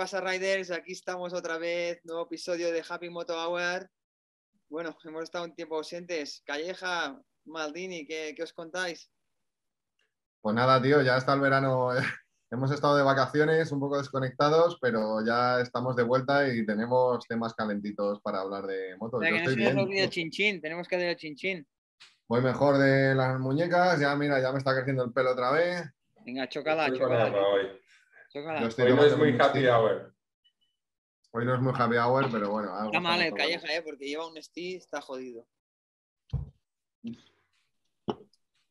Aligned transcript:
pasa, 0.00 0.18
Riders? 0.22 0.70
Aquí 0.70 0.92
estamos 0.92 1.34
otra 1.34 1.58
vez, 1.58 2.00
nuevo 2.04 2.22
episodio 2.22 2.72
de 2.72 2.82
Happy 2.88 3.10
Moto 3.10 3.34
Hour. 3.34 3.86
Bueno, 4.70 4.96
hemos 5.04 5.24
estado 5.24 5.44
un 5.44 5.54
tiempo 5.54 5.76
ausentes. 5.76 6.42
Calleja, 6.46 7.20
Maldini, 7.44 8.06
¿qué, 8.06 8.32
qué 8.34 8.42
os 8.42 8.54
contáis? 8.54 9.10
Pues 10.40 10.56
nada, 10.56 10.80
tío, 10.80 11.02
ya 11.02 11.18
está 11.18 11.34
el 11.34 11.40
verano. 11.40 11.90
Hemos 12.50 12.72
estado 12.72 12.96
de 12.96 13.02
vacaciones, 13.02 13.70
un 13.72 13.80
poco 13.80 13.98
desconectados, 13.98 14.78
pero 14.80 15.22
ya 15.22 15.60
estamos 15.60 15.94
de 15.96 16.02
vuelta 16.02 16.48
y 16.48 16.64
tenemos 16.64 17.22
temas 17.28 17.52
calentitos 17.52 18.22
para 18.22 18.40
hablar 18.40 18.66
de 18.66 18.96
motos. 18.96 19.20
Venga, 19.20 19.36
Yo 19.36 19.44
que 19.44 19.50
estoy 19.50 19.54
se 19.54 19.60
nos 19.68 19.74
bien. 19.74 19.86
olvide 19.86 20.08
chinchín, 20.08 20.60
tenemos 20.62 20.88
que 20.88 20.96
hacer 20.96 21.10
el 21.10 21.16
chinchín. 21.16 21.68
Voy 22.26 22.40
mejor 22.40 22.78
de 22.78 23.14
las 23.14 23.38
muñecas, 23.38 24.00
ya 24.00 24.16
mira, 24.16 24.40
ya 24.40 24.50
me 24.50 24.58
está 24.58 24.74
creciendo 24.74 25.04
el 25.04 25.12
pelo 25.12 25.32
otra 25.32 25.50
vez. 25.52 25.84
Venga, 26.24 26.48
chócala, 26.48 26.86
Estoy 26.86 27.00
hoy. 28.34 28.66
estoy 28.68 28.94
no 28.94 29.04
es 29.04 29.16
muy 29.16 29.36
happy 29.38 29.66
hour. 29.66 30.14
Hoy 31.32 31.44
no 31.44 31.54
es 31.54 31.60
muy 31.60 31.72
happy 31.76 31.96
hour, 31.96 32.28
pero 32.30 32.50
bueno. 32.50 32.74
algo 32.74 32.86
Está 32.86 33.00
mal 33.00 33.20
el. 33.20 33.34
Calleja, 33.34 33.74
¿eh? 33.74 33.82
porque 33.82 34.06
lleva 34.06 34.26
un 34.26 34.42
Steve, 34.42 34.76
está 34.76 35.00
jodido. 35.00 35.46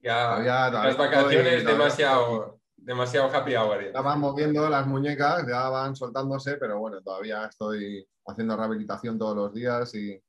Ya, 0.02 0.70
las 0.72 0.98
vacaciones 0.98 1.66
demasiado, 1.66 2.60
demasiado 2.76 3.28
happy 3.36 3.56
hour. 3.56 3.92
Van 3.92 4.20
moviendo 4.20 4.70
las 4.70 4.88
muñecas, 4.88 5.46
ya 5.48 5.70
van 5.70 5.96
soltándose, 5.96 6.56
pero 6.56 6.80
bueno, 6.80 7.02
todavía 7.02 7.46
estoy 7.46 8.08
haciendo 8.26 8.56
rehabilitación 8.56 9.18
todos 9.18 9.36
los 9.36 9.54
días 9.54 9.94
y, 9.96 10.22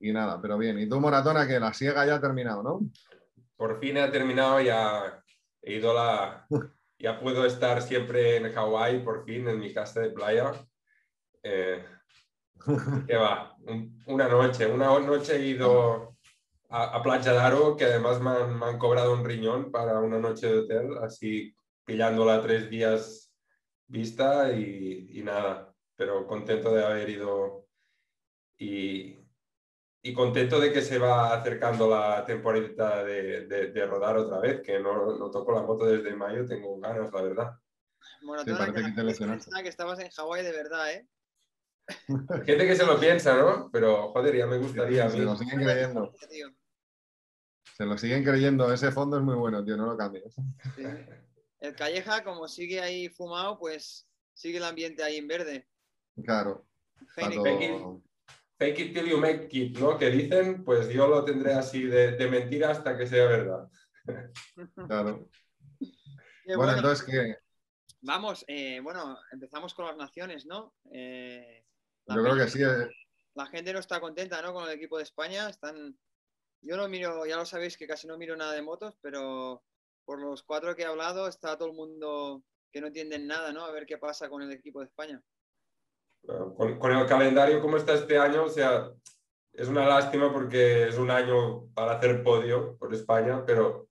y 0.00 0.12
nada, 0.12 0.40
pero 0.40 0.58
bien. 0.58 0.78
¿Y 0.78 0.88
tú, 0.88 1.00
Moratona, 1.00 1.46
que 1.46 1.58
la 1.58 1.72
siega 1.72 2.06
ya 2.06 2.16
ha 2.16 2.20
terminado, 2.20 2.62
no? 2.62 2.80
Por 3.56 3.80
fin 3.80 3.96
he 3.96 4.08
terminado, 4.08 4.60
ya 4.60 5.22
he 5.62 5.74
ido 5.74 5.90
a 5.90 5.94
la... 5.94 6.46
Ya 6.98 7.20
puedo 7.20 7.44
estar 7.44 7.80
siempre 7.82 8.36
en 8.36 8.52
Hawái, 8.52 9.00
por 9.04 9.24
fin, 9.24 9.48
en 9.48 9.60
mi 9.60 9.72
casa 9.72 10.00
de 10.00 10.10
playa. 10.10 10.52
Eh, 11.42 11.84
¿Qué 13.06 13.16
va? 13.16 13.56
Un- 13.60 14.02
una 14.06 14.28
noche, 14.28 14.66
una 14.66 14.98
noche 14.98 15.36
he 15.36 15.46
ido 15.46 16.16
a, 16.70 16.96
a 16.96 17.02
Playa 17.02 17.32
Daro, 17.32 17.76
que 17.76 17.84
además 17.84 18.20
me 18.20 18.30
han, 18.30 18.58
me 18.58 18.66
han 18.66 18.78
cobrado 18.78 19.12
un 19.12 19.24
riñón 19.24 19.70
para 19.70 20.00
una 20.00 20.18
noche 20.18 20.48
de 20.48 20.58
hotel, 20.58 20.98
así 21.02 21.54
pillándola 21.84 22.42
tres 22.42 22.68
días 22.68 23.32
vista 23.86 24.52
y, 24.52 25.18
y 25.18 25.22
nada, 25.22 25.72
pero 25.96 26.26
contento 26.26 26.74
de 26.74 26.84
haber 26.84 27.08
ido 27.08 27.66
y, 28.58 29.16
y 30.08 30.14
contento 30.14 30.58
de 30.58 30.72
que 30.72 30.80
se 30.80 30.98
va 30.98 31.34
acercando 31.34 31.88
la 31.90 32.24
temporada 32.24 33.04
de, 33.04 33.46
de- 33.46 33.66
de 33.72 33.86
rodar 33.86 34.16
otra 34.16 34.38
vez, 34.40 34.62
que 34.62 34.80
no, 34.80 35.16
no 35.18 35.30
toco 35.30 35.52
la 35.52 35.62
moto 35.62 35.84
desde 35.84 36.16
mayo, 36.16 36.46
tengo 36.46 36.78
ganas, 36.80 37.12
la 37.12 37.22
verdad. 37.22 37.50
Moratona, 38.22 38.58
parece 38.58 38.94
que, 38.94 39.62
te 39.62 39.68
estabas 39.68 39.98
en 40.00 40.08
Hawái 40.10 40.42
de 40.44 40.52
verdad, 40.52 40.92
¿eh? 40.92 41.08
Gente 42.44 42.66
que 42.66 42.76
se 42.76 42.86
lo 42.86 42.98
piensa, 42.98 43.36
¿no? 43.36 43.70
Pero 43.70 44.08
joder, 44.12 44.36
ya 44.36 44.46
me 44.46 44.58
gustaría 44.58 45.04
a 45.06 45.10
Se 45.10 45.18
mí. 45.18 45.24
lo 45.24 45.36
siguen 45.36 45.60
creyendo, 45.62 46.12
se 47.76 47.84
lo 47.86 47.96
siguen 47.98 48.24
creyendo. 48.24 48.72
Ese 48.72 48.90
fondo 48.90 49.18
es 49.18 49.22
muy 49.22 49.34
bueno, 49.36 49.64
tío, 49.64 49.76
no 49.76 49.86
lo 49.86 49.96
cambies. 49.96 50.34
Sí. 50.76 50.84
El 51.60 51.74
Calleja, 51.74 52.24
como 52.24 52.48
sigue 52.48 52.80
ahí 52.80 53.08
fumado, 53.08 53.58
pues 53.58 54.06
sigue 54.34 54.58
el 54.58 54.64
ambiente 54.64 55.02
ahí 55.02 55.16
en 55.16 55.28
verde. 55.28 55.68
Claro. 56.24 56.66
todo- 57.16 58.02
Fake 58.58 58.78
it 58.80 58.94
till 58.94 59.06
you 59.06 59.18
make 59.18 59.48
it, 59.56 59.78
¿no? 59.78 59.96
Que 59.98 60.10
dicen, 60.10 60.64
pues 60.64 60.88
yo 60.88 61.06
lo 61.06 61.24
tendré 61.24 61.54
así 61.54 61.84
de, 61.84 62.12
de 62.12 62.28
mentira 62.28 62.70
hasta 62.70 62.96
que 62.98 63.06
sea 63.06 63.26
verdad. 63.26 63.68
claro. 64.86 65.28
Bueno, 66.46 66.62
bueno. 66.62 66.76
entonces, 66.78 67.04
¿qué? 67.04 67.36
Vamos, 68.00 68.42
eh, 68.48 68.80
bueno, 68.80 69.18
empezamos 69.32 69.74
con 69.74 69.84
las 69.84 69.98
naciones, 69.98 70.46
¿no? 70.46 70.74
Eh, 70.90 71.62
la 72.06 72.14
Yo 72.16 72.22
creo 72.22 72.36
que 72.36 72.48
sí. 72.48 72.62
eh, 72.62 72.88
La 73.34 73.44
gente 73.48 73.70
no 73.74 73.80
está 73.80 74.00
contenta, 74.00 74.40
¿no? 74.40 74.54
Con 74.54 74.64
el 74.64 74.74
equipo 74.74 74.96
de 74.96 75.02
España. 75.02 75.50
Están. 75.50 75.98
Yo 76.62 76.78
no 76.78 76.88
miro, 76.88 77.26
ya 77.26 77.36
lo 77.36 77.44
sabéis 77.44 77.76
que 77.76 77.86
casi 77.86 78.06
no 78.06 78.16
miro 78.16 78.34
nada 78.34 78.54
de 78.54 78.62
motos, 78.62 78.94
pero 79.02 79.62
por 80.06 80.22
los 80.22 80.42
cuatro 80.42 80.74
que 80.74 80.82
he 80.84 80.86
hablado 80.86 81.28
está 81.28 81.58
todo 81.58 81.68
el 81.68 81.74
mundo 81.74 82.42
que 82.72 82.80
no 82.80 82.86
entienden 82.86 83.26
nada, 83.26 83.52
¿no? 83.52 83.66
A 83.66 83.70
ver 83.70 83.84
qué 83.84 83.98
pasa 83.98 84.30
con 84.30 84.40
el 84.40 84.50
equipo 84.52 84.80
de 84.80 84.86
España. 84.86 85.22
Con, 86.26 86.92
el 86.92 87.06
calendario 87.06 87.60
como 87.60 87.76
está 87.76 87.94
este 87.94 88.18
año, 88.18 88.44
o 88.44 88.48
sea, 88.48 88.90
es 89.52 89.68
una 89.68 89.86
lástima 89.86 90.32
porque 90.32 90.88
es 90.88 90.98
un 90.98 91.10
año 91.10 91.66
para 91.74 91.92
hacer 91.92 92.22
podio 92.22 92.76
por 92.76 92.92
España, 92.92 93.44
pero 93.46 93.88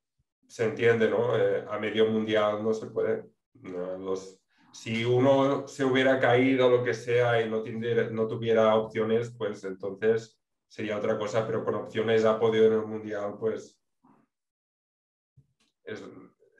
se 0.48 0.66
entiende, 0.66 1.10
¿no? 1.10 1.38
Eh, 1.38 1.66
a 1.70 1.80
medio 1.80 2.08
mundial 2.08 2.64
no 2.64 2.74
se 2.74 2.88
puede. 2.88 3.26
Los, 3.64 4.40
si 4.72 5.04
uno 5.04 5.68
se 5.68 5.84
hubiera 5.84 6.20
caído 6.20 6.70
lo 6.70 6.84
que 6.84 6.94
sea 6.94 7.42
y 7.42 7.50
no 7.50 8.28
tuviera 8.28 8.76
opciones, 8.76 9.34
pues 9.36 9.64
entonces 9.64 10.40
sería 10.68 10.98
otra 10.98 11.18
cosa, 11.18 11.46
pero 11.48 11.66
con 11.66 11.76
opciones 11.76 12.26
a 12.26 12.40
podio 12.40 12.66
en 12.68 12.74
el 12.74 12.86
mundial, 12.86 13.36
pues 13.40 13.80
es, 15.84 16.04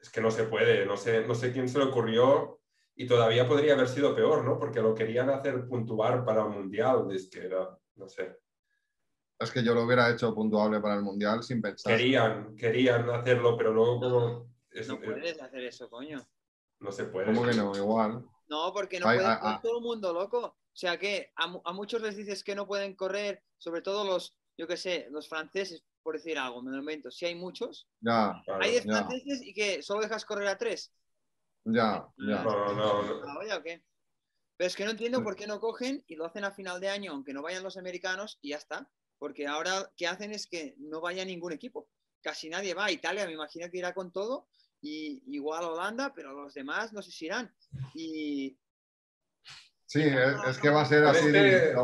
es 0.00 0.10
que 0.10 0.20
no 0.20 0.30
se 0.30 0.44
puede. 0.44 0.86
No 0.86 0.96
sé, 0.96 1.26
no 1.26 1.34
sé 1.34 1.52
quién 1.52 1.68
se 1.68 1.78
le 1.78 1.84
ocurrió 1.84 2.57
y 3.00 3.06
todavía 3.06 3.46
podría 3.46 3.74
haber 3.74 3.88
sido 3.88 4.14
peor, 4.14 4.44
¿no? 4.44 4.58
Porque 4.58 4.80
lo 4.80 4.92
querían 4.94 5.30
hacer 5.30 5.66
puntuar 5.68 6.24
para 6.24 6.42
el 6.42 6.48
mundial, 6.50 7.08
es 7.12 7.30
que 7.30 7.46
era, 7.46 7.78
no 7.94 8.08
sé. 8.08 8.36
Es 9.38 9.52
que 9.52 9.62
yo 9.62 9.72
lo 9.72 9.84
hubiera 9.84 10.10
hecho 10.10 10.34
puntuable 10.34 10.80
para 10.80 10.96
el 10.96 11.02
Mundial 11.02 11.44
sin 11.44 11.62
pensar. 11.62 11.96
Querían, 11.96 12.56
querían 12.56 13.08
hacerlo, 13.10 13.56
pero 13.56 13.72
luego 13.72 14.00
como... 14.00 14.52
es- 14.70 14.88
No 14.88 14.94
eh, 14.94 15.00
puedes 15.04 15.40
hacer 15.40 15.62
eso, 15.62 15.88
coño. 15.88 16.28
no 16.80 16.90
se 16.90 17.04
puede. 17.04 17.26
¿Cómo 17.26 17.44
que 17.44 17.54
no? 17.54 17.72
Igual. 17.76 18.24
No, 18.48 18.72
porque 18.72 18.98
no 18.98 19.06
Ay, 19.06 19.18
pueden 19.18 19.30
ah, 19.30 19.38
correr 19.40 19.54
ah. 19.56 19.60
todo 19.62 19.78
el 19.78 19.84
mundo, 19.84 20.12
loco. 20.12 20.38
O 20.44 20.76
sea 20.76 20.98
que 20.98 21.30
a, 21.36 21.44
a 21.64 21.72
muchos 21.72 22.02
les 22.02 22.16
dices 22.16 22.42
que 22.42 22.56
no 22.56 22.66
pueden 22.66 22.96
correr, 22.96 23.44
sobre 23.58 23.80
todo 23.80 24.04
los, 24.04 24.36
yo 24.56 24.66
qué 24.66 24.76
sé, 24.76 25.06
los 25.10 25.28
franceses, 25.28 25.84
por 26.02 26.14
decir 26.16 26.36
algo, 26.36 26.60
me 26.60 26.72
lo 26.72 26.78
invento. 26.78 27.08
Si 27.12 27.24
hay 27.26 27.36
muchos, 27.36 27.88
Ya, 28.00 28.42
hay 28.60 28.72
10 28.72 28.84
ya. 28.86 28.92
franceses 28.92 29.40
y 29.42 29.54
que 29.54 29.82
solo 29.84 30.00
dejas 30.00 30.24
correr 30.24 30.48
a 30.48 30.58
tres. 30.58 30.92
Ya, 31.72 32.06
ya. 32.18 32.42
No, 32.42 32.72
no, 32.74 33.02
no. 33.02 33.32
Pero 34.56 34.66
es 34.66 34.74
que 34.74 34.84
no 34.84 34.90
entiendo 34.90 35.22
por 35.22 35.36
qué 35.36 35.46
no 35.46 35.60
cogen 35.60 36.02
y 36.08 36.16
lo 36.16 36.24
hacen 36.24 36.44
a 36.44 36.50
final 36.50 36.80
de 36.80 36.88
año, 36.88 37.12
aunque 37.12 37.32
no 37.32 37.42
vayan 37.42 37.62
los 37.62 37.76
americanos, 37.76 38.38
y 38.40 38.50
ya 38.50 38.56
está. 38.56 38.90
Porque 39.18 39.46
ahora 39.46 39.92
que 39.96 40.06
hacen 40.06 40.32
es 40.32 40.46
que 40.46 40.74
no 40.78 41.00
vaya 41.00 41.24
ningún 41.24 41.52
equipo. 41.52 41.88
Casi 42.22 42.48
nadie 42.48 42.74
va. 42.74 42.90
Italia 42.90 43.26
me 43.26 43.32
imagino 43.32 43.70
que 43.70 43.78
irá 43.78 43.92
con 43.94 44.12
todo. 44.12 44.48
Y 44.80 45.22
igual 45.34 45.64
Holanda, 45.64 46.12
pero 46.14 46.32
los 46.32 46.54
demás 46.54 46.92
no 46.92 47.02
sé 47.02 47.10
si 47.10 47.26
irán. 47.26 47.52
Y 47.94 48.58
Sí, 49.86 50.02
es, 50.02 50.36
es 50.48 50.58
que 50.58 50.68
va 50.70 50.82
a 50.82 50.84
ser 50.84 51.04
así. 51.04 51.30
de- 51.30 51.74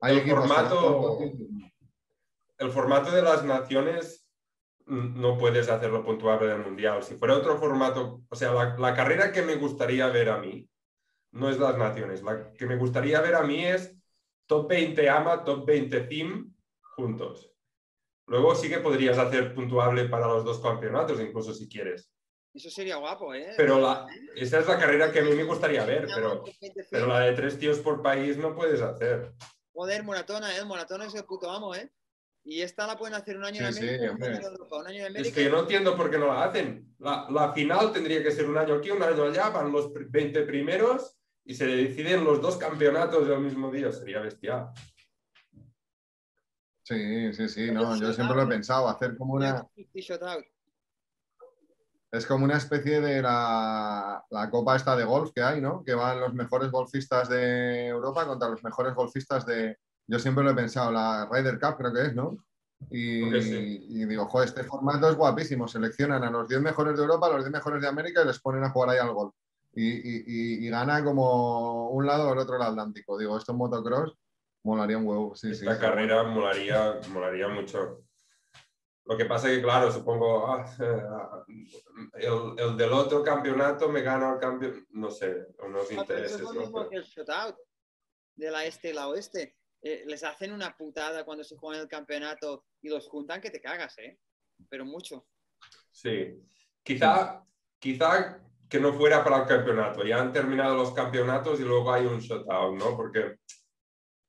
Hay 0.00 0.18
el 0.18 0.30
formato-. 0.30 1.18
El 2.58 2.70
formato 2.70 3.10
de 3.10 3.22
las 3.22 3.44
naciones 3.44 4.17
no 4.88 5.38
puedes 5.38 5.68
hacerlo 5.68 6.04
puntuable 6.04 6.48
del 6.48 6.64
mundial. 6.64 7.02
Si 7.02 7.14
fuera 7.14 7.36
otro 7.36 7.58
formato, 7.58 8.22
o 8.28 8.36
sea, 8.36 8.52
la, 8.52 8.76
la 8.78 8.94
carrera 8.94 9.32
que 9.32 9.42
me 9.42 9.56
gustaría 9.56 10.08
ver 10.08 10.30
a 10.30 10.38
mí 10.38 10.68
no 11.32 11.48
es 11.48 11.58
las 11.58 11.76
naciones. 11.76 12.22
La 12.22 12.52
que 12.52 12.66
me 12.66 12.76
gustaría 12.76 13.20
ver 13.20 13.34
a 13.34 13.42
mí 13.42 13.64
es 13.64 13.94
top 14.46 14.68
20 14.68 15.08
AMA, 15.08 15.44
top 15.44 15.66
20 15.66 16.04
FIM 16.04 16.54
juntos. 16.80 17.52
Luego 18.26 18.54
sí 18.54 18.68
que 18.68 18.78
podrías 18.78 19.18
hacer 19.18 19.54
puntuable 19.54 20.08
para 20.08 20.26
los 20.26 20.44
dos 20.44 20.60
campeonatos, 20.60 21.20
incluso 21.20 21.54
si 21.54 21.68
quieres. 21.68 22.10
eso 22.52 22.70
sería 22.70 22.96
guapo, 22.96 23.32
¿eh? 23.34 23.54
Pero 23.56 23.78
la, 23.80 24.06
esa 24.36 24.58
es 24.58 24.66
la 24.66 24.78
carrera 24.78 25.12
que 25.12 25.20
a 25.20 25.22
mí 25.22 25.32
me 25.32 25.44
gustaría 25.44 25.84
ver, 25.84 26.08
pero, 26.14 26.44
pero 26.90 27.06
la 27.06 27.20
de 27.20 27.32
tres 27.32 27.58
tíos 27.58 27.78
por 27.78 28.02
país 28.02 28.36
no 28.36 28.54
puedes 28.54 28.80
hacer. 28.82 29.32
Joder, 29.72 30.02
Moratona, 30.02 30.56
¿eh? 30.56 30.64
Moratona 30.64 31.06
es 31.06 31.14
el 31.14 31.24
puto 31.24 31.50
amo, 31.50 31.74
¿eh? 31.74 31.90
Y 32.50 32.62
esta 32.62 32.86
la 32.86 32.96
pueden 32.96 33.14
hacer 33.14 33.36
un 33.36 33.44
año 33.44 33.60
en 33.66 33.74
Sí, 33.74 33.80
América, 33.80 33.98
sí, 34.02 34.08
un 34.08 34.10
hombre. 34.14 34.28
año 34.28 34.38
en 34.38 34.44
Europa, 34.52 34.76
un 34.78 34.86
año 34.86 35.06
en 35.06 35.16
Es 35.16 35.32
que 35.34 35.44
yo 35.44 35.50
no 35.50 35.60
entiendo 35.60 35.94
por 35.96 36.10
qué 36.10 36.18
no 36.18 36.28
la 36.28 36.44
hacen. 36.44 36.94
La, 36.98 37.26
la 37.30 37.52
final 37.52 37.92
tendría 37.92 38.22
que 38.22 38.30
ser 38.30 38.48
un 38.48 38.56
año 38.56 38.76
aquí, 38.76 38.90
un 38.90 39.02
año 39.02 39.24
allá, 39.24 39.50
van 39.50 39.70
los 39.70 39.88
pr- 39.92 40.06
20 40.08 40.42
primeros 40.44 41.18
y 41.44 41.54
se 41.54 41.66
deciden 41.66 42.24
los 42.24 42.40
dos 42.40 42.56
campeonatos 42.56 43.28
del 43.28 43.40
mismo 43.40 43.70
día. 43.70 43.92
Sería 43.92 44.20
bestial. 44.20 44.70
Sí, 46.84 47.34
sí, 47.34 47.48
sí, 47.50 47.70
no, 47.70 47.94
yo 48.00 48.14
siempre 48.14 48.34
lo 48.34 48.44
he 48.44 48.46
pensado, 48.46 48.88
hacer 48.88 49.14
como 49.18 49.34
una, 49.34 49.66
es 52.10 52.26
como 52.26 52.44
una 52.46 52.56
especie 52.56 53.02
de 53.02 53.20
la, 53.20 54.24
la 54.30 54.48
copa 54.50 54.74
esta 54.74 54.96
de 54.96 55.04
golf 55.04 55.32
que 55.34 55.42
hay, 55.42 55.60
¿no? 55.60 55.84
Que 55.84 55.92
van 55.92 56.18
los 56.18 56.32
mejores 56.32 56.70
golfistas 56.70 57.28
de 57.28 57.88
Europa 57.88 58.26
contra 58.26 58.48
los 58.48 58.64
mejores 58.64 58.94
golfistas 58.94 59.44
de, 59.44 59.76
yo 60.08 60.18
siempre 60.18 60.42
lo 60.42 60.50
he 60.50 60.54
pensado, 60.54 60.90
la 60.90 61.28
Ryder 61.30 61.60
Cup 61.60 61.76
creo 61.76 61.92
que 61.92 62.02
es, 62.06 62.14
¿no? 62.14 62.36
Y, 62.90 63.42
sí. 63.42 64.04
digo, 64.06 64.26
joder, 64.26 64.48
este 64.48 64.64
formato 64.64 65.08
es 65.10 65.16
guapísimo, 65.16 65.68
seleccionan 65.68 66.22
a 66.24 66.30
los 66.30 66.48
10 66.48 66.60
mejores 66.62 66.96
de 66.96 67.02
Europa, 67.02 67.26
a 67.26 67.30
los 67.30 67.44
10 67.44 67.52
mejores 67.52 67.82
de 67.82 67.88
América 67.88 68.22
y 68.22 68.26
les 68.26 68.40
ponen 68.40 68.64
a 68.64 68.70
jugar 68.70 68.90
ahí 68.90 68.98
al 68.98 69.12
golf. 69.12 69.34
Y, 69.74 69.84
y- 69.86 70.24
y- 70.26 70.66
y 70.66 70.70
gana 70.70 71.04
como 71.04 71.90
un 71.90 72.06
lado 72.06 72.30
o 72.30 72.32
el 72.32 72.38
otro 72.38 72.56
el 72.56 72.62
Atlántico. 72.62 73.18
Digo, 73.18 73.36
esto 73.36 73.52
en 73.52 73.58
motocross 73.58 74.14
molaría 74.64 74.96
un 74.96 75.06
huevo, 75.06 75.36
sí. 75.36 75.50
Esta 75.50 75.74
sí, 75.74 75.80
carrera 75.80 76.22
molaría, 76.22 77.00
molaría 77.10 77.48
mucho. 77.48 78.02
Lo 79.04 79.16
que 79.16 79.24
pasa 79.24 79.50
es 79.50 79.56
que, 79.56 79.62
claro, 79.62 79.90
supongo, 79.90 80.46
ah, 80.46 80.64
el, 82.14 82.54
el, 82.58 82.76
del 82.76 82.92
otro 82.92 83.22
campeonato 83.22 83.88
me 83.88 84.02
gana 84.02 84.34
el 84.34 84.38
cambio, 84.38 84.72
no 84.90 85.10
sé, 85.10 85.48
unos 85.64 85.90
intereses. 85.92 86.32
es 86.36 86.40
lo 86.42 86.52
mismo 86.52 86.88
que 86.88 86.96
el 86.96 87.04
shutout 87.04 87.56
de 88.36 88.50
la 88.50 88.64
este 88.64 88.90
y 88.90 88.92
la 88.92 89.08
oeste. 89.08 89.57
Eh, 89.82 90.04
les 90.06 90.24
hacen 90.24 90.52
una 90.52 90.76
putada 90.76 91.24
cuando 91.24 91.44
se 91.44 91.56
juegan 91.56 91.82
el 91.82 91.88
campeonato 91.88 92.64
y 92.82 92.88
los 92.88 93.08
juntan 93.08 93.40
que 93.40 93.50
te 93.50 93.60
cagas, 93.60 93.96
¿eh? 93.98 94.18
Pero 94.68 94.84
mucho. 94.84 95.26
Sí. 95.92 96.34
Quizá, 96.82 97.44
quizá 97.78 98.42
que 98.68 98.80
no 98.80 98.92
fuera 98.92 99.22
para 99.22 99.38
el 99.38 99.46
campeonato. 99.46 100.04
Ya 100.04 100.20
han 100.20 100.32
terminado 100.32 100.76
los 100.76 100.92
campeonatos 100.92 101.60
y 101.60 101.64
luego 101.64 101.92
hay 101.92 102.06
un 102.06 102.18
shutout, 102.18 102.76
¿no? 102.76 102.96
Porque 102.96 103.38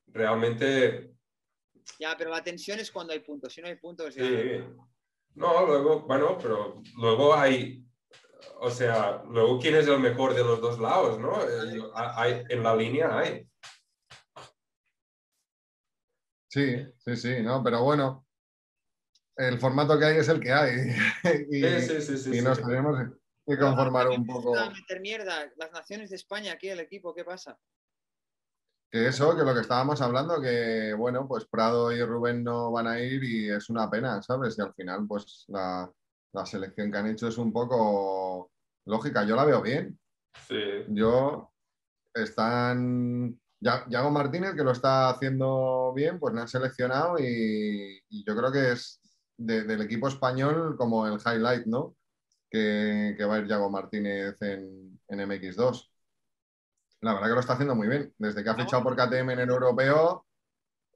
realmente... 0.07 1.11
Ya, 1.99 2.15
pero 2.15 2.29
la 2.29 2.43
tensión 2.43 2.79
es 2.79 2.91
cuando 2.91 3.13
hay 3.13 3.19
puntos. 3.19 3.53
Si 3.53 3.61
no 3.61 3.67
hay 3.67 3.75
puntos, 3.75 4.15
ya... 4.15 4.23
Sí. 4.23 4.63
No, 5.35 5.65
luego, 5.65 6.01
bueno, 6.01 6.37
pero 6.39 6.81
luego 6.97 7.33
hay... 7.33 7.83
O 8.61 8.69
sea, 8.69 9.23
luego 9.29 9.59
quién 9.59 9.75
es 9.75 9.87
el 9.87 9.99
mejor 9.99 10.33
de 10.33 10.43
los 10.43 10.61
dos 10.61 10.79
lados, 10.79 11.19
¿no? 11.19 11.41
Eh, 11.41 11.81
hay, 11.93 12.43
en 12.49 12.63
la 12.63 12.75
línea 12.75 13.17
hay. 13.17 13.48
Sí, 16.49 16.85
sí, 16.97 17.15
sí, 17.15 17.41
no, 17.43 17.63
pero 17.63 17.83
bueno, 17.83 18.25
el 19.35 19.59
formato 19.59 19.97
que 19.97 20.05
hay 20.05 20.17
es 20.17 20.27
el 20.27 20.39
que 20.39 20.51
hay. 20.51 20.89
y, 21.49 21.63
sí, 21.81 22.01
sí, 22.01 22.17
sí, 22.17 22.37
y 22.37 22.41
nos 22.41 22.59
tenemos 22.59 22.97
que 23.45 23.57
conformar 23.57 24.09
un 24.09 24.25
poco. 24.25 24.53
meter 24.53 24.99
mierda, 24.99 25.51
las 25.57 25.71
naciones 25.71 26.09
de 26.09 26.17
España, 26.17 26.53
aquí 26.53 26.69
el 26.69 26.79
equipo, 26.79 27.13
¿qué 27.13 27.23
pasa? 27.23 27.57
Que 28.91 29.07
eso, 29.07 29.35
que 29.37 29.43
lo 29.43 29.53
que 29.53 29.61
estábamos 29.61 30.01
hablando, 30.01 30.41
que 30.41 30.93
bueno, 30.97 31.27
pues 31.27 31.45
Prado 31.45 31.91
y 31.91 32.03
Rubén 32.03 32.43
no 32.43 32.71
van 32.71 32.87
a 32.87 32.99
ir 32.99 33.23
y 33.23 33.49
es 33.49 33.69
una 33.69 33.89
pena, 33.89 34.21
¿sabes? 34.23 34.57
Y 34.57 34.61
al 34.61 34.73
final, 34.73 35.05
pues 35.07 35.45
la, 35.47 35.91
selección 36.45 36.91
que 36.91 36.97
han 36.97 37.07
hecho 37.07 37.27
es 37.27 37.37
un 37.37 37.53
poco 37.53 38.51
lógica. 38.85 39.23
Yo 39.23 39.35
la 39.35 39.45
veo 39.45 39.61
bien. 39.61 39.99
Sí. 40.47 40.85
Yo 40.89 41.53
están. 42.13 43.38
Yago 43.61 44.11
Martínez, 44.11 44.55
que 44.55 44.63
lo 44.63 44.71
está 44.71 45.09
haciendo 45.09 45.93
bien, 45.93 46.19
pues 46.19 46.33
le 46.33 46.41
han 46.41 46.47
seleccionado 46.47 47.17
y, 47.19 48.01
yo 48.25 48.35
creo 48.35 48.51
que 48.51 48.71
es 48.71 49.01
del 49.37 49.81
equipo 49.81 50.07
español 50.07 50.75
como 50.77 51.07
el 51.07 51.19
highlight, 51.19 51.65
¿no? 51.65 51.95
Que, 52.49 53.15
va 53.29 53.35
a 53.35 53.39
ir 53.39 53.47
Yago 53.47 53.69
Martínez 53.69 54.41
en, 54.41 54.99
en 55.07 55.19
MX2 55.19 55.89
la 57.01 57.13
verdad 57.13 57.27
que 57.27 57.33
lo 57.33 57.39
está 57.39 57.53
haciendo 57.53 57.75
muy 57.75 57.87
bien. 57.87 58.13
Desde 58.17 58.43
que 58.43 58.49
ha 58.49 58.55
fichado 58.55 58.83
por 58.83 58.95
KTM 58.95 59.31
en 59.31 59.39
el 59.39 59.49
europeo, 59.49 60.25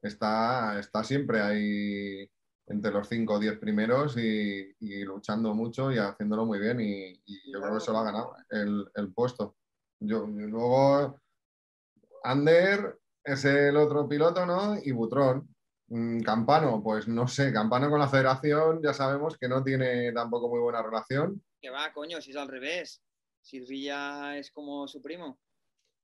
está, 0.02 0.78
está 0.78 1.02
siempre 1.04 1.40
ahí 1.40 2.30
entre 2.66 2.90
los 2.90 3.08
5 3.08 3.34
o 3.34 3.38
10 3.38 3.58
primeros 3.58 4.16
y, 4.16 4.74
luchando 5.04 5.54
mucho 5.54 5.92
y 5.92 5.98
haciéndolo 5.98 6.46
muy 6.46 6.58
bien. 6.58 6.80
Y, 6.80 7.20
yo 7.50 7.60
creo 7.60 7.74
que 7.74 7.80
se 7.80 7.92
lo 7.92 7.98
ha 7.98 8.04
ganado 8.04 8.34
el, 8.50 9.12
puesto. 9.14 9.56
Yo, 10.00 10.26
luego, 10.26 11.20
Ander 12.24 12.98
es 13.22 13.44
el 13.44 13.76
otro 13.76 14.08
piloto, 14.08 14.44
¿no? 14.46 14.76
Y 14.82 14.90
Butrón. 14.92 15.54
Mm, 15.88 16.20
Campano, 16.22 16.82
pues 16.82 17.06
no 17.06 17.28
sé, 17.28 17.52
Campano 17.52 17.90
con 17.90 18.00
la 18.00 18.08
federación 18.08 18.80
ya 18.82 18.94
sabemos 18.94 19.36
que 19.38 19.48
no 19.48 19.62
tiene 19.62 20.12
tampoco 20.12 20.48
muy 20.48 20.58
buena 20.60 20.82
relación. 20.82 21.42
Que 21.60 21.70
va, 21.70 21.92
coño, 21.92 22.20
si 22.20 22.30
es 22.30 22.36
al 22.36 22.48
revés. 22.48 23.02
Silvilla 23.42 24.38
es 24.38 24.50
como 24.50 24.88
su 24.88 25.02
primo. 25.02 25.38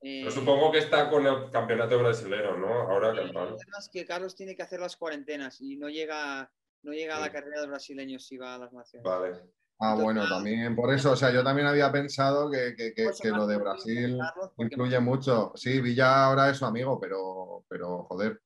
Pero 0.00 0.30
supongo 0.30 0.72
que 0.72 0.78
está 0.78 1.10
con 1.10 1.26
el 1.26 1.50
campeonato 1.50 1.98
brasileño, 1.98 2.56
¿no? 2.56 2.68
Ahora 2.68 3.14
Campano. 3.14 3.56
que 3.92 4.06
Carlos 4.06 4.34
tiene 4.34 4.54
que 4.54 4.62
hacer 4.62 4.80
las 4.80 4.96
cuarentenas 4.96 5.60
y 5.60 5.76
no 5.76 5.88
llega, 5.88 6.50
no 6.82 6.92
llega 6.92 7.16
a 7.16 7.20
la 7.20 7.30
carrera 7.30 7.60
de 7.60 7.66
brasileños 7.66 8.26
si 8.26 8.38
va 8.38 8.54
a 8.54 8.58
las 8.58 8.72
naciones. 8.72 9.04
Vale. 9.04 9.42
Ah, 9.80 9.94
bueno, 9.94 10.28
también 10.28 10.76
por 10.76 10.92
eso, 10.92 11.12
o 11.12 11.16
sea, 11.16 11.32
yo 11.32 11.42
también 11.42 11.66
había 11.66 11.90
pensado 11.90 12.50
que, 12.50 12.74
que, 12.76 12.92
que, 12.94 13.28
lo 13.30 13.46
de 13.46 13.56
Brasil 13.56 14.18
influye 14.58 15.00
mucho. 15.00 15.52
Sí, 15.56 15.80
Villa 15.80 16.26
ahora 16.26 16.50
es 16.50 16.58
su 16.58 16.66
amigo, 16.66 17.00
pero, 17.00 17.64
pero 17.66 18.04
joder, 18.04 18.42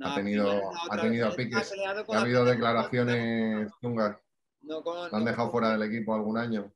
ha 0.00 0.14
tenido, 0.14 0.60
ha 0.90 1.00
tenido 1.00 1.34
piques. 1.34 1.72
Ha, 2.08 2.20
habido 2.20 2.44
declaraciones 2.44 3.72
chungas. 3.80 4.16
No 4.60 4.82
han 5.10 5.24
dejado 5.24 5.50
fuera 5.50 5.76
del 5.76 5.82
equipo 5.82 6.14
algún 6.14 6.38
año 6.38 6.72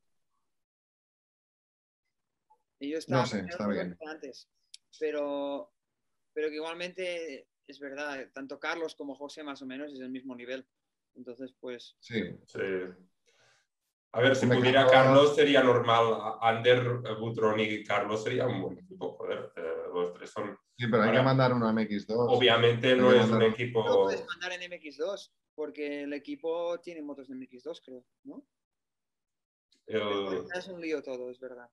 no 3.07 3.25
sé, 3.25 3.45
está 3.47 3.67
bien. 3.67 3.97
Antes, 4.05 4.47
pero, 4.99 5.71
pero 6.33 6.49
que 6.49 6.55
igualmente 6.55 7.47
es 7.65 7.79
verdad, 7.79 8.29
tanto 8.33 8.59
Carlos 8.59 8.95
como 8.95 9.15
José 9.15 9.43
más 9.43 9.61
o 9.61 9.65
menos 9.65 9.93
es 9.93 9.99
el 9.99 10.09
mismo 10.09 10.35
nivel. 10.35 10.65
Entonces, 11.15 11.53
pues... 11.59 11.95
Sí. 11.99 12.21
sí. 12.45 12.59
A 14.13 14.21
ver, 14.21 14.35
si 14.35 14.47
pudiera 14.47 14.87
Carlos 14.87 15.35
sería 15.35 15.61
normal. 15.61 16.37
Ander, 16.41 17.01
Butrón 17.19 17.59
y 17.59 17.83
Carlos 17.83 18.23
sería 18.23 18.47
un 18.47 18.61
buen 18.61 18.79
equipo. 18.79 19.15
Joder, 19.17 19.51
eh, 19.55 19.73
los 19.93 20.13
tres 20.13 20.29
son... 20.29 20.57
Sí, 20.77 20.87
pero 20.89 21.03
hay 21.03 21.11
que 21.11 21.21
mandar 21.21 21.53
uno 21.53 21.67
a 21.67 21.73
MX2. 21.73 22.05
Obviamente 22.07 22.95
no 22.95 23.11
es 23.11 23.29
un 23.29 23.41
equipo... 23.43 23.83
No 23.85 24.03
puedes 24.03 24.25
mandar 24.25 24.53
en 24.53 24.71
MX2 24.71 25.31
porque 25.55 26.03
el 26.03 26.13
equipo 26.13 26.79
tiene 26.81 27.01
motos 27.01 27.27
de 27.27 27.35
MX2, 27.35 27.81
creo, 27.83 28.05
¿no? 28.23 28.45
Es 29.87 30.67
un 30.67 30.81
lío 30.81 31.01
todo, 31.01 31.31
es 31.31 31.39
verdad. 31.39 31.69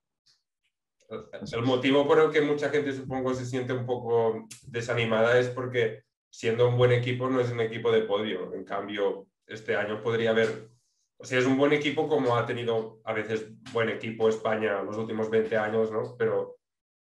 El 1.51 1.61
motivo 1.61 2.07
por 2.07 2.19
el 2.19 2.31
que 2.31 2.41
mucha 2.41 2.69
gente 2.69 2.93
supongo 2.93 3.35
se 3.35 3.45
siente 3.45 3.73
un 3.73 3.85
poco 3.85 4.47
desanimada 4.67 5.37
es 5.37 5.49
porque 5.49 6.03
siendo 6.31 6.67
un 6.67 6.77
buen 6.77 6.91
equipo 6.91 7.29
no 7.29 7.39
es 7.39 7.51
un 7.51 7.59
equipo 7.59 7.91
de 7.91 8.01
podio. 8.01 8.53
En 8.53 8.63
cambio, 8.63 9.27
este 9.45 9.75
año 9.75 10.01
podría 10.01 10.31
haber, 10.31 10.71
o 11.17 11.25
sea, 11.25 11.39
es 11.39 11.45
un 11.45 11.57
buen 11.57 11.73
equipo 11.73 12.07
como 12.07 12.35
ha 12.35 12.45
tenido 12.45 12.99
a 13.03 13.13
veces 13.13 13.47
buen 13.71 13.89
equipo 13.89 14.29
España 14.29 14.81
los 14.83 14.97
últimos 14.97 15.29
20 15.29 15.57
años, 15.57 15.91
¿no? 15.91 16.15
Pero 16.17 16.57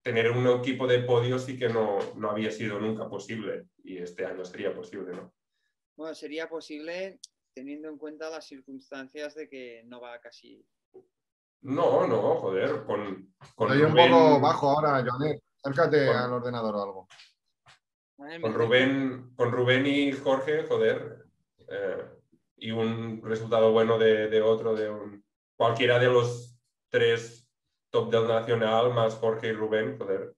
tener 0.03 0.31
un 0.31 0.47
equipo 0.47 0.87
de 0.87 1.01
podio 1.01 1.39
sí 1.39 1.59
que 1.59 1.69
no, 1.69 1.99
no 2.17 2.31
había 2.31 2.51
sido 2.51 2.79
nunca 2.79 3.09
posible 3.09 3.67
y 3.85 3.99
este 3.99 4.25
año 4.25 4.45
sería 4.45 4.75
posible, 4.75 5.15
¿no? 5.15 5.33
Bueno, 5.97 6.15
sería 6.15 6.49
posible 6.49 7.21
teniendo 7.55 7.89
en 7.89 7.99
cuenta 7.99 8.31
las 8.31 8.47
circunstancias 8.47 9.35
de 9.35 9.49
que 9.49 9.83
no 9.85 10.01
va 10.01 10.19
casi 10.21 10.65
no, 11.63 12.07
no, 12.07 12.37
joder, 12.37 12.85
con, 12.85 13.35
con 13.55 13.71
Estoy 13.71 13.83
un 13.83 13.95
poco 13.95 14.41
bajo 14.41 14.71
ahora, 14.71 15.05
Joanet. 15.07 15.43
Acércate 15.63 16.09
al 16.09 16.33
ordenador 16.33 16.75
o 16.75 16.83
algo. 16.83 17.09
Con 18.17 18.55
Rubén, 18.55 19.35
con 19.37 19.53
Rubén 19.53 19.87
y 19.87 20.13
Jorge, 20.13 20.65
joder, 20.67 21.27
eh, 21.69 22.05
y 22.61 22.71
un 22.71 23.23
resultado 23.23 23.73
bueno 23.73 23.99
de, 23.99 24.41
otro, 24.43 24.75
de 24.75 24.91
un, 24.91 25.25
cualquiera 25.57 25.99
de 25.99 26.07
los 26.07 26.59
tres 26.91 27.51
top 27.91 28.11
del 28.11 28.29
nacional, 28.29 28.93
más 28.93 29.15
Jorge 29.15 29.49
y 29.49 29.53
Rubén, 29.53 29.99
joder. 29.99 30.35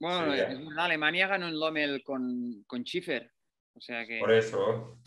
Bueno, 0.00 0.32
Alemania 0.76 1.26
ganó 1.26 1.48
en 1.48 1.58
Lommel 1.58 2.04
con, 2.04 2.62
con 2.66 2.84
Schiffer. 2.84 3.32
O 3.74 3.80
sea 3.80 4.06
que... 4.06 4.20
Por 4.20 4.32
eso. 4.32 5.00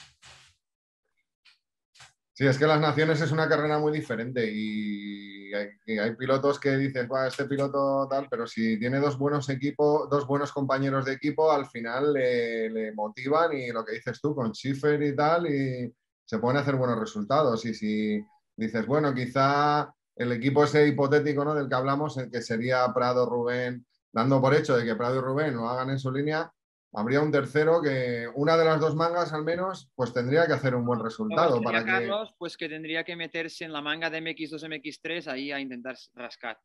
Sí, 2.41 2.47
es 2.47 2.57
que 2.57 2.65
las 2.65 2.81
naciones 2.81 3.21
es 3.21 3.31
una 3.31 3.47
carrera 3.47 3.77
muy 3.77 3.91
diferente 3.93 4.51
y 4.51 5.53
hay, 5.53 6.15
pilotos 6.15 6.59
que 6.59 6.75
dicen, 6.75 7.07
este 7.27 7.45
piloto 7.45 8.07
tal, 8.09 8.27
pero 8.31 8.47
si 8.47 8.79
tiene 8.79 8.99
dos 8.99 9.15
buenos 9.19 9.47
equipos, 9.49 10.09
dos 10.09 10.25
buenos 10.25 10.51
compañeros 10.51 11.05
de 11.05 11.13
equipo, 11.13 11.51
al 11.51 11.67
final 11.67 12.13
le, 12.13 12.93
motivan 12.93 13.53
y 13.53 13.69
lo 13.71 13.85
que 13.85 13.93
dices 13.93 14.19
tú 14.19 14.33
con 14.33 14.55
Schiffer 14.55 15.03
y 15.03 15.15
tal, 15.15 15.45
y 15.53 15.93
se 16.25 16.39
pueden 16.39 16.57
hacer 16.57 16.77
buenos 16.77 16.99
resultados. 16.99 17.63
Y 17.65 17.75
si 17.75 18.25
dices, 18.55 18.87
bueno, 18.87 19.13
quizá 19.13 19.93
el 20.15 20.31
equipo 20.31 20.63
ese 20.63 20.87
hipotético 20.87 21.45
¿no? 21.45 21.53
del 21.53 21.69
que 21.69 21.75
hablamos, 21.75 22.17
el 22.17 22.31
que 22.31 22.41
sería 22.41 22.91
Prado, 22.91 23.29
Rubén, 23.29 23.85
dando 24.11 24.41
por 24.41 24.55
hecho 24.55 24.75
de 24.75 24.83
que 24.83 24.95
Prado 24.95 25.17
y 25.17 25.21
Rubén 25.21 25.55
lo 25.55 25.69
hagan 25.69 25.91
en 25.91 25.99
su 25.99 26.11
línea, 26.11 26.51
habría 26.93 27.21
un 27.21 27.31
tercero 27.31 27.81
que 27.81 28.27
una 28.35 28.57
de 28.57 28.65
las 28.65 28.79
dos 28.79 28.95
mangas 28.95 29.31
al 29.33 29.43
menos 29.43 29.89
pues 29.95 30.13
tendría 30.13 30.45
que 30.45 30.53
hacer 30.53 30.75
un 30.75 30.85
buen 30.85 30.99
resultado 30.99 31.61
para 31.61 31.85
Carlos, 31.85 32.33
pues 32.37 32.57
que 32.57 32.67
tendría 32.67 33.03
que 33.03 33.15
meterse 33.15 33.65
en 33.65 33.73
la 33.73 33.81
manga 33.81 34.09
de 34.09 34.21
MX2 34.21 34.67
MX3 34.67 35.27
ahí 35.27 35.51
a 35.51 35.59
intentar 35.59 35.95
rascar 36.13 36.59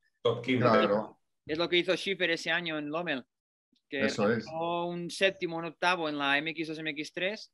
es 1.46 1.58
lo 1.58 1.68
que 1.68 1.76
hizo 1.78 1.96
Schiffer 1.96 2.30
ese 2.30 2.50
año 2.50 2.78
en 2.78 2.90
Lommel 2.90 3.24
que 3.88 4.06
Eso 4.06 4.32
es. 4.32 4.44
un 4.52 5.10
séptimo 5.10 5.56
un 5.56 5.66
octavo 5.66 6.08
en 6.08 6.18
la 6.18 6.38
MX2 6.38 6.82
MX3 6.82 7.50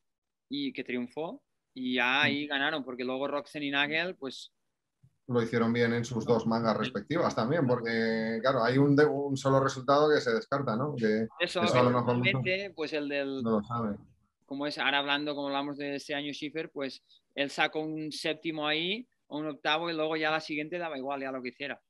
y 0.48 0.72
que 0.72 0.84
triunfó 0.84 1.42
y 1.74 1.98
ahí 1.98 2.46
mm. 2.46 2.48
ganaron 2.48 2.84
porque 2.84 3.04
luego 3.04 3.28
Roxen 3.28 3.62
y 3.62 3.70
Nagel 3.70 4.16
pues 4.16 4.52
lo 5.28 5.42
hicieron 5.42 5.72
bien 5.72 5.92
en 5.92 6.04
sus 6.04 6.24
dos 6.24 6.46
mangas 6.46 6.76
respectivas 6.76 7.34
también, 7.34 7.66
porque 7.66 8.38
claro, 8.40 8.62
hay 8.62 8.78
un, 8.78 8.98
un 9.00 9.36
solo 9.36 9.60
resultado 9.60 10.10
que 10.12 10.20
se 10.20 10.32
descarta, 10.32 10.76
¿no? 10.76 10.94
Que 10.96 11.26
eso, 11.40 11.62
eso 11.62 11.78
a 11.78 11.82
lo 11.82 11.90
mejor 11.90 12.22
pues 12.74 12.92
el 12.92 13.08
del... 13.08 13.42
No 13.42 13.60
lo 13.60 13.62
sabe. 13.62 13.96
Como 14.46 14.66
es, 14.66 14.78
ahora 14.78 14.98
hablando, 14.98 15.34
como 15.34 15.48
hablamos 15.48 15.78
de 15.78 15.96
este 15.96 16.14
año 16.14 16.32
Schiffer, 16.32 16.70
pues 16.70 17.02
él 17.34 17.50
sacó 17.50 17.80
un 17.80 18.12
séptimo 18.12 18.66
ahí, 18.66 19.08
o 19.28 19.38
un 19.38 19.46
octavo, 19.46 19.88
y 19.88 19.94
luego 19.94 20.16
ya 20.16 20.30
la 20.30 20.40
siguiente 20.40 20.78
daba 20.78 20.98
igual, 20.98 21.22
ya 21.22 21.32
lo 21.32 21.40
que 21.40 21.48
hiciera. 21.48 21.80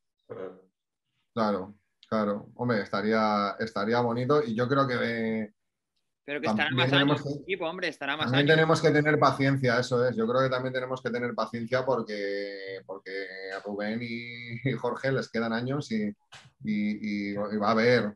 Claro, 1.35 1.75
claro. 2.09 2.51
Hombre, 2.55 2.83
estaría, 2.83 3.57
estaría 3.59 4.01
bonito 4.01 4.43
y 4.45 4.55
yo 4.55 4.69
creo 4.69 4.87
que 4.87 5.53
Pero 6.25 6.41
que 6.41 6.47
estará 6.47 6.71
más 6.71 6.93
años 6.93 7.23
que, 7.23 7.31
equipo, 7.43 7.67
hombre, 7.69 7.89
estará 7.89 8.17
más 8.17 8.27
también 8.27 8.47
tenemos 8.47 8.81
que 8.81 8.91
tener 8.91 9.19
paciencia, 9.19 9.79
eso 9.79 10.07
es. 10.07 10.15
Yo 10.17 10.27
creo 10.27 10.43
que 10.43 10.51
también 10.51 10.73
tenemos 10.73 11.03
que 11.03 11.11
tener 11.11 11.35
paciencia 11.35 11.85
porque, 11.85 12.81
porque 12.87 13.11
a 13.57 13.61
Rubén 13.61 14.01
y, 14.03 14.73
Jorge 14.79 15.11
les 15.13 15.29
quedan 15.31 15.53
años 15.53 15.91
y, 15.91 16.15
y, 16.65 17.35
va 17.35 17.69
a 17.69 17.73
haber. 17.73 18.15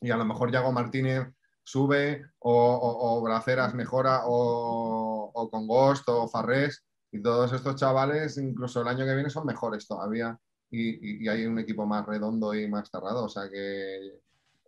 Y 0.00 0.10
a 0.10 0.16
lo 0.16 0.24
mejor 0.24 0.52
Yago 0.52 0.70
Martínez 0.72 1.26
sube 1.64 2.24
o, 2.38 3.20
Braceras 3.22 3.74
mejora 3.74 4.22
o, 4.26 5.30
o, 5.34 5.50
con 5.50 5.66
Ghost 5.66 6.08
o 6.08 6.28
Farrés 6.28 6.84
y 7.10 7.22
todos 7.22 7.52
estos 7.52 7.76
chavales 7.76 8.36
incluso 8.38 8.82
el 8.82 8.88
año 8.88 9.04
que 9.04 9.14
viene 9.14 9.30
son 9.30 9.46
mejores 9.46 9.86
todavía 9.86 10.38
y, 10.74 11.28
hay 11.28 11.46
un 11.46 11.58
equipo 11.58 11.86
más 11.86 12.04
redondo 12.06 12.54
y 12.54 12.68
más 12.68 12.90
cerrado. 12.90 13.24
O 13.24 13.28
sea 13.28 13.48
que 13.48 14.20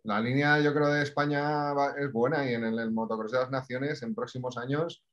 la 0.07 0.21
línea 0.21 0.61
yo 0.61 0.73
creo 0.73 0.89
de 0.89 1.03
España 1.03 1.73
es 1.99 2.13
buena 2.13 2.49
y 2.49 2.55
en 2.55 2.65
el, 2.65 2.91
motocross 2.93 3.33
de 3.33 3.41
las 3.41 3.51
naciones 3.51 4.03
en 4.03 4.15
próximos 4.15 4.57
años 4.57 5.05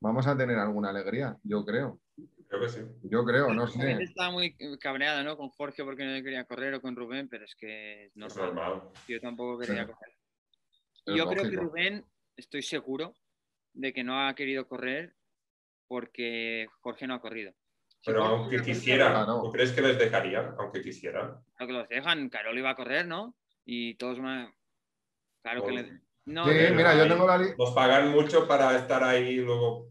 vamos 0.00 0.26
a 0.26 0.36
tener 0.36 0.58
alguna 0.58 0.90
alegría, 0.90 1.36
yo 1.44 1.64
creo. 1.64 2.00
Creo 2.48 2.60
que 2.60 2.68
sí. 2.68 2.80
Yo 3.04 3.24
creo, 3.24 3.54
no 3.54 3.68
sé. 3.68 4.02
Estaba 4.02 4.32
muy 4.32 4.56
cabreada, 4.78 5.22
¿no? 5.22 5.36
Con 5.36 5.48
Jorge 5.50 5.84
porque 5.84 6.04
no 6.04 6.22
quería 6.22 6.44
correr 6.44 6.74
o 6.74 6.82
con 6.82 6.96
Rubén, 6.96 7.28
pero 7.28 7.44
es 7.44 7.54
que 7.54 8.10
no 8.16 8.26
es 8.26 8.36
normal. 8.36 8.82
Yo 9.06 9.20
tampoco 9.20 9.60
quería 9.60 9.86
correr. 9.86 10.16
yo 11.06 11.26
creo 11.28 11.48
que 11.48 11.56
Rubén, 11.56 12.04
estoy 12.36 12.62
seguro 12.62 13.14
de 13.72 13.92
que 13.92 14.02
no 14.02 14.26
ha 14.26 14.34
querido 14.34 14.66
correr 14.66 15.14
porque 15.86 16.66
Jorge 16.80 17.06
no 17.06 17.14
ha 17.14 17.20
corrido. 17.20 17.54
Pero 18.04 18.24
aunque 18.24 18.60
quisieran, 18.60 19.24
¿tú 19.24 19.52
crees 19.52 19.70
que 19.70 19.82
les 19.82 19.96
dejarían? 19.96 20.56
Aunque 20.58 20.82
quisieran. 20.82 21.36
Lo 21.60 21.66
que 21.66 21.72
los 21.72 21.88
dejan, 21.88 22.28
Carol 22.28 22.58
iba 22.58 22.70
a 22.70 22.74
correr, 22.74 23.06
¿no? 23.06 23.36
Y 23.64 23.94
todos 23.94 24.18
más. 24.18 24.50
Claro 25.42 25.64
que 25.64 25.72
le. 25.72 26.00
No, 26.24 26.44
sí, 26.44 26.50
mira, 26.74 26.94
yo 26.96 27.08
tengo 27.08 27.26
la 27.26 27.38
lista. 27.38 27.56
Nos 27.58 27.72
pagan 27.72 28.10
mucho 28.10 28.46
para 28.46 28.76
estar 28.76 29.02
ahí 29.02 29.36
luego. 29.36 29.88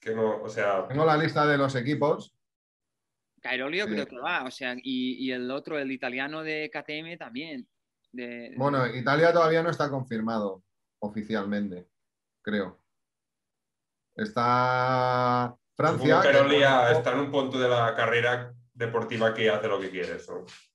Que 0.00 0.14
no, 0.14 0.42
o 0.42 0.48
sea. 0.48 0.86
Tengo 0.88 1.04
la 1.04 1.16
lista 1.16 1.46
de 1.46 1.58
los 1.58 1.74
equipos. 1.74 2.34
Cairolio 3.40 3.84
creo 3.84 4.06
que 4.06 4.16
va, 4.16 4.44
o 4.44 4.50
sea, 4.50 4.74
y, 4.82 5.30
el 5.30 5.50
otro, 5.50 5.78
el 5.78 5.92
italiano 5.92 6.42
de 6.42 6.70
KTM 6.72 7.18
también. 7.18 7.68
Bueno, 8.56 8.86
Italia 8.86 9.34
todavía 9.34 9.62
no 9.62 9.68
está 9.68 9.90
confirmado 9.90 10.64
oficialmente, 11.00 11.86
creo. 12.40 12.80
Está 14.16 15.54
Francia. 15.76 16.20
Cairolio 16.22 16.88
está 16.88 17.12
en 17.12 17.18
un 17.18 17.30
punto 17.30 17.58
de 17.58 17.68
la 17.68 17.94
carrera 17.94 18.54
deportiva 18.74 19.32
que 19.32 19.48
hace 19.48 19.68
lo 19.68 19.80
que 19.80 19.90
quiere. 19.90 20.16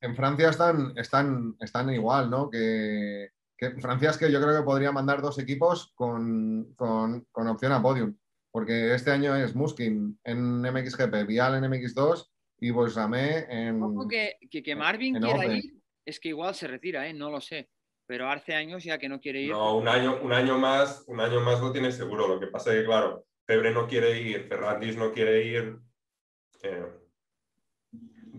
En 0.01 0.15
Francia 0.15 0.49
están, 0.49 0.93
están, 0.95 1.55
están 1.59 1.89
igual, 1.93 2.29
¿no? 2.29 2.49
Que, 2.49 3.29
Francia 3.81 4.11
es 4.11 4.17
que 4.17 4.31
yo 4.31 4.41
creo 4.41 4.57
que 4.57 4.63
podría 4.63 4.93
mandar 4.93 5.21
dos 5.21 5.37
equipos 5.37 5.91
con, 5.93 6.75
opción 6.77 7.73
a 7.73 7.81
podium, 7.81 8.15
porque 8.51 8.93
este 8.93 9.11
año 9.11 9.35
es 9.35 9.53
Muskin 9.53 10.17
en 10.23 10.61
MXGP, 10.61 11.27
Vial 11.27 11.55
en 11.55 11.69
MX2 11.69 12.25
y 12.61 12.71
Boisramé 12.71 13.47
en. 13.49 13.81
que, 14.09 14.37
que, 14.49 14.75
Marvin 14.75 15.19
quiera 15.19 15.45
ir, 15.45 15.73
es 16.05 16.21
que 16.21 16.29
igual 16.29 16.55
se 16.55 16.67
retira, 16.67 17.07
¿eh? 17.07 17.13
no 17.13 17.29
lo 17.29 17.41
sé. 17.41 17.69
Pero 18.07 18.27
hace 18.27 18.55
años 18.55 18.83
ya 18.83 18.97
que 18.97 19.07
no 19.07 19.19
quiere 19.19 19.41
ir. 19.41 19.51
No, 19.51 19.77
un 19.77 19.87
año, 19.87 20.19
un 20.23 20.33
año 20.33 20.57
más, 20.57 21.03
un 21.05 21.19
año 21.19 21.41
más 21.41 21.61
lo 21.61 21.71
tiene 21.71 21.91
seguro. 21.91 22.27
Lo 22.27 22.39
que 22.39 22.47
pasa 22.47 22.73
es 22.73 22.79
que, 22.79 22.85
claro, 22.85 23.27
Febre 23.45 23.71
no 23.71 23.87
quiere 23.87 24.19
ir, 24.19 24.47
Ferrandis 24.47 24.97
no 24.97 25.11
quiere 25.11 25.43
ir. 25.45 25.79
Eh, 26.63 26.85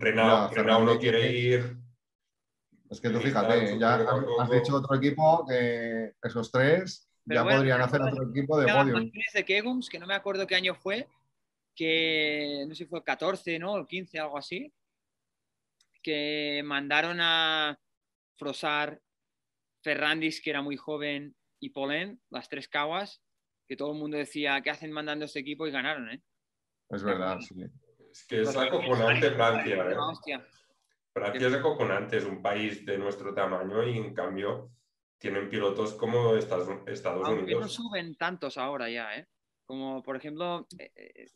Renault, 0.01 0.85
no 0.85 0.99
quiere 0.99 1.31
ir. 1.31 1.77
Es 2.89 2.99
que 2.99 3.09
tú 3.09 3.19
fíjate, 3.19 3.79
ya 3.79 3.95
has, 4.39 4.49
dicho 4.49 4.75
otro 4.75 4.95
equipo 4.95 5.45
que 5.47 6.13
esos 6.21 6.51
tres 6.51 7.09
ya 7.25 7.43
podrían 7.43 7.81
hacer 7.81 8.01
otro 8.01 8.29
equipo 8.29 8.59
de 8.59 8.71
podium. 8.71 9.11
de 9.33 9.45
Kegums, 9.45 9.89
que 9.89 9.99
no 9.99 10.07
me 10.07 10.15
acuerdo 10.15 10.45
qué 10.45 10.55
año 10.55 10.75
fue, 10.75 11.07
que 11.75 12.65
no 12.67 12.75
sé 12.75 12.83
si 12.83 12.89
fue 12.89 13.03
14, 13.03 13.59
¿no? 13.59 13.75
O 13.75 13.87
15, 13.87 14.19
algo 14.19 14.37
así, 14.37 14.73
que 16.03 16.61
mandaron 16.65 17.19
a 17.21 17.79
Frosar, 18.35 18.99
Ferrandis, 19.81 20.41
que 20.41 20.49
era 20.49 20.61
muy 20.61 20.75
joven, 20.75 21.35
y 21.61 21.69
Polen, 21.69 22.19
las 22.29 22.49
tres 22.49 22.67
caguas, 22.67 23.21
que 23.67 23.77
todo 23.77 23.93
el 23.93 23.99
mundo 23.99 24.17
decía, 24.17 24.59
¿qué 24.61 24.71
hacen 24.71 24.91
mandando 24.91 25.25
este 25.25 25.39
equipo? 25.39 25.65
Y 25.65 25.71
ganaron, 25.71 26.09
¿eh? 26.09 26.21
Es 26.89 27.03
verdad, 27.03 27.39
sí. 27.39 27.55
Es 28.11 28.25
que 28.27 28.41
es 28.41 28.55
acojonante 28.55 29.31
Francia. 29.31 29.85
¿eh? 29.89 30.41
Francia 31.13 31.47
es 31.47 31.53
acojonante, 31.53 32.17
es 32.17 32.25
un 32.25 32.41
país 32.41 32.85
de 32.85 32.97
nuestro 32.97 33.33
tamaño 33.33 33.83
y 33.83 33.97
en 33.97 34.13
cambio 34.13 34.71
tienen 35.17 35.49
pilotos 35.49 35.93
como 35.93 36.35
Estados, 36.35 36.67
Estados 36.87 37.27
Aunque 37.27 37.43
Unidos. 37.43 37.61
no 37.61 37.67
suben 37.69 38.15
tantos 38.15 38.57
ahora 38.57 38.89
ya, 38.89 39.15
¿eh? 39.15 39.27
Como 39.65 40.01
por 40.01 40.17
ejemplo, 40.17 40.67
eh, 40.77 40.91
eh, 40.95 41.27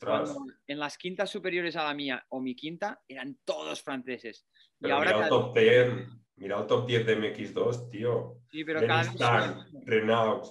en 0.67 0.79
las 0.79 0.97
quintas 0.97 1.29
superiores 1.29 1.75
a 1.75 1.83
la 1.83 1.93
mía 1.93 2.25
o 2.29 2.41
mi 2.41 2.55
quinta 2.55 2.99
eran 3.07 3.37
todos 3.45 3.81
franceses. 3.81 4.47
y 4.79 4.89
ahora 4.89 5.13
mira, 5.13 5.23
el 5.25 5.29
top 5.29 5.53
10, 5.57 6.07
mira 6.37 6.59
el 6.59 6.67
top 6.67 6.87
10 6.87 7.05
de 7.05 7.17
MX2, 7.17 7.89
tío. 7.89 8.39
Sí, 8.49 8.65
pero 8.65 8.85
cada 8.85 9.03
vez... 9.03 9.55
Renault, 9.85 10.45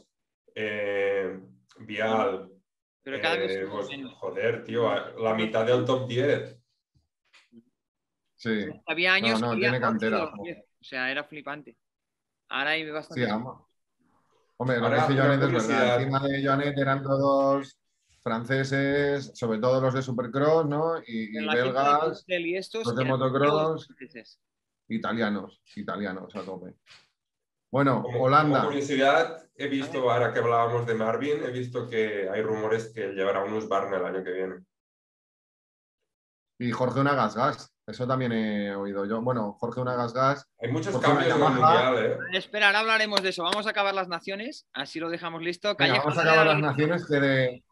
eh, 0.55 1.41
Vial, 1.81 2.54
pero 3.05 3.21
cada 3.21 3.37
vez. 3.37 3.55
Eh, 3.55 3.67
pues, 3.71 3.89
joder, 4.17 4.65
tío, 4.65 4.91
la 5.19 5.35
mitad 5.35 5.65
del 5.65 5.85
top 5.85 6.09
10. 6.09 6.59
Sí. 8.35 8.67
Había 8.87 9.15
años 9.15 9.41
no, 9.41 9.55
no, 9.55 9.61
tiene 9.61 9.79
cantera. 9.79 10.25
O 10.25 10.85
sea, 10.85 11.11
era 11.11 11.25
flipante. 11.25 11.77
Ahora 12.49 12.71
hay 12.71 12.91
bastante. 12.91 13.25
Sí, 13.25 13.31
vamos. 13.31 13.63
Hombre, 14.57 14.79
lo 14.79 14.89
que 14.89 14.95
dice 14.97 15.15
Joanet 15.15 15.43
es 15.43 15.53
verdad. 15.53 16.01
Encima 16.01 16.21
de 16.21 16.45
Joanet 16.45 16.79
eran 16.79 17.03
todos 17.03 17.79
franceses, 18.23 19.33
sobre 19.35 19.59
todo 19.59 19.81
los 19.83 19.93
de 19.93 20.03
Supercross, 20.03 20.67
¿no? 20.67 20.99
Y, 21.07 21.39
y 21.39 21.47
belgas, 21.47 22.25
y 22.27 22.57
estos, 22.57 22.87
los 22.87 22.97
de 22.97 23.05
motocross, 23.05 23.87
italianos, 24.89 25.61
italianos 25.77 26.35
a 26.35 26.43
tope. 26.43 26.75
Bueno, 27.75 28.05
Holanda. 28.21 28.59
Como 28.59 28.69
curiosidad, 28.69 29.49
he 29.57 29.67
visto, 29.67 30.09
ahora 30.09 30.33
que 30.33 30.39
hablábamos 30.39 30.87
de 30.87 30.95
Marvin, 30.95 31.43
he 31.43 31.51
visto 31.51 31.89
que 31.89 32.31
hay 32.31 32.41
rumores 32.41 32.93
que 32.95 33.09
llevará 33.09 33.43
un 33.43 33.53
Husqvarna 33.53 33.97
el 33.97 34.05
año 34.05 34.23
que 34.23 34.31
viene. 34.31 34.55
Y 36.61 36.71
Jorge 36.71 37.01
una 37.01 37.17
Gas 37.17 37.35
Gas, 37.35 37.75
eso 37.85 38.07
también 38.07 38.31
he 38.31 38.77
oído 38.77 39.07
yo. 39.07 39.21
Bueno, 39.23 39.57
Jorge 39.59 39.81
una 39.81 39.97
Gas 39.97 40.15
Gas. 40.15 40.47
Hay 40.61 40.71
muchos 40.71 40.97
cambios 41.01 41.27
en 41.27 41.33
el 41.33 41.49
mundial, 41.49 41.99
¿eh? 41.99 42.19
Espera, 42.35 42.69
ahora 42.69 42.79
hablaremos 42.79 43.21
de 43.25 43.31
eso. 43.31 43.43
Vamos 43.43 43.67
a 43.67 43.71
acabar 43.71 43.93
las 43.93 44.07
naciones, 44.07 44.69
así 44.73 45.01
lo 45.01 45.11
dejamos 45.11 45.43
listo. 45.43 45.75
vamos 45.77 46.17
a 46.17 46.21
acabar 46.21 46.47
las 46.47 46.61
naciones 46.61 47.05
que 47.09 47.19
de, 47.19 47.65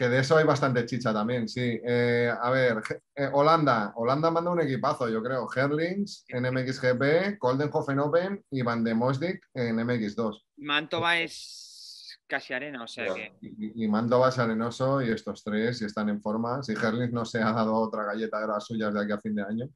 que 0.00 0.08
de 0.08 0.20
eso 0.20 0.38
hay 0.38 0.46
bastante 0.46 0.86
chicha 0.86 1.12
también, 1.12 1.46
sí. 1.46 1.78
Eh, 1.86 2.32
a 2.40 2.50
ver, 2.50 2.78
eh, 3.14 3.28
Holanda. 3.34 3.92
Holanda 3.94 4.30
manda 4.30 4.50
un 4.50 4.62
equipazo, 4.62 5.10
yo 5.10 5.22
creo. 5.22 5.46
Herlings 5.54 6.24
en 6.28 6.44
MXGP, 6.44 7.38
Goldenhofen 7.38 7.98
Open 7.98 8.42
y 8.50 8.62
Van 8.62 8.82
de 8.82 8.94
Mosdik 8.94 9.46
en 9.52 9.76
MX2. 9.76 10.42
Mantova 10.56 11.18
es 11.18 12.18
casi 12.26 12.54
arena, 12.54 12.82
o 12.82 12.88
sea 12.88 13.12
que. 13.12 13.36
Y, 13.42 13.86
Mantova 13.88 14.30
es 14.30 14.38
arenoso 14.38 15.02
y 15.02 15.10
estos 15.10 15.44
tres, 15.44 15.76
si 15.76 15.84
están 15.84 16.08
en 16.08 16.22
forma, 16.22 16.62
si 16.62 16.72
Herlings 16.72 17.12
no 17.12 17.26
se 17.26 17.42
ha 17.42 17.52
dado 17.52 17.74
otra 17.74 18.04
galleta 18.04 18.40
de 18.40 18.46
las 18.46 18.64
suyas 18.64 18.94
de 18.94 19.02
aquí 19.02 19.12
a 19.12 19.20
fin 19.20 19.34
de 19.34 19.42
año, 19.42 19.68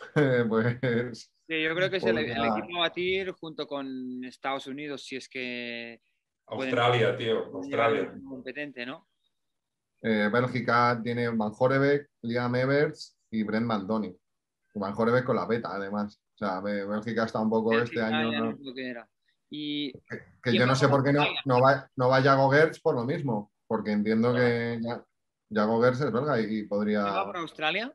pues. 0.48 1.32
Sí, 1.46 1.62
yo 1.62 1.72
creo 1.76 1.88
que 1.88 1.98
es 1.98 2.04
el, 2.04 2.18
equipo 2.18 2.78
a 2.78 2.80
batir 2.80 3.30
junto 3.30 3.68
con 3.68 4.24
Estados 4.24 4.66
Unidos, 4.66 5.04
si 5.04 5.14
es 5.14 5.28
que. 5.28 6.00
Australia, 6.48 7.16
tío, 7.16 7.44
Australia. 7.54 8.12
Competente, 8.28 8.84
¿no? 8.84 9.06
Eh, 10.02 10.28
Bélgica 10.32 11.00
tiene 11.02 11.28
Van 11.28 11.52
Horebeck, 11.56 12.10
Liam 12.22 12.54
Everts 12.54 13.18
y 13.30 13.42
Brent 13.42 13.66
Mandoni. 13.66 14.16
Van 14.74 14.94
Horebeck 14.96 15.24
con 15.24 15.36
la 15.36 15.46
beta, 15.46 15.70
además. 15.72 16.20
O 16.34 16.38
sea, 16.38 16.60
Bélgica 16.60 17.24
está 17.24 17.40
un 17.40 17.50
poco 17.50 17.72
este 17.72 18.00
año. 18.00 18.56
Y... 19.50 19.92
Que, 20.42 20.54
yo 20.54 20.66
no 20.66 20.74
sé 20.74 20.88
por 20.88 21.02
qué 21.02 21.12
no, 21.12 21.24
no, 21.44 21.60
va, 21.60 21.90
no 21.96 22.08
vaya 22.08 22.36
Gertz 22.50 22.80
por 22.80 22.94
lo 22.94 23.04
mismo, 23.04 23.50
porque 23.66 23.92
entiendo 23.92 24.32
que 24.34 24.78
ya, 24.80 25.04
Jago 25.50 25.82
Gertz 25.82 26.02
es 26.02 26.12
belga 26.12 26.40
y, 26.40 26.64
podría. 26.64 27.02
¿Va 27.02 27.26
por 27.26 27.38
Australia? 27.38 27.92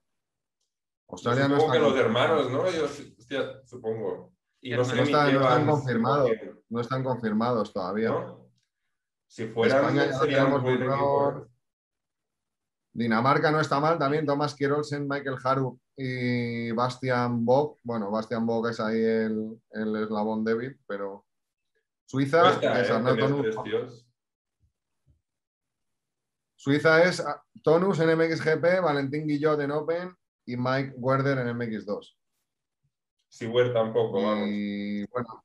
Australia 1.07 1.48
no 1.48 1.57
está. 1.57 1.72
que 1.72 1.79
los 1.79 1.95
hermanos, 1.95 2.51
¿no? 2.51 2.69
Yo 2.69 2.88
supongo. 3.65 4.33
Y 4.62 4.72
no, 4.72 4.81
están 4.81 5.65
confirmados. 5.65 6.31
No 6.69 6.81
están 6.81 7.03
confirmados 7.03 7.74
todavía. 7.74 8.13
Si 9.27 9.48
fueran, 9.48 10.13
serían 10.13 10.50
muy 10.51 10.77
Dinamarca 12.93 13.50
no 13.51 13.59
está 13.59 13.79
mal 13.79 13.97
también, 13.97 14.25
Thomas 14.25 14.53
Kierolsen, 14.53 15.07
Michael 15.07 15.38
Haru 15.43 15.79
y 15.97 16.71
Bastian 16.71 17.43
Bock. 17.43 17.79
Bueno, 17.81 18.12
Bastian 18.12 18.45
Bock 18.45 18.69
es 18.69 18.79
ahí 18.79 19.01
el, 19.01 19.59
eslabón 19.71 20.43
débil, 20.43 20.79
pero 20.88 21.25
Suiza 22.05 22.51
es 22.51 22.59
¿eh? 22.62 23.88
Suiza 26.55 27.03
es 27.03 27.23
Tonus 27.63 28.00
en 28.00 28.15
MXGP, 28.15 28.81
Valentín 28.83 29.27
Guillot 29.27 29.59
en 29.59 29.71
Open 29.71 30.15
y 30.45 30.55
Mike 30.55 30.93
Werder 30.97 31.39
en 31.39 31.57
MX2. 31.57 32.15
Si 33.27 33.47
Werder 33.47 33.73
tampoco, 33.73 34.38
y, 34.45 35.03
bueno, 35.07 35.43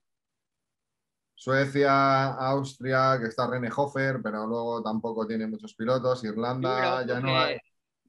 Suecia, 1.39 2.35
Austria, 2.35 3.17
que 3.21 3.29
está 3.29 3.49
René 3.49 3.71
Hofer, 3.75 4.19
pero 4.21 4.45
luego 4.45 4.83
tampoco 4.83 5.25
tiene 5.25 5.47
muchos 5.47 5.73
pilotos. 5.73 6.25
Irlanda, 6.25 7.07
ya 7.07 7.21
no 7.21 7.39
hay. 7.39 7.57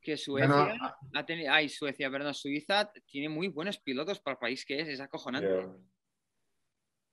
Que 0.01 0.17
Suecia, 0.17 0.75
ha 1.13 1.25
tenido, 1.27 1.53
ay, 1.53 1.69
Suecia, 1.69 2.09
perdón, 2.09 2.33
Suiza 2.33 2.91
tiene 3.05 3.29
muy 3.29 3.49
buenos 3.49 3.77
pilotos 3.77 4.19
para 4.19 4.33
el 4.33 4.39
país 4.39 4.65
que 4.65 4.79
es, 4.79 4.87
es 4.87 4.99
acojonante. 4.99 5.67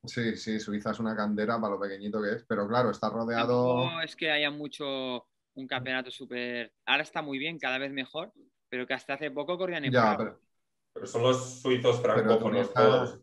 Sí, 0.05 0.37
sí, 0.37 0.59
Suiza 0.59 0.93
es 0.93 1.01
una 1.01 1.15
candera 1.15 1.61
para 1.61 1.75
lo 1.75 1.81
pequeñito 1.81 2.23
que 2.23 2.31
es, 2.31 2.47
pero 2.49 2.67
claro, 2.67 2.91
está 2.91 3.11
rodeado. 3.11 3.91
No 3.91 4.01
es 4.01 4.17
que 4.17 4.31
haya 4.31 4.51
mucho 4.51 5.27
un 5.53 5.67
campeonato 5.67 6.11
súper. 6.11 6.73
Ahora 6.87 7.03
está 7.03 7.21
muy 7.21 7.37
bien, 7.37 7.59
cada 7.59 7.77
vez 7.77 7.93
mejor, 7.93 8.33
pero 8.71 8.87
que 8.87 8.95
hasta 8.95 9.15
hace 9.15 9.31
poco 9.31 9.59
corrían 9.59 9.85
en 9.85 9.93
ya, 9.93 10.17
pero... 10.17 10.41
son 11.07 11.25
los 11.25 11.61
suizos 11.61 12.01
francófonos 12.01 12.73
todos. 12.73 13.21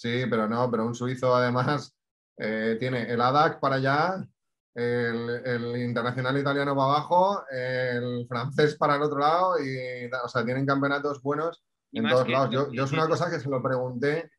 Sí, 0.00 0.24
pero 0.30 0.48
no, 0.48 0.70
pero 0.70 0.86
un 0.86 0.94
suizo 0.94 1.36
además 1.36 1.94
eh, 2.38 2.78
tiene 2.80 3.02
el 3.12 3.20
ADAC 3.20 3.60
para 3.60 3.74
allá, 3.74 4.26
el, 4.74 5.76
internacional 5.76 6.38
italiano 6.38 6.74
para 6.74 6.88
abajo, 6.88 7.44
el 7.50 8.26
francés 8.26 8.76
para 8.76 8.96
el 8.96 9.02
otro 9.02 9.18
lado, 9.18 9.62
y 9.62 10.10
o 10.24 10.28
sea, 10.28 10.42
tienen 10.42 10.64
campeonatos 10.64 11.20
buenos 11.20 11.62
en 11.92 12.08
todos 12.08 12.26
lados. 12.30 12.48
Yo, 12.50 12.72
yo, 12.72 12.84
es 12.84 12.92
una 12.92 13.06
cosa 13.08 13.30
que 13.30 13.40
se 13.40 13.50
lo 13.50 13.62
pregunté, 13.62 14.30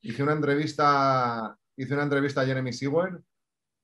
hice 0.00 0.24
una 0.24 0.32
entrevista, 0.32 1.56
hice 1.76 1.94
una 1.94 2.02
entrevista 2.02 2.40
a 2.40 2.46
Jeremy 2.46 2.72
Sewell 2.72 3.22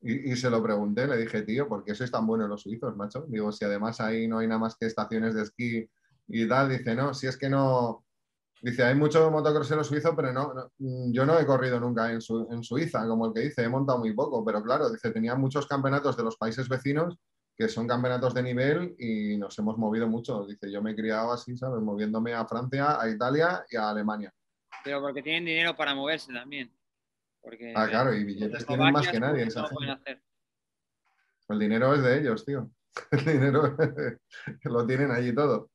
y, 0.00 0.34
se 0.34 0.50
lo 0.50 0.60
pregunté, 0.60 1.06
le 1.06 1.18
dije, 1.18 1.42
tío, 1.42 1.68
¿por 1.68 1.84
qué 1.84 1.94
sois 1.94 2.10
tan 2.10 2.26
buenos 2.26 2.48
los 2.48 2.62
suizos, 2.62 2.96
macho? 2.96 3.26
Digo, 3.28 3.52
si 3.52 3.64
además 3.64 4.00
ahí 4.00 4.26
no 4.26 4.38
hay 4.38 4.48
nada 4.48 4.58
más 4.58 4.74
que 4.74 4.86
estaciones 4.86 5.34
de 5.34 5.42
esquí 5.42 5.88
y 6.26 6.48
tal, 6.48 6.68
dice, 6.68 6.96
no, 6.96 7.14
si 7.14 7.28
es 7.28 7.36
que 7.36 7.48
no, 7.48 8.04
dice, 8.62 8.84
hay 8.84 8.94
mucho 8.94 9.30
motocrossero 9.30 9.84
suizo, 9.84 10.16
pero 10.16 10.32
no, 10.32 10.70
yo 10.78 11.26
no 11.26 11.38
he 11.38 11.44
corrido 11.44 11.78
nunca 11.78 12.10
en, 12.10 12.20
en, 12.50 12.62
Suiza, 12.62 13.06
como 13.06 13.26
el 13.26 13.34
que 13.34 13.40
dice, 13.40 13.64
he 13.64 13.68
montado 13.68 13.98
muy 13.98 14.14
poco, 14.14 14.44
pero 14.44 14.62
claro, 14.62 14.90
dice, 14.90 15.10
tenía 15.10 15.34
muchos 15.34 15.66
campeonatos 15.66 16.16
de 16.16 16.22
los 16.22 16.36
países 16.36 16.68
vecinos 16.68 17.18
que 17.54 17.68
son 17.68 17.86
campeonatos 17.86 18.32
de 18.32 18.42
nivel 18.42 18.94
y 18.98 19.36
nos 19.36 19.58
hemos 19.58 19.76
movido 19.76 20.08
mucho. 20.08 20.46
Dice, 20.46 20.72
yo 20.72 20.80
me 20.80 20.92
he 20.92 20.96
criado 20.96 21.32
así, 21.32 21.54
¿sabes? 21.54 21.82
Moviéndome 21.82 22.32
a 22.32 22.46
Francia, 22.46 22.98
a 22.98 23.08
Italia 23.10 23.62
y 23.68 23.76
a 23.76 23.90
Alemania. 23.90 24.32
Pero 24.82 25.02
porque 25.02 25.22
tienen 25.22 25.44
dinero 25.44 25.76
para 25.76 25.94
moverse 25.94 26.32
también 26.32 26.72
ah, 27.74 27.88
claro, 27.88 28.14
y 28.14 28.24
billetes 28.24 28.66
tienen 28.66 28.92
más 28.92 29.08
que 29.08 29.20
nadie. 29.20 29.48
El 31.48 31.58
dinero 31.58 31.94
es 31.94 32.02
de 32.02 32.20
ellos, 32.20 32.44
tío. 32.44 32.70
El 33.10 33.24
dinero 33.24 33.76
lo 34.64 34.86
tienen 34.86 35.10
allí 35.10 35.34
todo. 35.34 35.70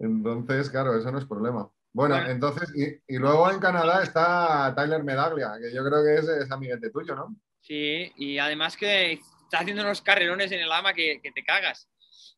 Entonces, 0.00 0.70
claro, 0.70 0.96
eso 0.96 1.10
no 1.10 1.18
es 1.18 1.26
problema. 1.26 1.68
Bueno, 1.92 2.16
entonces, 2.26 2.70
y, 3.08 3.18
luego 3.18 3.50
en 3.50 3.58
Canadá 3.58 4.02
está 4.02 4.74
Tyler 4.76 5.02
Medaglia, 5.02 5.52
que 5.60 5.74
yo 5.74 5.84
creo 5.84 6.04
que 6.04 6.14
es, 6.16 6.28
es 6.28 6.50
amiguete 6.50 6.90
tuyo, 6.90 7.14
¿no? 7.14 7.34
Sí, 7.60 8.12
y 8.16 8.38
además 8.38 8.76
que 8.76 9.12
está 9.12 9.60
haciendo 9.60 9.82
unos 9.82 10.02
carrerones 10.02 10.52
en 10.52 10.60
el 10.60 10.70
ama 10.70 10.92
que, 10.92 11.20
te 11.22 11.44
cagas. 11.44 11.88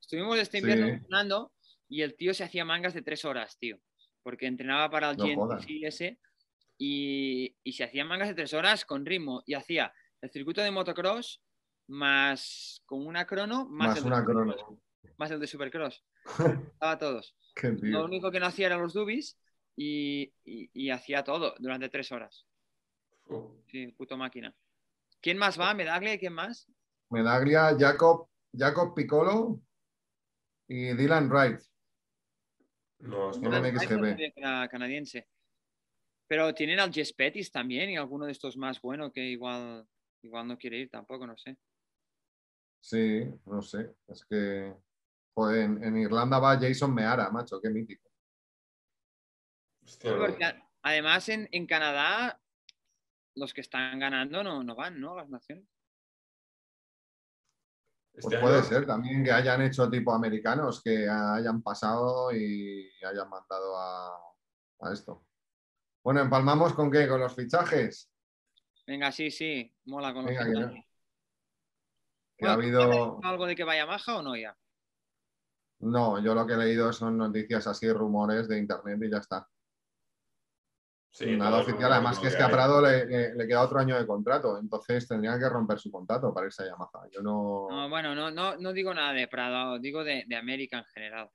Estuvimos 0.00 0.38
este 0.38 0.58
invierno 0.58 0.88
entrenando 0.88 1.52
y 1.88 2.02
el 2.02 2.16
tío 2.16 2.32
se 2.34 2.44
hacía 2.44 2.64
mangas 2.64 2.94
de 2.94 3.02
tres 3.02 3.24
horas, 3.24 3.58
tío, 3.58 3.78
porque 4.22 4.46
entrenaba 4.46 4.90
para 4.90 5.10
el 5.10 5.16
no 5.16 5.58
ese 5.82 6.18
y, 6.78 7.56
se 7.72 7.84
hacían 7.84 8.08
mangas 8.08 8.28
de 8.28 8.34
tres 8.34 8.54
horas 8.54 8.84
con 8.84 9.04
ritmo 9.04 9.42
y 9.44 9.54
hacía 9.54 9.92
el 10.20 10.30
circuito 10.30 10.62
de 10.62 10.70
motocross 10.70 11.42
más 11.88 12.82
con 12.86 13.06
una 13.06 13.26
crono 13.26 13.66
más, 13.68 13.98
el, 13.98 14.04
una 14.04 14.20
de 14.20 14.24
crono. 14.24 14.56
más 15.16 15.30
el 15.30 15.40
de 15.40 15.46
supercross. 15.46 16.04
Estaba 16.72 16.98
todos. 16.98 17.34
Lo 17.82 18.04
único 18.04 18.30
que 18.30 18.40
no 18.40 18.46
hacía 18.46 18.66
eran 18.66 18.82
los 18.82 18.92
dubis 18.92 19.38
y, 19.76 20.32
hacía 20.90 21.24
todo 21.24 21.54
durante 21.58 21.88
tres 21.88 22.12
horas. 22.12 22.46
Sí, 23.66 23.88
puto 23.92 24.16
máquina. 24.16 24.54
¿Quién 25.20 25.38
más 25.38 25.60
va? 25.60 25.74
¿Medaglia 25.74 26.14
y 26.14 26.18
quién 26.18 26.32
más? 26.32 26.68
Medaglia, 27.10 27.76
Jacob, 27.78 28.28
Jacob 28.56 28.94
Piccolo 28.94 29.60
y 30.68 30.94
Dylan 30.94 31.28
Wright. 31.28 31.60
No, 33.00 33.30
es 33.30 33.38
canadiense. 34.70 35.28
Pero 36.26 36.54
tienen 36.54 36.78
al 36.78 36.92
Jess 36.92 37.12
Pettis 37.12 37.50
también 37.50 37.90
y 37.90 37.96
alguno 37.96 38.26
de 38.26 38.32
estos 38.32 38.56
más 38.56 38.80
bueno 38.80 39.10
que 39.10 39.24
igual, 39.24 39.86
igual 40.22 40.46
no 40.46 40.56
quiere 40.56 40.78
ir 40.78 40.90
tampoco, 40.90 41.26
no 41.26 41.36
sé. 41.36 41.56
Sí, 42.80 43.24
no 43.46 43.62
sé. 43.62 43.94
Es 44.06 44.24
que 44.24 44.74
en, 45.36 45.96
Irlanda 45.96 46.38
va 46.38 46.58
Jason 46.58 46.94
Meara, 46.94 47.30
macho, 47.30 47.60
qué 47.60 47.70
mítico. 47.70 48.08
además 50.82 51.28
en, 51.28 51.66
Canadá 51.66 52.40
los 53.34 53.54
que 53.54 53.60
están 53.60 53.98
ganando 53.98 54.42
no, 54.42 54.62
no 54.62 54.74
van, 54.74 55.00
¿no? 55.00 55.16
Las 55.16 55.28
naciones. 55.28 55.64
Pues 58.12 58.24
este 58.24 58.38
puede 58.38 58.62
ser 58.64 58.86
también 58.86 59.24
que 59.24 59.30
hayan 59.30 59.62
hecho 59.62 59.88
tipo 59.88 60.12
americanos, 60.12 60.82
que 60.82 61.08
hayan 61.08 61.62
pasado 61.62 62.34
y 62.34 62.90
hayan 63.04 63.30
mandado 63.30 63.78
a 63.78 64.92
esto. 64.92 65.24
Bueno, 66.02 66.20
empalmamos 66.20 66.72
con 66.72 66.90
qué? 66.90 67.06
¿Con 67.06 67.20
los 67.20 67.34
fichajes? 67.34 68.10
Venga, 68.86 69.12
sí, 69.12 69.30
sí, 69.30 69.72
mola 69.84 70.12
con 70.12 70.24
los 70.24 70.32
fichajes. 70.32 70.84
ha 72.42 72.52
habido... 72.52 73.20
¿Algo 73.22 73.46
de 73.46 73.54
que 73.54 73.64
vaya 73.64 73.84
baja 73.84 74.16
o 74.16 74.22
no 74.22 74.34
ya? 74.36 74.56
No, 75.80 76.22
yo 76.22 76.34
lo 76.34 76.46
que 76.46 76.54
he 76.54 76.56
leído 76.56 76.92
son 76.92 77.16
noticias 77.16 77.66
así, 77.66 77.90
rumores 77.90 78.48
de 78.48 78.58
internet 78.58 79.00
y 79.02 79.10
ya 79.10 79.18
está. 79.18 79.46
Sí, 81.12 81.36
Nada 81.36 81.58
oficial, 81.58 81.92
además 81.92 82.20
que 82.20 82.28
es 82.28 82.36
que 82.36 82.42
a 82.42 82.48
Prado 82.48 82.80
le, 82.80 83.34
queda 83.48 83.62
otro 83.62 83.80
año 83.80 83.98
de 83.98 84.06
contrato, 84.06 84.58
entonces 84.58 85.08
tendrían 85.08 85.40
que 85.40 85.48
romper 85.48 85.78
su 85.80 85.90
contrato 85.90 86.32
para 86.32 86.46
irse 86.46 86.62
a 86.62 86.66
Yamaha. 86.66 87.08
Yo 87.10 87.20
no... 87.20 87.66
no 87.68 87.88
bueno, 87.88 88.14
no, 88.14 88.30
no, 88.30 88.56
no 88.56 88.72
digo 88.72 88.94
nada 88.94 89.12
de 89.12 89.26
Prado, 89.26 89.80
digo 89.80 90.04
de, 90.04 90.24
de 90.28 90.36
América 90.36 90.78
en 90.78 90.84
general. 90.84 91.30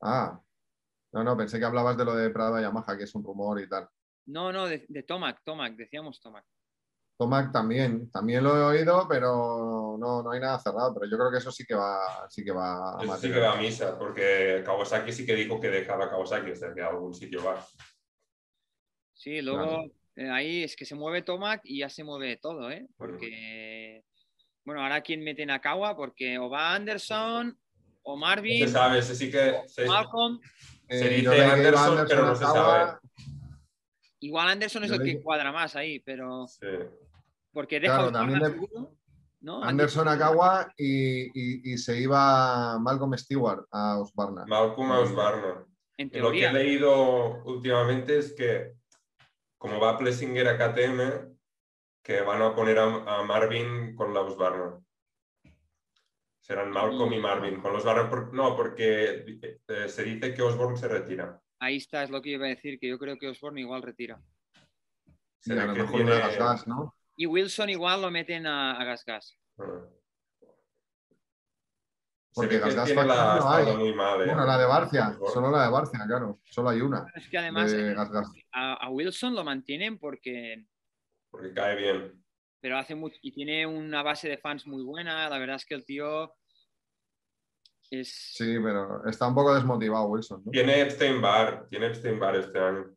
Ah, 0.00 0.40
no, 1.12 1.22
no, 1.22 1.36
pensé 1.36 1.58
que 1.58 1.64
hablabas 1.64 1.96
de 1.96 2.04
lo 2.04 2.16
de 2.16 2.30
Prado 2.30 2.60
Yamaha, 2.60 2.96
que 2.96 3.04
es 3.04 3.14
un 3.14 3.22
rumor 3.22 3.60
y 3.60 3.68
tal. 3.68 3.88
No, 4.26 4.52
no, 4.52 4.66
de, 4.66 5.02
Tomac, 5.06 5.42
Tomac, 5.44 5.74
decíamos 5.76 6.20
Tomac. 6.20 6.44
Tomac 7.22 7.52
también, 7.52 8.10
también 8.10 8.42
lo 8.42 8.56
he 8.56 8.62
oído, 8.78 9.06
pero 9.08 9.96
no, 9.96 10.28
hay 10.28 10.40
nada 10.40 10.58
cerrado. 10.58 10.92
Pero 10.92 11.08
yo 11.08 11.16
creo 11.16 11.30
que 11.30 11.38
eso 11.38 11.52
sí 11.52 11.64
que 11.64 11.74
va, 11.74 12.26
sí 12.28 12.42
que 12.42 12.50
va 12.50 12.96
a 12.98 13.16
sí 13.16 13.30
que 13.30 13.38
va 13.38 13.52
a 13.52 13.60
misa, 13.60 13.96
porque 13.96 14.62
Kawasaki 14.64 15.12
sí 15.12 15.24
que 15.24 15.36
dijo 15.36 15.60
que 15.60 15.68
dejaba 15.68 16.10
Kawasaki, 16.10 16.50
o 16.50 16.56
sea 16.56 16.74
que 16.74 16.82
a 16.82 16.88
algún 16.88 17.14
sitio 17.14 17.44
va. 17.44 17.64
Sí, 19.14 19.40
luego 19.40 19.84
eh, 20.16 20.28
ahí 20.28 20.64
es 20.64 20.74
que 20.74 20.84
se 20.84 20.96
mueve 20.96 21.22
Tomac 21.22 21.60
y 21.62 21.78
ya 21.78 21.88
se 21.88 22.02
mueve 22.02 22.38
todo, 22.38 22.68
¿eh? 22.72 22.88
Porque, 22.96 24.02
bueno, 24.64 24.82
ahora 24.82 25.00
quién 25.00 25.22
mete 25.22 25.46
Nakawa, 25.46 25.96
porque 25.96 26.38
o 26.38 26.50
va 26.50 26.74
Anderson 26.74 27.56
o 28.02 28.16
Marvin. 28.16 28.66
Se 28.66 28.72
sabe, 28.72 29.00
sí 29.00 29.30
que. 29.30 29.60
Malcolm. 29.86 30.40
Se 30.88 31.06
eh, 31.06 31.20
dice 31.20 31.44
Anderson, 31.44 32.04
pero 32.08 32.26
no 32.26 32.34
se 32.34 32.44
sabe. 32.44 32.98
Igual 34.18 34.48
Anderson 34.48 34.84
es 34.84 34.90
el 34.92 35.02
que 35.02 35.20
cuadra 35.20 35.50
más 35.50 35.76
ahí, 35.76 36.00
pero. 36.00 36.46
Sí. 36.46 36.66
Porque 37.52 37.80
deja 37.80 37.94
claro, 37.94 38.12
también 38.12 38.40
¿no? 39.40 39.62
Anderson 39.62 40.08
Akawa 40.08 40.72
y, 40.76 41.72
y, 41.72 41.76
se 41.76 42.00
iba 42.00 42.78
Malcolm 42.78 43.16
Stewart 43.18 43.66
a 43.72 43.98
Osbarna. 43.98 44.46
Malcolm 44.46 44.92
a 44.92 45.00
Osbarna. 45.00 45.66
Lo 45.98 46.30
que 46.30 46.46
he 46.46 46.52
leído 46.52 47.42
últimamente 47.44 48.18
es 48.18 48.32
que, 48.32 48.74
como 49.58 49.80
va 49.80 49.98
Plessinger 49.98 50.48
a 50.48 50.56
KTM, 50.56 51.32
que 52.02 52.20
van 52.22 52.42
a 52.42 52.54
poner 52.54 52.78
a, 52.78 53.22
Marvin 53.24 53.94
con 53.94 54.14
la 54.14 54.20
Osbarna. 54.20 54.78
Serán 56.40 56.70
Malcolm 56.70 57.12
y 57.12 57.20
Marvin. 57.20 57.60
Con 57.60 57.72
los 57.72 57.84
no, 58.32 58.56
porque 58.56 59.38
eh, 59.68 59.88
se 59.88 60.02
dice 60.04 60.34
que 60.34 60.42
Osborne 60.42 60.76
se 60.76 60.88
retira. 60.88 61.40
Ahí 61.60 61.76
está, 61.76 62.02
es 62.02 62.10
lo 62.10 62.20
que 62.20 62.30
iba 62.30 62.46
a 62.46 62.48
decir, 62.48 62.80
que 62.80 62.88
yo 62.88 62.98
creo 62.98 63.16
que 63.16 63.28
Osborne 63.28 63.60
igual 63.60 63.82
retira. 63.82 64.20
Sí, 65.38 65.52
a 65.52 65.66
lo 65.66 65.74
mejor 65.74 65.96
tiene... 65.96 66.10
gas 66.10 66.36
gas, 66.36 66.66
¿no? 66.66 66.96
Y 67.22 67.26
Wilson 67.26 67.70
igual 67.70 68.02
lo 68.02 68.10
meten 68.10 68.48
a, 68.48 68.82
gas 68.84 69.04
gas. 69.04 69.38
Ah. 69.56 69.86
Porque 72.34 72.58
gas 72.58 72.74
gas 72.74 72.90
la, 72.90 73.36
no 73.38 73.48
hay. 73.48 73.76
Muy 73.76 73.94
mal, 73.94 74.22
¿eh? 74.22 74.26
Bueno, 74.26 74.44
la 74.44 74.58
de 74.58 74.66
Barcia, 74.66 75.16
solo 75.32 75.48
la 75.52 75.66
de 75.66 75.70
Barcia, 75.70 76.00
claro, 76.04 76.40
solo 76.42 76.70
hay 76.70 76.80
una. 76.80 77.06
Es 77.14 77.28
que 77.28 77.38
además 77.38 77.72
A, 78.50 78.90
Wilson 78.90 79.36
lo 79.36 79.44
mantienen 79.44 80.00
porque... 80.00 80.66
Porque 81.30 81.54
cae 81.54 81.76
bien 81.76 82.24
pero 82.60 82.78
hace 82.78 82.94
mucho 82.94 83.16
y 83.22 83.32
tiene 83.32 83.66
una 83.66 84.04
base 84.04 84.28
de 84.28 84.38
fans 84.38 84.68
muy 84.68 84.84
buena. 84.84 85.28
La 85.28 85.38
verdad 85.38 85.56
es 85.56 85.66
que 85.66 85.74
el 85.74 85.84
tío 85.84 86.32
es. 87.90 88.34
Sí, 88.34 88.56
pero 88.62 89.04
está 89.06 89.26
un 89.26 89.34
poco 89.34 89.52
desmotivado 89.52 90.06
Wilson. 90.06 90.44
Tiene 90.50 90.80
Epstein 90.80 91.20
Bar, 91.20 91.66
tiene 91.68 91.86
Epstein 91.86 92.20
Bar 92.20 92.36
este 92.36 92.58
año. 92.60 92.94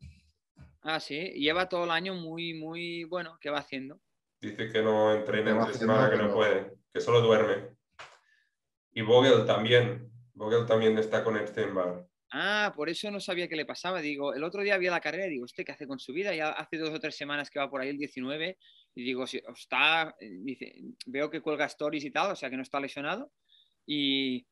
Ah, 0.83 0.99
sí, 0.99 1.31
lleva 1.31 1.67
todo 1.67 1.85
el 1.85 1.89
año 1.89 2.13
muy, 2.13 2.53
muy 2.53 3.05
bueno. 3.05 3.39
¿Qué 3.41 3.49
va 3.49 3.57
haciendo? 3.57 3.99
Dice 4.45 4.71
que 4.71 4.81
no 4.81 5.13
entrena 5.13 5.51
entre 5.51 5.73
semana, 5.73 6.09
que 6.09 6.17
no 6.17 6.33
puede, 6.33 6.73
que 6.93 7.01
solo 7.01 7.21
duerme. 7.21 7.75
Y 8.93 9.01
Vogel 9.01 9.45
también. 9.45 10.11
Vogel 10.33 10.65
también 10.65 10.97
está 10.97 11.23
con 11.23 11.35
Epstein 11.35 11.73
Bar. 11.73 12.05
Ah, 12.31 12.73
por 12.75 12.89
eso 12.89 13.09
no 13.09 13.19
sabía 13.19 13.47
qué 13.47 13.55
le 13.55 13.65
pasaba. 13.65 14.01
Digo, 14.01 14.33
el 14.33 14.43
otro 14.43 14.61
día 14.61 14.77
vi 14.77 14.87
la 14.87 14.99
carrera 14.99 15.25
y 15.27 15.31
digo, 15.31 15.45
¿usted 15.45 15.63
qué 15.65 15.71
hace 15.71 15.87
con 15.87 15.99
su 15.99 16.13
vida? 16.13 16.35
Ya 16.35 16.49
hace 16.49 16.77
dos 16.77 16.89
o 16.91 16.99
tres 16.99 17.15
semanas 17.15 17.49
que 17.49 17.59
va 17.59 17.69
por 17.69 17.81
ahí 17.81 17.89
el 17.89 17.97
19 17.97 18.57
y 18.95 19.03
digo, 19.03 19.25
si 19.25 19.41
está, 19.55 20.15
eh, 20.19 20.29
dice, 20.41 20.75
veo 21.05 21.29
que 21.29 21.41
cuelga 21.41 21.65
stories 21.65 22.03
y 22.05 22.11
tal, 22.11 22.31
o 22.31 22.35
sea 22.35 22.49
que 22.49 22.57
no 22.57 22.63
está 22.63 22.79
lesionado 22.79 23.31
y, 23.85 24.45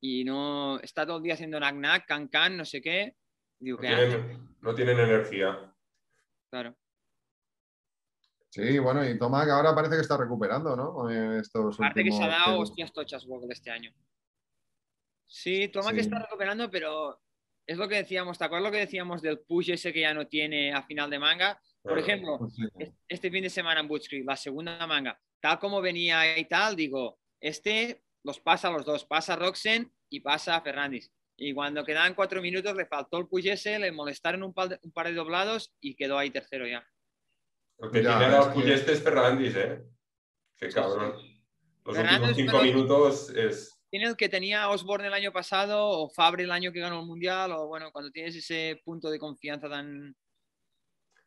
y 0.00 0.24
no 0.24 0.80
está 0.80 1.06
todo 1.06 1.18
el 1.18 1.22
día 1.22 1.34
haciendo 1.34 1.58
knack 1.58 1.74
knack, 1.76 2.06
can 2.06 2.28
can, 2.28 2.56
no 2.56 2.64
sé 2.64 2.80
qué. 2.80 3.14
Digo, 3.58 3.76
No 3.76 3.82
¿qué 3.82 3.88
hace? 3.88 4.06
tienen, 4.08 4.56
no 4.60 4.74
tienen 4.74 4.98
energía. 4.98 5.74
Claro. 6.50 6.76
Sí, 8.52 8.78
bueno, 8.78 9.02
y 9.08 9.18
Toma 9.18 9.46
que 9.46 9.50
ahora 9.50 9.74
parece 9.74 9.94
que 9.94 10.02
está 10.02 10.18
recuperando, 10.18 10.76
¿no? 10.76 11.08
Eh, 11.10 11.38
Estos 11.40 11.76
Aparte 11.76 12.04
que 12.04 12.12
se 12.12 12.22
ha 12.22 12.28
dado 12.28 12.58
hostias 12.60 12.92
tochas 12.92 13.24
Vogel 13.26 13.50
este 13.50 13.70
año. 13.70 13.90
Sí, 15.26 15.68
toma 15.68 15.88
Sí. 15.90 15.94
que 15.94 16.00
está 16.02 16.18
recuperando, 16.18 16.70
pero 16.70 17.18
es 17.66 17.78
lo 17.78 17.88
que 17.88 17.94
decíamos, 17.96 18.36
¿te 18.36 18.44
acuerdas 18.44 18.66
lo 18.66 18.72
que 18.72 18.80
decíamos 18.84 19.22
del 19.22 19.40
push 19.40 19.70
ese 19.70 19.90
que 19.92 20.02
ya 20.02 20.12
no 20.12 20.26
tiene 20.26 20.74
a 20.74 20.82
final 20.82 21.08
de 21.08 21.18
manga? 21.18 21.58
Por 21.82 21.98
ejemplo, 21.98 22.38
Sí. 22.50 22.64
es- 22.78 22.92
este 23.08 23.30
fin 23.30 23.42
de 23.42 23.48
semana 23.48 23.80
en 23.80 23.88
Butch 23.88 24.08
Creek, 24.08 24.26
la 24.26 24.36
segunda 24.36 24.86
manga, 24.86 25.18
tal 25.40 25.58
como 25.58 25.80
venía 25.80 26.36
y 26.38 26.44
tal, 26.44 26.76
digo, 26.76 27.18
este 27.40 28.02
los 28.24 28.38
pasa 28.38 28.68
a 28.68 28.70
los 28.72 28.84
dos, 28.84 29.04
pasa 29.06 29.32
a 29.32 29.36
Roxen 29.36 29.90
y 30.10 30.20
pasa 30.20 30.56
a 30.56 30.60
Ferrandis. 30.60 31.10
Y 31.38 31.54
cuando 31.54 31.84
quedaban 31.84 32.14
cuatro 32.14 32.42
minutos 32.42 32.76
le 32.76 32.84
faltó 32.86 33.16
el 33.18 33.26
push 33.26 33.48
ese, 33.48 33.78
le 33.78 33.90
molestaron 33.90 34.42
un 34.42 34.52
par 34.52 34.68
de, 34.68 34.78
un 34.82 34.92
par 34.92 35.06
de 35.08 35.14
doblados 35.14 35.74
y 35.80 35.94
quedó 35.96 36.18
ahí 36.18 36.30
tercero 36.30 36.66
ya. 36.66 36.86
El 37.82 37.90
que 37.90 38.02
Ya, 38.02 38.18
tiene 38.18 38.32
la 38.32 38.52
que- 38.52 38.72
este 38.72 38.92
es 38.92 39.02
Ferrandis, 39.02 39.56
¿eh? 39.56 39.84
Qué 40.56 40.68
cabrón. 40.68 41.14
Los 41.84 41.96
Fernández, 41.96 42.30
últimos 42.30 42.52
cinco 42.52 42.62
minutos 42.62 43.30
es. 43.30 43.76
Tiene 43.90 44.06
el 44.06 44.16
que 44.16 44.28
tenía 44.28 44.68
Osborne 44.70 45.08
el 45.08 45.12
año 45.12 45.32
pasado 45.32 45.88
o 45.88 46.08
Fabre 46.08 46.44
el 46.44 46.52
año 46.52 46.72
que 46.72 46.80
ganó 46.80 47.00
el 47.00 47.06
Mundial 47.06 47.52
o 47.52 47.66
bueno, 47.66 47.90
cuando 47.92 48.10
tienes 48.10 48.36
ese 48.36 48.80
punto 48.84 49.10
de 49.10 49.18
confianza 49.18 49.68
tan... 49.68 50.16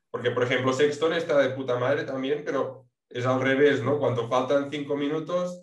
Porque, 0.10 0.32
por 0.32 0.44
ejemplo, 0.44 0.72
Sexton 0.72 1.14
está 1.14 1.38
de 1.40 1.50
puta 1.50 1.78
madre 1.78 2.06
también, 2.06 2.44
pero 2.46 2.88
es 3.10 3.26
al 3.26 3.42
revés, 3.42 3.84
¿no? 3.84 4.00
Cuando 4.00 4.30
faltan 4.30 4.72
cinco 4.72 4.96
minutos, 4.96 5.62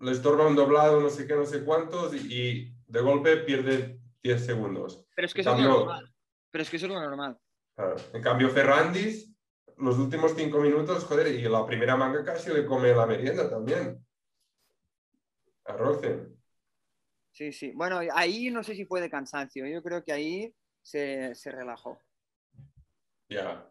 le 0.00 0.12
estorba 0.12 0.46
un 0.46 0.54
doblado, 0.54 1.00
no 1.00 1.08
sé 1.08 1.26
qué, 1.26 1.34
no 1.34 1.46
sé 1.46 1.64
cuántos, 1.64 2.14
y, 2.14 2.72
de 2.86 3.00
golpe 3.00 3.38
pierde 3.38 3.98
10 4.22 4.44
segundos. 4.44 5.06
Pero 5.16 5.26
es 5.26 5.32
que 5.32 5.40
eso 5.40 5.54
es 5.54 5.60
normal. 5.60 6.14
Pero 6.50 6.62
es 6.62 6.70
que 6.70 6.76
eso 6.76 6.86
es 6.86 6.92
lo 6.92 7.00
normal. 7.00 7.38
Claro. 7.74 7.96
En 8.12 8.22
cambio, 8.22 8.50
Ferrandis, 8.50 9.31
los 9.82 9.98
últimos 9.98 10.32
cinco 10.36 10.58
minutos, 10.58 11.04
joder, 11.04 11.26
y 11.28 11.42
la 11.42 11.66
primera 11.66 11.96
manga 11.96 12.24
casi 12.24 12.52
le 12.52 12.64
come 12.64 12.94
la 12.94 13.06
merienda 13.06 13.48
también. 13.50 14.04
A 15.64 15.72
Rosen. 15.76 16.36
Sí, 17.30 17.52
sí. 17.52 17.72
Bueno, 17.74 18.00
ahí 18.14 18.50
no 18.50 18.62
sé 18.62 18.74
si 18.74 18.84
fue 18.84 19.00
de 19.00 19.10
cansancio. 19.10 19.66
Yo 19.66 19.82
creo 19.82 20.04
que 20.04 20.12
ahí 20.12 20.54
se, 20.82 21.34
se 21.34 21.50
relajó. 21.50 21.98
Ya. 23.28 23.66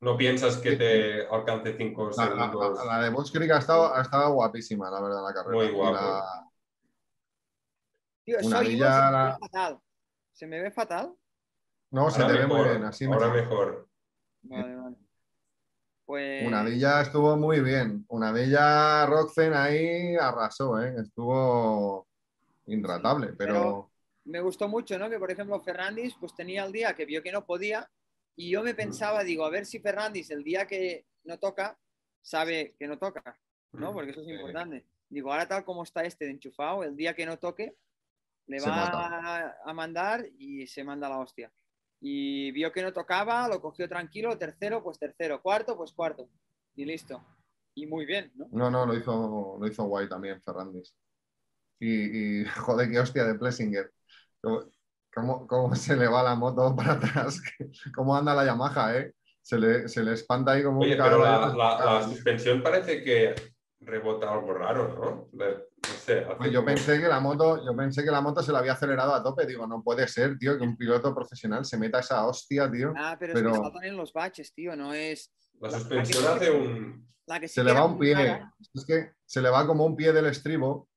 No 0.00 0.16
piensas 0.16 0.58
que 0.58 0.76
te 0.76 1.26
alcance 1.28 1.76
cinco 1.78 2.10
la- 2.10 2.14
segundos. 2.26 2.76
la- 2.78 2.84
la 2.98 3.04
de 3.04 3.10
Bosch 3.10 3.32
Creek 3.32 3.52
ha 3.52 3.58
estado, 3.58 3.94
ha 3.94 4.02
estado 4.02 4.34
guapísima, 4.34 4.90
la 4.90 5.00
verdad, 5.00 5.22
la 5.24 5.32
carrera. 5.32 5.54
Muy 5.56 5.70
guapo. 5.72 5.94
la- 5.94 6.50
Tío, 8.24 8.38
Una 8.42 8.58
soy 8.58 8.76
yo, 8.78 8.84
se 8.86 8.90
me 8.90 9.10
la- 9.12 9.24
ve 9.32 9.38
fatal. 9.40 9.80
¿Se 10.32 10.46
me 10.46 10.60
ve 10.60 10.70
fatal? 10.70 11.14
No, 11.90 12.10
se 12.10 12.22
Ahora 12.22 12.34
te 12.34 12.40
ve 12.40 12.46
muy 12.46 12.56
mejor, 12.56 12.70
bien, 12.72 12.84
así 12.84 13.04
Ahora 13.04 13.28
mejor. 13.28 13.40
mejor. 13.42 13.88
Vale. 14.42 14.73
Pues... 16.14 16.46
Una 16.46 16.62
villa 16.62 17.00
estuvo 17.02 17.36
muy 17.36 17.58
bien. 17.60 18.04
Una 18.08 18.30
villa 18.30 19.04
Roxen 19.04 19.52
ahí 19.52 20.14
arrasó, 20.14 20.80
¿eh? 20.80 20.94
Estuvo 21.02 22.06
intratable, 22.66 23.32
pero... 23.36 23.52
pero- 23.54 23.90
me 24.26 24.40
gustó 24.40 24.68
mucho, 24.68 24.96
¿no? 24.96 25.10
Que 25.10 25.18
por 25.18 25.30
ejemplo 25.32 25.60
Ferrandis 25.60 26.14
pues 26.20 26.32
tenía 26.36 26.64
el 26.64 26.70
día 26.72 26.94
que 26.94 27.04
vio 27.04 27.20
que 27.20 27.32
no 27.32 27.44
podía 27.44 27.90
y 28.36 28.48
yo 28.50 28.62
me 28.62 28.74
pensaba, 28.74 29.24
digo, 29.24 29.44
a 29.44 29.50
ver 29.50 29.66
si 29.66 29.80
Ferrandis 29.80 30.30
el 30.30 30.42
día 30.44 30.66
que 30.68 31.04
no 31.24 31.38
toca 31.40 31.76
sabe 32.22 32.74
que 32.78 32.86
no 32.86 32.96
toca, 32.96 33.36
¿no? 33.72 33.92
Porque 33.92 34.12
eso 34.12 34.20
es 34.20 34.26
Sí. 34.28 34.32
importante. 34.32 34.86
Digo, 35.08 35.32
ahora 35.32 35.48
tal 35.48 35.64
como 35.64 35.82
está 35.82 36.04
este 36.04 36.24
de 36.26 36.30
enchufado, 36.30 36.84
el 36.84 36.96
día 36.96 37.12
que 37.14 37.26
no 37.26 37.38
toque 37.40 37.74
le 38.46 38.60
Se 38.60 38.70
va 38.70 38.76
mata. 38.76 39.58
a 39.64 39.72
mandar 39.74 40.24
y 40.38 40.66
se 40.68 40.84
manda 40.84 41.08
la 41.08 41.18
hostia. 41.18 41.52
Y 42.06 42.52
vio 42.52 42.70
que 42.70 42.82
no 42.82 42.92
tocaba, 42.92 43.48
lo 43.48 43.62
cogió 43.62 43.88
tranquilo, 43.88 44.36
tercero, 44.36 44.82
pues 44.82 44.98
tercero, 44.98 45.40
cuarto, 45.40 45.74
pues 45.74 45.90
cuarto. 45.92 46.28
Y 46.76 46.84
listo. 46.84 47.22
Y 47.74 47.86
muy 47.86 48.04
bien, 48.04 48.30
¿no? 48.36 48.46
No, 48.52 48.70
no, 48.70 48.84
lo 48.84 48.94
hizo, 48.94 49.56
lo 49.58 49.66
hizo 49.66 49.84
guay 49.84 50.06
también 50.08 50.40
Ferrandis. 50.42 50.94
Y, 51.80 52.42
y, 52.42 52.44
joder, 52.56 52.90
qué 52.90 52.98
hostia 53.00 53.24
de 53.24 53.34
Plessinger. 53.36 53.90
¿Cómo, 54.42 54.60
cómo, 55.14 55.46
cómo 55.46 55.74
se 55.74 55.96
le 55.96 56.06
va 56.06 56.22
la 56.22 56.34
moto 56.34 56.76
para 56.76 56.92
atrás? 56.92 57.40
¿Cómo 57.94 58.14
anda 58.16 58.34
la 58.34 58.44
Yamaha, 58.44 58.96
eh? 58.98 59.14
Se 59.42 59.58
le, 59.58 59.88
se 59.88 60.02
le 60.02 60.12
espanta 60.12 60.52
ahí 60.52 60.62
como 60.62 60.80
Oye, 60.80 60.92
un 60.92 61.02
pero 61.02 61.18
la, 61.24 61.38
cabrón. 61.40 61.58
la- 61.58 61.84
la 61.84 62.02
suspensión 62.02 62.62
parece 62.62 63.02
que 63.02 63.34
rebota 63.80 64.30
algo 64.32 64.52
raro, 64.54 64.94
¿no? 64.94 65.28
De- 65.32 65.54
no 65.54 65.64
sé. 66.04 66.26
Pues 66.38 66.50
yo 66.52 66.64
pensé 66.64 67.00
que 67.00 67.08
la 67.08 67.20
moto, 67.20 67.64
yo 67.64 67.74
pensé 67.76 68.04
que 68.04 68.10
la 68.10 68.20
moto 68.20 68.42
se 68.42 68.52
la 68.52 68.58
había 68.60 68.72
acelerado 68.72 69.14
a 69.14 69.22
tope. 69.22 69.46
Digo, 69.46 69.66
no 69.66 69.82
puede 69.82 70.06
ser, 70.08 70.38
tío, 70.38 70.56
que 70.58 70.64
un 70.64 70.76
piloto 70.76 71.14
profesional 71.14 71.64
se 71.64 71.76
meta 71.78 72.00
esa 72.00 72.26
hostia, 72.26 72.70
tío. 72.70 72.92
Ah, 72.96 73.16
pero, 73.18 73.34
Pero- 73.34 73.50
es 73.50 73.56
que 73.58 73.62
saltan 73.64 73.84
en 73.84 73.96
los 73.96 74.12
baches, 74.12 74.52
tío, 74.54 74.76
no 74.76 74.92
es... 74.94 75.32
La 75.60 75.70
suspensión 75.70 76.24
la 76.24 76.30
que- 76.30 76.36
hace 76.36 76.50
un. 76.50 77.08
La 77.26 77.40
que 77.40 77.48
sí 77.48 77.54
Se 77.54 77.64
le 77.64 77.72
va 77.72 77.84
un 77.86 77.98
pie. 77.98 78.42
Es 78.74 78.84
que 78.84 79.12
se 79.24 79.40
le 79.40 79.48
va 79.48 79.66
como 79.66 79.86
un 79.86 79.96
pie 79.96 80.12
del 80.12 80.26
estribo. 80.26 80.88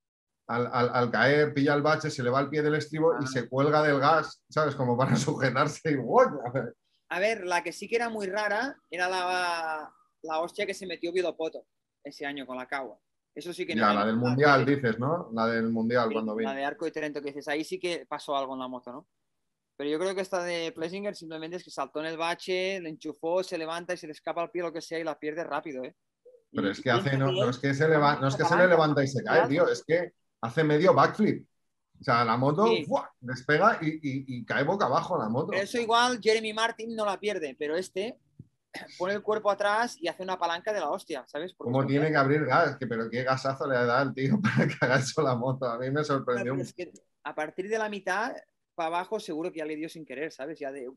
Al, 0.50 0.66
al- 0.72 0.92
al 0.94 1.12
caer, 1.12 1.54
pilla 1.54 1.74
el 1.74 1.82
bache, 1.82 2.10
se 2.10 2.24
le 2.24 2.30
va 2.30 2.40
el 2.40 2.50
pie 2.50 2.62
del 2.62 2.76
estribo 2.76 3.14
y 3.20 3.26
Ah. 3.26 3.28
se 3.28 3.50
cuelga 3.50 3.84
del 3.84 4.00
gas, 4.00 4.42
¿sabes? 4.50 4.76
Como 4.76 4.98
para 4.98 5.16
sujetarse 5.18 5.92
y 5.92 5.96
¡guau! 5.96 6.40
A 7.10 7.20
ver, 7.20 7.46
la 7.46 7.64
que 7.64 7.72
sí 7.74 7.88
que 7.88 7.96
era 7.98 8.10
muy 8.10 8.28
rara 8.28 8.78
era 8.90 9.08
la, 9.10 9.94
la 10.24 10.40
hostia 10.40 10.66
que 10.66 10.74
se 10.74 10.86
metió 10.88 11.12
Vidopoto 11.14 11.66
ese 12.04 12.26
año 12.26 12.46
con 12.46 12.58
la 12.58 12.66
Cagua. 12.68 12.98
Eso 13.38 13.54
sí 13.54 13.68
que 13.68 13.76
no 13.76 13.82
Ya, 13.82 13.90
me- 13.90 13.94
la 13.96 14.06
del 14.08 14.18
mundial, 14.18 14.66
dices, 14.66 14.98
¿no? 14.98 15.30
La 15.32 15.46
del 15.46 15.70
mundial 15.70 16.08
Sí, 16.08 16.14
cuando 16.14 16.34
La 16.34 16.38
vino. 16.40 16.54
de 16.56 16.66
Arco 16.66 16.88
y 16.88 16.92
Trento 16.92 17.22
que 17.22 17.28
dices, 17.28 17.48
ahí 17.48 17.64
sí 17.64 17.78
que 17.80 18.06
pasó 18.08 18.36
algo 18.36 18.54
en 18.56 18.60
la 18.62 18.68
moto, 18.68 18.92
¿no? 18.92 19.08
Pero 19.76 19.92
yo 19.92 20.00
creo 20.00 20.16
que 20.16 20.22
esta 20.22 20.44
de 20.44 20.72
Plessinger 20.72 21.16
simplemente 21.16 21.58
es 21.58 21.64
que 21.64 21.70
saltó 21.70 22.00
en 22.00 22.08
el 22.08 22.18
bache, 22.18 22.80
le 22.80 22.90
enchufó, 22.90 23.44
se 23.44 23.60
levanta 23.60 23.94
y 23.94 23.98
se 23.98 24.08
le 24.08 24.14
escapa 24.14 24.42
el 24.44 24.50
pie 24.50 24.64
lo 24.64 24.74
que 24.74 24.82
sea 24.82 24.98
y 24.98 25.04
la 25.04 25.20
pierde 25.20 25.44
rápido, 25.44 25.84
¿eh? 25.84 25.96
Pero 26.52 26.68
Y- 26.68 26.72
es 26.72 26.82
que 26.82 26.90
hace, 26.90 27.16
no, 27.16 27.32
no 27.32 27.48
es 27.52 27.60
que 27.60 27.76
se 27.76 27.88
leva- 27.88 28.16
no 28.20 28.28
es 28.28 28.36
que 28.36 28.44
se 28.44 28.56
le 28.58 28.68
levanta 28.68 29.04
y 29.04 29.08
se 29.08 29.24
cae, 29.24 29.48
tío, 29.48 29.68
es 29.70 29.84
que 29.86 30.14
hace 30.42 30.64
medio 30.64 30.96
backflip. 30.96 31.48
O 32.00 32.04
sea, 32.04 32.26
la 32.26 32.38
moto 32.38 32.66
Sí. 32.68 32.86
¡fua! 32.86 33.12
despega 33.20 33.78
y, 33.84 33.88
y- 34.02 34.26
y 34.38 34.46
cae 34.46 34.64
boca 34.64 34.86
abajo 34.88 35.16
la 35.16 35.30
moto. 35.30 35.50
Pero 35.52 35.62
eso 35.62 35.80
igual 35.80 36.20
Jeremy 36.20 36.54
Martin 36.54 36.96
no 36.96 37.06
la 37.06 37.20
pierde, 37.20 37.56
pero 37.60 37.76
este 37.76 38.18
pone 38.98 39.14
el 39.14 39.22
cuerpo 39.22 39.50
atrás 39.52 39.98
y 40.00 40.08
hace 40.08 40.24
una 40.24 40.38
palanca 40.38 40.74
de 40.74 40.80
la 40.80 40.90
hostia, 40.90 41.26
¿sabes? 41.28 41.54
Porque 41.54 41.72
¿Cómo 41.72 41.86
tiene 41.86 42.10
que 42.10 42.18
abrir 42.18 42.46
gas? 42.46 42.78
Que, 42.78 42.88
pero 42.88 43.10
qué 43.10 43.24
gasazo 43.24 43.68
le 43.68 43.76
da 43.76 44.00
al 44.00 44.14
tío 44.14 44.40
para 44.42 44.68
que 44.68 44.76
haga 44.82 44.98
eso 44.98 45.22
la 45.22 45.36
moto. 45.36 45.66
A 45.66 45.78
mí 45.78 45.90
me 45.92 46.04
sorprendió. 46.04 46.54
Pero 46.54 46.64
es 46.64 46.74
que 46.74 46.92
a 47.24 47.36
partir 47.36 47.70
de 47.70 47.78
la 47.78 47.90
mitad 47.90 48.36
para 48.76 48.88
abajo 48.88 49.20
seguro 49.20 49.52
que 49.52 49.60
ya 49.60 49.66
le 49.66 49.76
dio 49.76 49.90
sin 49.90 50.06
querer, 50.06 50.32
¿sabes? 50.32 50.60
Ya 50.60 50.72
de, 50.72 50.90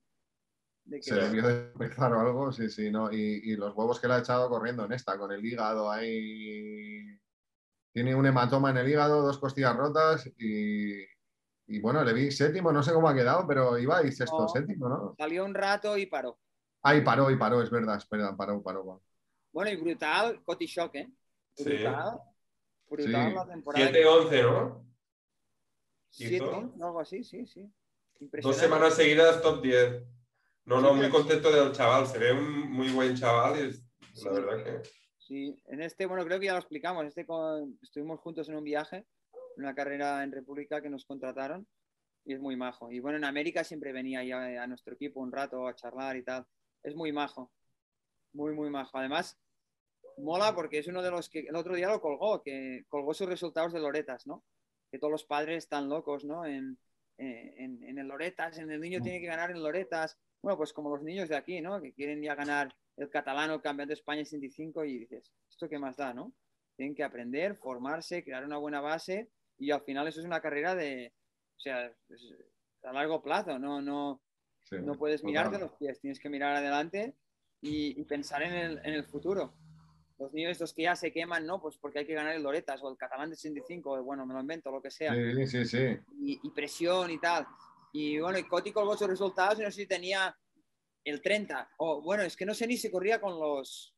de 0.85 0.97
que 0.99 1.03
Se 1.03 1.15
debió 1.15 1.47
de 1.47 1.71
empezar 1.73 2.13
o 2.13 2.21
algo, 2.21 2.53
sí, 2.53 2.69
sí, 2.69 2.91
¿no? 2.91 3.13
Y, 3.13 3.41
y 3.45 3.57
los 3.57 3.75
huevos 3.75 3.99
que 4.01 4.07
le 4.09 4.15
ha 4.15 4.19
echado 4.19 4.49
corriendo 4.49 4.85
en 4.85 4.93
esta, 4.93 5.17
con 5.19 5.33
el 5.33 5.45
hígado 5.45 5.91
ahí. 5.91 7.19
Tiene 7.93 8.15
un 8.15 8.25
hematoma 8.27 8.71
en 8.71 8.77
el 8.77 8.89
hígado, 8.89 9.23
dos 9.23 9.39
costillas 9.39 9.77
rotas 9.77 10.31
y, 10.39 11.03
y 11.67 11.81
bueno, 11.81 12.05
le 12.05 12.13
vi 12.13 12.31
séptimo, 12.31 12.71
no 12.73 12.83
sé 12.83 12.93
cómo 12.93 13.09
ha 13.09 13.15
quedado, 13.15 13.47
pero 13.49 13.79
iba 13.79 13.99
ahí 13.99 14.13
sexto, 14.13 14.43
No. 14.43 14.49
séptimo, 14.49 14.89
¿no? 14.89 15.15
salió 15.19 15.45
un 15.45 15.55
rato 15.55 15.97
y 15.97 16.07
paró. 16.07 16.39
Ahí 16.83 17.03
paró 17.03 17.31
y 17.31 17.37
paró, 17.37 17.63
es 17.63 17.71
verdad, 17.71 17.97
espera, 17.97 18.37
paró, 18.37 18.63
paró. 18.63 18.85
paró. 18.85 19.03
Bueno, 19.53 19.71
y 19.71 19.77
brutal, 19.77 20.43
Coti 20.45 20.67
Shock, 20.67 20.95
¿eh? 20.97 21.11
Sí. 21.55 21.65
Brutal. 21.65 22.21
Brutal 22.89 23.29
Sí. 23.31 23.35
la 23.35 23.47
temporada. 23.47 23.87
7-11, 23.91 24.43
¿no? 24.43 24.87
Siete, 26.09 26.37
hizo. 26.37 26.51
once, 26.51 26.83
algo 26.85 27.01
así, 27.01 27.23
sí, 27.25 27.47
sí. 27.47 27.71
Dos 28.43 28.57
semanas 28.57 28.95
seguidas 28.95 29.41
top 29.43 29.63
10. 29.63 30.03
No, 30.65 30.81
no, 30.81 30.95
muy 30.95 31.09
contento 31.09 31.51
del 31.51 31.73
chaval. 31.73 32.07
Se 32.07 32.19
ve 32.19 32.33
un 32.33 32.71
muy 32.71 32.91
buen 32.91 33.15
chaval 33.17 33.57
y 33.59 33.69
es- 33.69 33.83
Sí. 34.15 34.25
la 34.25 34.33
verdad 34.33 34.65
que. 34.65 34.89
Sí, 35.19 35.57
en 35.67 35.81
este, 35.83 36.07
bueno, 36.07 36.25
creo 36.25 36.41
que 36.41 36.47
ya 36.47 36.53
lo 36.53 36.59
explicamos. 36.59 37.07
Este 37.07 37.25
con- 37.25 37.79
estuvimos 37.83 38.21
juntos 38.21 38.49
en 38.49 38.57
un 38.57 38.65
viaje, 38.65 39.07
en 39.57 39.63
una 39.65 39.75
carrera 39.75 40.23
en 40.25 40.33
República 40.33 40.83
que 40.83 40.91
nos 40.91 41.05
contrataron 41.07 41.67
y 42.25 42.35
es 42.35 42.41
muy 42.41 42.57
majo. 42.57 42.91
Y 42.91 42.99
bueno, 43.01 43.19
en 43.19 43.25
América 43.25 43.63
siempre 43.65 43.93
venía 43.93 44.25
ya 44.25 44.63
a 44.63 44.67
nuestro 44.67 44.95
equipo 44.95 45.21
un 45.21 45.31
rato 45.33 45.67
a 45.67 45.75
charlar 45.75 46.17
y 46.17 46.25
tal. 46.25 46.45
Es 46.83 46.95
muy 46.95 47.13
majo, 47.13 47.51
muy, 48.33 48.55
muy 48.55 48.71
majo. 48.71 48.99
Además, 48.99 49.39
mola 50.17 50.55
porque 50.55 50.79
es 50.79 50.87
uno 50.87 51.03
de 51.03 51.11
los 51.11 51.29
que 51.29 51.41
el 51.41 51.57
otro 51.57 51.75
día 51.75 51.89
lo 51.89 52.01
colgó, 52.01 52.43
que 52.43 52.85
colgó 52.89 53.15
sus 53.15 53.29
resultados 53.29 53.73
de 53.73 53.81
Loretas, 53.81 54.27
¿no? 54.27 54.45
Que 54.91 54.99
todos 54.99 55.11
los 55.11 55.25
padres 55.25 55.59
están 55.59 55.89
locos, 55.89 56.25
¿no? 56.25 56.45
En, 56.45 56.79
eh, 57.19 57.55
en, 57.59 57.83
en 57.85 57.99
el 57.99 58.09
Loretas, 58.09 58.59
en 58.59 58.71
el 58.71 58.81
niño 58.81 59.01
tiene 59.01 59.21
que 59.21 59.27
ganar 59.27 59.51
en 59.51 59.63
Loretas. 59.63 60.19
Bueno, 60.43 60.57
pues 60.57 60.73
como 60.73 60.91
los 60.91 61.03
niños 61.03 61.29
de 61.29 61.37
aquí, 61.37 61.61
¿no? 61.61 61.81
Que 61.81 61.93
quieren 61.93 62.23
ya 62.23 62.35
ganar 62.35 62.75
el 62.97 63.11
catalán 63.11 63.51
o 63.51 63.55
el 63.55 63.63
campeonato 63.63 63.89
de 63.89 63.95
España 63.95 64.21
en 64.21 64.27
65 64.27 64.85
y 64.85 64.99
dices, 65.01 65.33
¿esto 65.49 65.69
qué 65.69 65.79
más 65.79 65.97
da, 65.97 66.13
no? 66.15 66.33
Tienen 66.77 66.95
que 66.95 67.05
aprender, 67.05 67.57
formarse, 67.57 68.25
crear 68.25 68.45
una 68.45 68.57
buena 68.57 68.81
base 68.81 69.31
y 69.59 69.71
al 69.71 69.83
final 69.83 70.09
eso 70.09 70.21
es 70.21 70.27
una 70.27 70.41
carrera 70.41 70.75
de 70.75 71.13
O 71.57 71.61
sea, 71.61 71.93
a 72.83 72.93
largo 72.93 73.23
plazo, 73.23 73.59
no, 73.59 73.83
no, 73.83 74.23
Sí, 74.71 74.77
no 74.83 74.95
puedes 74.95 75.21
total. 75.21 75.31
mirarte 75.33 75.59
los 75.59 75.73
pies, 75.73 76.01
tienes 76.01 76.21
que 76.21 76.29
mirar 76.31 76.55
adelante 76.57 77.17
y, 77.61 78.01
y 78.01 78.05
pensar 78.05 78.43
en 78.43 78.53
el, 78.55 78.79
en 78.79 78.95
el 78.95 79.05
futuro. 79.05 79.55
Los 80.19 80.33
niños 80.33 80.53
estos 80.53 80.73
que 80.75 80.83
ya 80.83 80.95
se 80.95 81.13
queman, 81.13 81.45
¿no? 81.47 81.61
Pues 81.61 81.77
porque 81.79 82.01
hay 82.01 82.07
que 82.07 82.15
ganar 82.15 82.35
el 82.37 82.43
Loretas 82.43 82.81
o 82.83 82.91
el 82.91 82.97
Catalán 82.97 83.31
de 83.31 83.37
65, 83.37 83.91
o 83.91 84.03
bueno, 84.05 84.27
me 84.27 84.35
lo 84.35 84.41
invento, 84.41 84.71
lo 84.71 84.81
que 84.81 84.91
sea. 84.91 85.13
Sí, 85.15 85.47
sí, 85.47 85.65
sí. 85.65 85.99
y, 86.21 86.41
y 86.43 86.51
presión 86.51 87.11
y 87.11 87.19
tal. 87.19 87.47
Y 87.93 88.21
bueno, 88.21 88.39
y 88.39 88.45
Coti 88.45 88.71
colgó 88.71 88.97
sus 88.97 89.09
resultados 89.09 89.59
y 89.59 89.63
no 89.63 89.71
sé 89.71 89.81
si 89.83 89.87
tenía 89.89 90.37
el 91.05 91.21
30. 91.23 91.71
O 91.79 92.03
bueno, 92.03 92.23
es 92.23 92.37
que 92.37 92.45
no 92.47 92.55
sé 92.55 92.67
ni 92.67 92.77
si 92.77 92.91
corría 92.91 93.21
con 93.21 93.41
los 93.41 93.97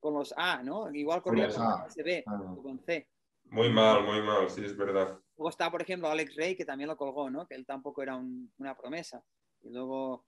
con 0.00 0.14
los 0.14 0.32
A, 0.36 0.62
¿no? 0.62 0.92
Igual 0.92 1.22
corría 1.22 1.46
los 1.46 1.56
con 1.56 1.68
los 1.68 1.92
SB 1.94 2.22
Ah. 2.26 2.54
o 2.56 2.62
con 2.62 2.80
C. 2.80 3.08
Muy 3.50 3.70
mal, 3.70 4.04
muy 4.04 4.22
mal, 4.22 4.48
sí, 4.50 4.64
es 4.64 4.76
verdad. 4.76 5.18
Luego 5.36 5.50
está, 5.50 5.70
por 5.70 5.82
ejemplo, 5.82 6.08
Alex 6.08 6.34
Rey, 6.36 6.56
que 6.56 6.64
también 6.64 6.88
lo 6.88 6.96
colgó, 6.96 7.30
¿no? 7.30 7.46
Que 7.46 7.54
él 7.54 7.64
tampoco 7.66 8.02
era 8.02 8.16
un- 8.16 8.52
una 8.58 8.76
promesa. 8.76 9.22
Y 9.68 9.72
luego. 9.72 10.24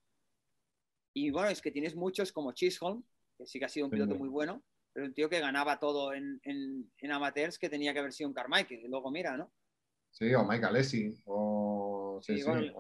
Y 1.14 1.30
bueno, 1.30 1.48
es 1.48 1.60
que 1.60 1.70
tienes 1.70 1.96
muchos 1.96 2.30
como 2.32 2.52
Chisholm, 2.52 3.02
que 3.36 3.46
sí 3.46 3.58
que 3.58 3.64
ha 3.64 3.68
sido 3.68 3.86
un 3.86 3.90
piloto 3.90 4.14
muy 4.14 4.28
bueno, 4.28 4.62
pero 4.92 5.06
un 5.06 5.14
tío 5.14 5.28
que 5.28 5.40
ganaba 5.40 5.78
todo 5.78 6.12
en, 6.12 6.40
en, 6.44 6.90
en 6.98 7.12
amateurs 7.12 7.58
que 7.58 7.68
tenía 7.70 7.92
que 7.92 7.98
haber 8.00 8.12
sido 8.12 8.28
un 8.28 8.34
Carmichael. 8.34 8.84
Y 8.84 8.88
luego 8.88 9.10
mira, 9.10 9.36
¿no? 9.36 9.50
Sí, 10.10 10.32
o 10.34 10.44
Mike 10.44 10.66
Alessi. 10.66 11.14
O... 11.24 12.20
Sí, 12.22 12.38
Sí. 12.40 12.72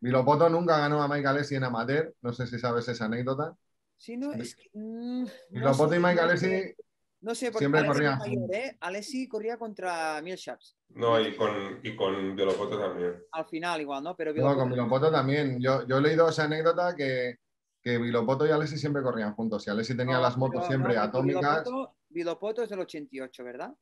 Vilopoto 0.00 0.48
nunca 0.48 0.78
ganó 0.78 1.02
a 1.02 1.08
Mike 1.08 1.28
Alessi 1.28 1.56
en 1.56 1.64
amateur. 1.64 2.14
No 2.22 2.32
sé 2.32 2.46
si 2.46 2.58
sabes 2.58 2.88
esa 2.88 3.04
anécdota. 3.04 3.54
Sí, 3.98 4.16
no, 4.16 4.32
es 4.32 4.56
que. 4.56 4.70
mm, 4.72 5.24
no 5.24 5.30
Vilopoto 5.50 5.90
sé, 5.90 5.96
y 5.96 6.00
Mike. 6.00 6.20
Alessi 6.20 6.74
No 7.22 7.34
sé, 7.34 7.50
porque 7.50 7.64
Siempre 7.66 7.80
Alessi 7.80 7.92
corrían 7.92 8.12
era 8.12 8.18
mayor. 8.18 8.54
¿eh? 8.54 8.76
Alessi 8.80 9.28
corría 9.28 9.58
contra 9.58 10.22
Millsaps. 10.22 10.76
No, 10.90 11.20
y 11.20 11.36
con, 11.36 11.80
y 11.82 11.94
con 11.94 12.34
Violopoto 12.34 12.78
también. 12.78 13.22
Al 13.32 13.44
final 13.46 13.80
igual, 13.80 14.02
¿no? 14.02 14.16
Pero 14.16 14.32
No, 14.34 14.56
con 14.56 14.70
Vilopoto 14.70 15.10
también. 15.12 15.60
Yo, 15.60 15.86
yo 15.86 15.98
he 15.98 16.00
leído 16.00 16.28
esa 16.28 16.44
anécdota 16.44 16.96
que, 16.96 17.36
que 17.82 17.98
Vilopoto 17.98 18.46
y 18.46 18.50
Alessi 18.50 18.78
siempre 18.78 19.02
corrían 19.02 19.34
juntos. 19.34 19.66
Y 19.66 19.70
Alessi 19.70 19.94
tenía 19.96 20.16
No, 20.16 20.22
las 20.22 20.38
motos 20.38 20.62
pero 20.62 20.68
siempre 20.68 20.94
no, 20.94 21.02
atómicas. 21.02 21.64
Vilopoto, 21.64 21.96
Vilopoto 22.08 22.62
es 22.62 22.70
del 22.70 22.80
88, 22.80 23.44
¿verdad? 23.44 23.74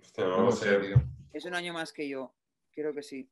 Hostia, 0.00 0.24
no, 0.26 0.42
lo 0.42 0.52
sé. 0.52 0.78
tío. 0.80 0.96
Es 1.32 1.44
un 1.46 1.54
año 1.54 1.72
más 1.72 1.92
que 1.92 2.06
yo. 2.06 2.34
Creo 2.70 2.94
que 2.94 3.02
sí. 3.02 3.30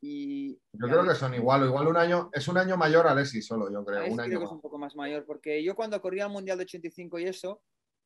Y, 0.00 0.54
Yo 0.72 0.86
y 0.86 0.90
creo 0.90 1.04
que 1.04 1.14
son 1.14 1.32
igual, 1.34 1.62
o 1.62 1.66
igual 1.66 1.86
un 1.86 1.96
año, 1.96 2.28
es 2.32 2.46
un 2.48 2.58
año 2.58 2.76
mayor 2.76 3.06
Alessi 3.06 3.40
solo, 3.40 3.72
yo 3.72 3.84
creo. 3.84 4.00
Alessi 4.00 4.10
Un 4.10 4.16
creo 4.18 4.26
año 4.26 4.38
que 4.40 4.44
es 4.44 4.50
un 4.50 4.60
poco 4.60 4.78
más 4.78 4.94
mayor, 4.96 5.24
porque 5.24 5.62
yo 5.64 5.74
cuando 5.74 5.98
corría 6.02 6.24
el 6.26 6.32
Mundial 6.32 6.58
de 6.58 6.64
85 6.64 7.20
y 7.20 7.24
eso, 7.24 7.62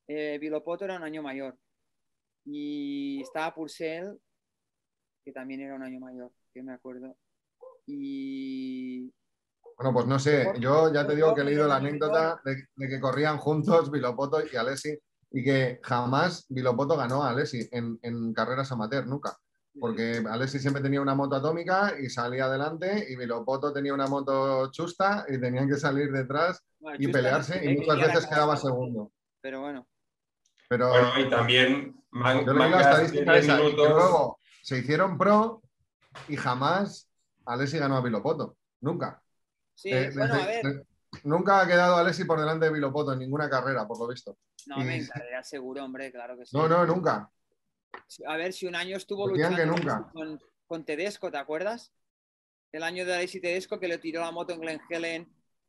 eh, 0.09 0.39
Vilopoto 0.41 0.85
era 0.85 0.97
un 0.97 1.05
año 1.05 1.23
mayor. 1.23 1.57
Y 2.45 3.21
estaba 3.23 3.55
Purcell, 3.55 4.19
que 5.25 5.33
también 5.33 5.61
era 5.61 5.75
un 5.75 5.83
año 5.83 6.01
mayor, 6.01 6.33
que 6.53 6.63
me 6.63 6.73
acuerdo. 6.73 7.17
Y 7.87 9.13
Bueno, 9.77 9.93
pues 9.93 10.07
no 10.07 10.19
sé, 10.19 10.47
yo 10.59 10.93
ya 10.93 11.07
te 11.07 11.15
digo 11.15 11.35
que 11.35 11.43
he 11.43 11.45
leído 11.45 11.69
la 11.69 11.77
anécdota 11.77 12.41
de, 12.45 12.57
de 12.75 12.89
que 12.89 13.01
corrían 13.01 13.39
juntos 13.39 13.91
Vilopoto 13.91 14.41
y 14.51 14.57
Alessi 14.57 14.99
y 15.31 15.45
que 15.45 15.79
jamás 15.83 16.47
Vilopoto 16.49 16.97
ganó 16.97 17.23
a 17.23 17.31
Alessi 17.31 17.69
en, 17.71 17.99
en 18.03 18.33
carreras 18.33 18.73
amateur, 18.73 19.07
nunca. 19.07 19.37
Porque 19.79 20.23
Alessi 20.29 20.59
siempre 20.59 20.83
tenía 20.83 21.01
una 21.01 21.15
moto 21.15 21.37
atómica 21.37 21.95
y 22.01 22.09
salía 22.09 22.47
adelante 22.47 23.07
y 23.09 23.17
Vilopoto 23.17 23.73
tenía 23.73 23.95
una 23.95 24.07
moto 24.07 24.71
chusta 24.73 25.25
y 25.29 25.39
tenían 25.39 25.69
que 25.69 25.77
salir 25.77 26.11
detrás 26.11 26.65
Bueno, 26.81 26.97
y 26.99 27.13
pelearse 27.13 27.65
y 27.65 27.77
muchas 27.77 28.01
veces 28.01 28.27
quedaba 28.27 28.57
segundo. 28.57 29.13
Pero 29.41 29.61
bueno. 29.61 29.87
Pero 30.69 30.91
Bueno, 30.91 31.21
y 31.21 31.31
también 31.31 31.97
man- 32.11 32.45
yo 32.45 32.53
la 32.53 32.59
mangas 32.59 32.85
de 32.85 32.91
estadística 33.05 33.33
10 33.33 33.45
esa 33.45 33.55
y 33.55 33.57
que 33.59 33.65
minutos. 33.65 33.89
luego 33.91 34.39
se 34.63 34.79
hicieron 34.79 35.17
pro 35.19 35.63
y 36.29 36.37
jamás 36.37 37.09
Alessi 37.47 37.79
ganó 37.79 37.97
a 37.97 38.03
Vilopoto. 38.03 38.57
Nunca. 38.81 39.23
Sí, 39.75 39.91
Eh, 39.91 40.11
bueno, 40.15 40.35
desde- 40.35 40.43
a 40.43 40.47
ver. 40.63 40.87
Nunca 41.25 41.61
ha 41.63 41.67
quedado 41.67 41.97
Alessi 41.97 42.25
por 42.25 42.39
delante 42.39 42.67
de 42.67 42.73
Vilopoto 42.73 43.15
en 43.15 43.21
ninguna 43.21 43.49
carrera, 43.49 43.87
por 43.89 43.99
lo 43.99 44.07
visto. 44.09 44.37
No, 44.67 44.83
y- 44.83 44.85
me 44.85 44.97
encargaría 44.97 45.43
seguro, 45.43 45.83
hombre, 45.85 46.13
claro 46.13 46.37
que 46.37 46.45
sí. 46.45 46.55
No, 46.57 46.69
no, 46.69 46.85
nunca. 46.85 47.31
A 48.27 48.37
ver, 48.37 48.53
si 48.53 48.67
un 48.67 48.75
año 48.77 48.97
estuvo 48.99 49.27
Decían 49.29 49.57
que 49.57 49.65
luchando 49.65 49.93
nunca. 49.97 50.11
Con, 50.13 50.41
con 50.67 50.85
Tedesco, 50.85 51.31
¿te 51.31 51.39
acuerdas? 51.39 51.93
El 52.71 52.83
año 52.83 53.07
de 53.07 53.15
Alessi 53.15 53.41
Tedesco 53.41 53.81
que 53.81 53.89
le 53.89 53.97
tiró 53.97 54.21
la 54.21 54.31
moto 54.31 54.53
en 54.53 54.61
Glen 54.61 54.81
Helen 54.91 55.29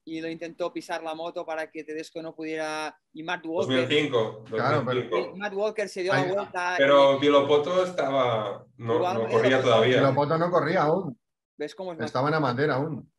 y 0.09 0.21
lo 0.21 0.27
intentó 0.27 0.73
pisar 0.73 1.03
la 1.03 1.13
moto 1.13 1.45
para 1.45 1.69
que 1.69 1.83
Tedesco 1.83 2.21
no 2.23 2.33
pudiera. 2.33 2.99
Y 3.13 3.21
Matt 3.21 3.45
Walker. 3.45 3.81
2005. 3.81 4.43
Claro, 4.45 4.83
pero- 4.83 5.01
2005. 5.01 5.37
Matt 5.37 5.53
Walker 5.53 5.87
se 5.87 6.01
dio 6.01 6.13
la 6.13 6.23
vuelta. 6.23 6.75
Pero 6.77 7.19
Violopoto 7.19 7.83
estaba. 7.83 8.65
No, 8.77 8.95
Igual, 8.95 9.17
no 9.23 9.29
corría 9.29 9.61
todavía. 9.61 9.97
Vilopoto 9.97 10.37
no 10.39 10.49
corría 10.49 10.81
aún. 10.83 11.19
¿Ves 11.57 11.75
cómo 11.75 11.93
es? 11.93 11.99
Estaba 11.99 12.29
en 12.29 12.33
amateur 12.35 12.71
aún. 12.71 13.11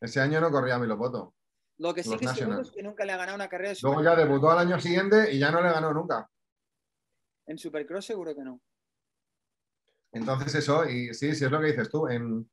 Ese 0.00 0.20
año 0.20 0.40
no 0.40 0.50
corría 0.50 0.78
Vilopoto. 0.78 1.34
Lo 1.78 1.94
que 1.94 2.02
sí 2.02 2.10
los 2.10 2.18
que 2.18 2.26
es 2.26 2.32
seguro 2.32 2.62
es 2.62 2.70
que 2.72 2.82
nunca 2.82 3.04
le 3.04 3.12
ha 3.12 3.16
ganado 3.16 3.36
una 3.36 3.48
carrera 3.48 3.70
de 3.70 3.78
Luego 3.82 4.02
ya 4.02 4.16
debutó 4.16 4.50
al 4.50 4.58
año 4.58 4.80
siguiente 4.80 5.32
y 5.32 5.38
ya 5.38 5.50
no 5.52 5.60
le 5.62 5.70
ganó 5.70 5.92
nunca. 5.92 6.28
en 7.46 7.58
Supercross, 7.58 8.06
seguro 8.06 8.34
que 8.34 8.42
no. 8.42 8.60
Entonces 10.10 10.54
eso, 10.56 10.88
y 10.88 11.14
sí, 11.14 11.34
sí 11.34 11.44
es 11.44 11.50
lo 11.50 11.60
que 11.60 11.66
dices 11.66 11.88
tú. 11.90 12.08
En... 12.08 12.50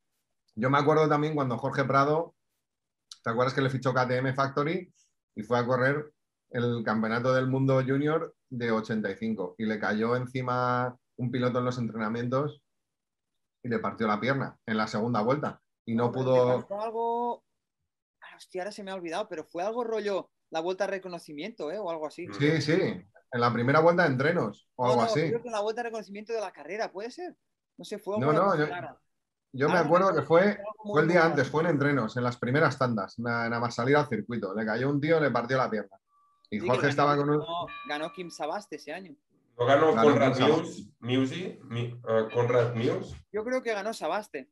Yo 0.54 0.70
me 0.70 0.78
acuerdo 0.78 1.08
también 1.08 1.34
cuando 1.34 1.58
Jorge 1.58 1.82
Prado, 1.84 2.34
¿te 3.24 3.30
acuerdas 3.30 3.54
que 3.54 3.62
le 3.62 3.70
fichó 3.70 3.92
KTM 3.94 4.34
Factory 4.34 4.92
y 5.36 5.42
fue 5.42 5.58
a 5.58 5.66
correr 5.66 6.12
el 6.50 6.84
campeonato 6.84 7.34
del 7.34 7.48
mundo 7.48 7.82
junior 7.84 8.34
de 8.50 8.70
85 8.70 9.56
y 9.58 9.66
le 9.66 9.80
cayó 9.80 10.14
encima 10.16 10.96
un 11.16 11.30
piloto 11.30 11.58
en 11.58 11.64
los 11.64 11.78
entrenamientos 11.78 12.62
y 13.62 13.68
le 13.68 13.78
partió 13.78 14.06
la 14.06 14.20
pierna 14.20 14.56
en 14.66 14.76
la 14.76 14.86
segunda 14.86 15.22
vuelta 15.22 15.60
y 15.86 15.94
no 15.94 16.12
pudo... 16.12 16.60
pasó 16.62 16.80
algo. 16.80 17.44
Ah, 18.20 18.36
hostia, 18.36 18.62
ahora 18.62 18.72
se 18.72 18.82
me 18.82 18.90
ha 18.90 18.94
olvidado, 18.94 19.28
pero 19.28 19.44
fue 19.44 19.62
algo 19.62 19.84
rollo 19.84 20.30
la 20.50 20.60
vuelta 20.60 20.84
de 20.84 20.92
reconocimiento, 20.92 21.70
¿eh? 21.72 21.78
O 21.78 21.90
algo 21.90 22.06
así. 22.06 22.26
Sí, 22.38 22.60
sí, 22.60 22.72
en 22.72 23.40
la 23.40 23.52
primera 23.52 23.80
vuelta 23.80 24.04
de 24.04 24.10
entrenos 24.10 24.68
o 24.76 24.84
No, 24.84 24.90
algo 24.92 25.02
no, 25.02 25.08
así. 25.08 25.20
creo 25.28 25.42
que 25.42 25.50
la 25.50 25.60
vuelta 25.60 25.82
de 25.82 25.88
reconocimiento 25.88 26.32
de 26.32 26.40
la 26.40 26.52
carrera, 26.52 26.92
¿puede 26.92 27.10
ser? 27.10 27.36
No 27.76 27.84
sé, 27.84 27.98
fue 27.98 28.18
No, 28.20 28.30
algo 28.30 28.44
no, 28.44 28.58
yo- 28.58 28.66
raro. 28.66 29.00
Yo 29.56 29.68
me 29.68 29.74
Algo 29.78 29.96
acuerdo 29.96 30.14
que 30.14 30.22
fue, 30.22 30.58
el 31.00 31.08
día 31.08 31.24
antes, 31.24 31.48
fue 31.48 31.62
en 31.62 31.70
entrenos, 31.70 32.16
en 32.16 32.24
las 32.24 32.36
primeras 32.36 32.76
tandas, 32.76 33.18
na- 33.18 33.48
nada 33.48 33.60
más 33.60 33.74
salir 33.74 33.96
al 33.96 34.08
circuito. 34.08 34.52
Le 34.54 34.66
cayó 34.66 34.90
un 34.90 35.00
tío, 35.00 35.20
le 35.20 35.30
partió 35.30 35.56
la 35.56 35.70
pierna. 35.70 35.96
Y 36.50 36.58
Sí, 36.60 36.66
Jorge 36.66 36.82
ganó- 36.82 36.90
estaba 36.90 37.16
con 37.16 37.30
un... 37.30 37.38
ganó, 37.38 37.66
ganó 37.88 38.12
Kim 38.12 38.30
Sabaste 38.30 38.76
ese 38.76 38.92
año. 38.92 39.14
¿No 39.56 39.66
ganó 39.66 39.94
Ganó 39.94 40.10
Conrad. 40.10 40.36
Muse? 41.00 41.60
Eh, 41.70 42.00
Conrad 42.34 42.74
Muse? 42.74 43.16
Yo 43.32 43.44
creo 43.44 43.62
que 43.62 43.72
ganó 43.72 43.94
Sabaste. 43.94 44.50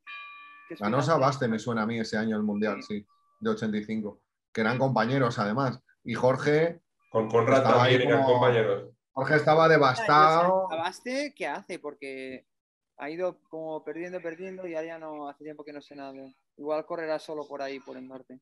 que 0.69 0.75
Ganó 0.75 1.01
Sabaste, 1.01 1.47
me 1.49 1.59
suena 1.59 1.81
a 1.81 1.85
mí 1.85 1.99
ese 1.99 2.17
año 2.17 2.37
el 2.37 2.43
Mundial, 2.43 2.81
sí, 2.81 3.05
de 3.41 3.49
85. 3.49 4.21
Que 4.53 4.61
eran 4.61 4.77
compañeros, 4.77 5.37
además. 5.39 5.79
Y 6.05 6.13
Jorge, 6.13 6.79
Con 7.11 7.29
Conrad 7.29 7.63
también 7.63 8.01
eran 8.03 8.21
como- 8.23 8.39
compañeros. 8.39 8.89
Jorge 9.11 9.35
estaba 9.35 9.65
Ah, 9.65 9.67
devastado. 9.67 10.67
Sabaste, 10.69 11.33
¿qué 11.35 11.45
hace? 11.47 11.77
Porque 11.79 12.47
ha 12.97 13.09
ido 13.09 13.39
como 13.49 13.83
perdiendo, 13.83 14.21
perdiendo 14.21 14.67
y 14.67 14.75
ahora 14.75 14.87
ya 14.87 14.99
no 14.99 15.27
hace 15.27 15.43
tiempo 15.43 15.63
que 15.63 15.73
no 15.73 15.81
sé 15.81 15.95
nada. 15.95 16.13
Igual 16.57 16.85
correrá 16.85 17.19
solo 17.19 17.47
por 17.47 17.61
ahí, 17.61 17.79
por 17.79 17.97
el 17.97 18.07
norte. 18.07 18.39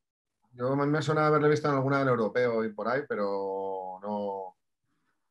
Yo 0.53 0.75
me- 0.75 0.85
me 0.85 1.01
suena 1.01 1.27
haberle 1.27 1.49
visto 1.49 1.69
en 1.69 1.75
alguna 1.75 1.99
del 1.99 2.09
europeo 2.09 2.63
y 2.65 2.73
por 2.73 2.87
ahí, 2.89 3.01
pero 3.07 3.99
no, 4.01 4.57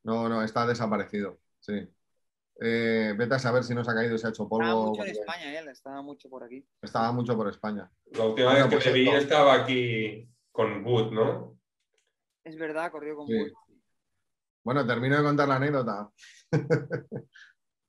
no, 0.04 0.28
no, 0.28 0.42
está 0.42 0.66
desaparecido. 0.66 1.38
Sí. 1.61 1.87
Eh, 2.62 3.14
vete 3.16 3.35
a 3.35 3.38
saber 3.38 3.64
si 3.64 3.74
nos 3.74 3.88
ha 3.88 3.94
caído 3.94 4.14
y 4.14 4.18
se 4.18 4.26
ha 4.26 4.30
hecho 4.30 4.42
Estaba 4.44 4.72
polvo. 4.72 4.87
mucho 4.88 5.02
en 5.04 5.11
España 5.11 5.59
él, 5.59 5.68
estaba 5.68 6.02
mucho 6.02 6.28
por 6.28 6.44
aquí. 6.44 6.66
Estaba 6.83 7.12
mucho 7.12 7.37
por 7.37 7.48
España. 7.48 7.90
La 8.12 8.24
última 8.26 8.52
vez 8.54 8.64
que 8.64 8.70
pues 8.72 8.85
te 8.85 8.92
vi 8.92 9.09
estaba 9.09 9.54
aquí 9.54 10.28
con 10.52 10.83
Boot, 10.85 11.12
¿no? 11.12 11.59
Es 12.44 12.56
verdad, 12.59 12.90
corrió 12.90 13.16
con 13.16 13.26
Sí. 13.26 13.37
Bull. 13.38 13.52
Bueno, 14.62 14.87
termino 14.87 15.16
de 15.16 15.22
contar 15.22 15.48
la 15.48 15.56
anécdota. 15.56 16.11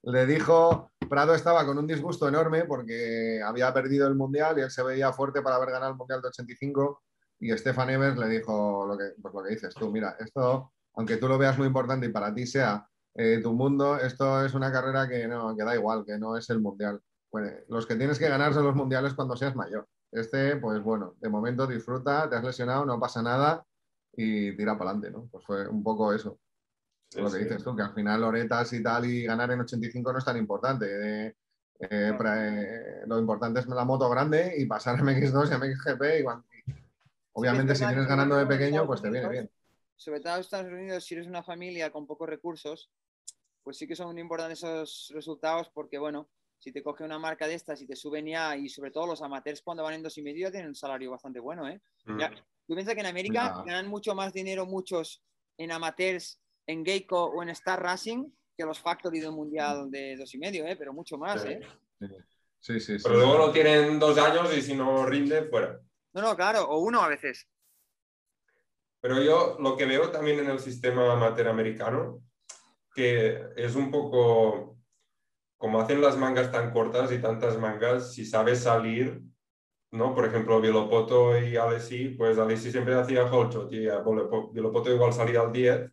Le 0.03 0.25
dijo, 0.25 0.91
Prado 1.07 1.35
estaba 1.35 1.65
con 1.65 1.77
un 1.77 1.85
disgusto 1.85 2.27
enorme 2.27 2.65
porque 2.65 3.41
había 3.45 3.73
perdido 3.73 4.07
el 4.07 4.15
Mundial 4.15 4.57
y 4.57 4.61
él 4.61 4.71
se 4.71 4.81
veía 4.81 5.13
fuerte 5.13 5.41
para 5.41 5.57
haber 5.57 5.71
ganado 5.71 5.91
el 5.91 5.97
Mundial 5.97 6.21
de 6.21 6.29
85 6.29 7.03
y 7.39 7.55
Stefan 7.57 7.89
Evers 7.89 8.17
le 8.17 8.27
dijo 8.27 8.85
lo 8.87 8.97
que, 8.97 9.13
pues 9.21 9.33
lo 9.33 9.43
que 9.43 9.49
dices 9.49 9.73
tú, 9.75 9.91
mira, 9.91 10.15
esto, 10.19 10.71
aunque 10.95 11.17
tú 11.17 11.27
lo 11.27 11.37
veas 11.37 11.57
muy 11.57 11.67
importante 11.67 12.07
y 12.07 12.09
para 12.09 12.33
ti 12.33 12.47
sea 12.47 12.87
eh, 13.13 13.39
tu 13.43 13.53
mundo, 13.53 13.97
esto 13.97 14.43
es 14.43 14.53
una 14.53 14.71
carrera 14.71 15.07
que, 15.07 15.27
no, 15.27 15.55
que 15.55 15.63
da 15.63 15.75
igual, 15.75 16.03
que 16.05 16.17
no 16.17 16.37
es 16.37 16.49
el 16.49 16.61
Mundial. 16.61 16.99
Bueno, 17.31 17.49
los 17.67 17.85
que 17.85 17.95
tienes 17.95 18.17
que 18.17 18.29
ganar 18.29 18.53
son 18.53 18.65
los 18.65 18.75
Mundiales 18.75 19.13
cuando 19.13 19.35
seas 19.35 19.55
mayor. 19.55 19.87
Este, 20.11 20.55
pues 20.57 20.81
bueno, 20.81 21.15
de 21.19 21.29
momento 21.29 21.67
disfruta, 21.67 22.29
te 22.29 22.35
has 22.35 22.43
lesionado, 22.43 22.85
no 22.85 22.99
pasa 22.99 23.21
nada 23.21 23.65
y 24.13 24.55
tira 24.57 24.77
para 24.77 24.91
adelante, 24.91 25.11
¿no? 25.11 25.27
Pues 25.31 25.45
fue 25.45 25.67
un 25.67 25.83
poco 25.83 26.13
eso 26.13 26.39
lo 27.15 27.25
que 27.25 27.37
sí. 27.37 27.43
dices 27.43 27.63
tú, 27.63 27.75
que 27.75 27.83
al 27.83 27.93
final 27.93 28.21
Loretas 28.21 28.71
y 28.73 28.81
tal 28.81 29.05
y 29.05 29.23
ganar 29.23 29.51
en 29.51 29.61
85 29.61 30.13
no 30.13 30.19
es 30.19 30.25
tan 30.25 30.37
importante. 30.37 31.27
Eh, 31.27 31.35
eh, 31.79 32.13
pra- 32.17 32.37
eh, 32.37 33.03
lo 33.07 33.19
importante 33.19 33.59
es 33.59 33.67
la 33.67 33.85
moto 33.85 34.09
grande 34.09 34.53
y 34.57 34.65
pasar 34.65 34.95
a 34.95 34.99
MX2 35.01 35.49
y 35.49 35.53
a 35.53 35.57
MXGP. 35.57 36.19
y 36.19 36.25
obviamente, 37.33 37.75
si 37.75 37.85
vienes 37.85 38.07
ganando 38.07 38.35
de 38.35 38.45
pequeño, 38.45 38.85
pues 38.85 39.01
te 39.01 39.09
viene 39.09 39.29
bien. 39.29 39.51
Sobre 39.95 40.19
todo 40.19 40.35
en 40.35 40.39
Estados 40.41 40.71
Unidos, 40.71 41.05
si 41.05 41.15
eres 41.15 41.27
una 41.27 41.43
familia 41.43 41.91
con 41.91 42.07
pocos 42.07 42.27
recursos, 42.27 42.89
pues 43.63 43.77
sí 43.77 43.87
que 43.87 43.95
son 43.95 44.17
importantes 44.17 44.59
esos 44.59 45.11
resultados 45.13 45.69
porque, 45.73 45.99
bueno, 45.99 46.29
si 46.57 46.71
te 46.71 46.83
coge 46.83 47.03
una 47.03 47.17
marca 47.19 47.47
de 47.47 47.55
estas 47.55 47.81
y 47.81 47.87
te 47.87 47.95
suben 47.95 48.27
ya, 48.27 48.55
y 48.55 48.69
sobre 48.69 48.91
todo 48.91 49.07
los 49.07 49.21
amateurs 49.21 49.61
cuando 49.61 49.83
van 49.83 49.95
en 49.95 50.03
dos 50.03 50.17
y 50.17 50.21
medio 50.21 50.51
tienen 50.51 50.69
un 50.69 50.75
salario 50.75 51.11
bastante 51.11 51.39
bueno, 51.39 51.67
¿eh? 51.67 51.81
Mm. 52.05 52.19
Ya, 52.19 52.31
tú 52.67 52.73
piensas 52.75 52.93
que 52.93 53.01
en 53.01 53.07
América 53.07 53.63
ganan 53.65 53.87
mucho 53.87 54.13
más 54.15 54.33
dinero 54.33 54.65
muchos 54.65 55.23
en 55.57 55.71
amateurs, 55.71 56.39
en 56.67 56.85
Geico 56.85 57.25
o 57.25 57.43
en 57.43 57.49
Star 57.49 57.81
Racing 57.81 58.29
que 58.57 58.65
los 58.65 58.79
Factory 58.79 59.19
del 59.19 59.31
Mundial 59.31 59.89
de 59.89 60.15
dos 60.17 60.33
y 60.35 60.37
medio, 60.37 60.65
¿eh? 60.65 60.75
Pero 60.75 60.93
mucho 60.93 61.17
más, 61.17 61.41
Sí. 61.41 61.49
¿eh? 61.49 61.61
Sí, 62.59 62.79
sí, 62.79 62.99
sí. 62.99 63.03
Pero 63.03 63.15
luego 63.15 63.37
lo 63.37 63.51
tienen 63.51 63.97
dos 63.97 64.17
años 64.19 64.55
y 64.55 64.61
si 64.61 64.75
no 64.75 65.05
rinde, 65.05 65.45
fuera. 65.45 65.79
No, 66.13 66.21
no, 66.21 66.35
claro, 66.35 66.69
o 66.69 66.77
uno 66.79 67.01
a 67.01 67.07
veces. 67.07 67.47
Pero 68.99 69.21
yo 69.21 69.57
lo 69.59 69.75
que 69.75 69.85
veo 69.85 70.11
también 70.11 70.39
en 70.39 70.49
el 70.49 70.59
sistema 70.59 71.11
amateur 71.13 71.47
americano, 71.47 72.21
que 72.93 73.41
es 73.55 73.75
un 73.75 73.89
poco 73.89 74.77
como 75.57 75.79
hacen 75.79 76.01
las 76.01 76.17
mangas 76.17 76.51
tan 76.51 76.71
cortas 76.71 77.11
y 77.11 77.19
tantas 77.19 77.57
mangas, 77.57 78.13
si 78.13 78.25
sabes 78.25 78.63
salir, 78.63 79.21
¿no? 79.91 80.13
Por 80.13 80.25
ejemplo, 80.25 80.61
Vilopoto 80.61 81.37
y 81.39 81.55
Alessi, 81.55 82.09
pues 82.09 82.37
Alessi 82.37 82.71
siempre 82.71 82.95
hacía 82.95 83.25
whole 83.25 83.49
shot 83.51 83.71
y 83.71 83.87
igual 84.91 85.13
salía 85.13 85.41
al 85.41 85.51
10, 85.51 85.91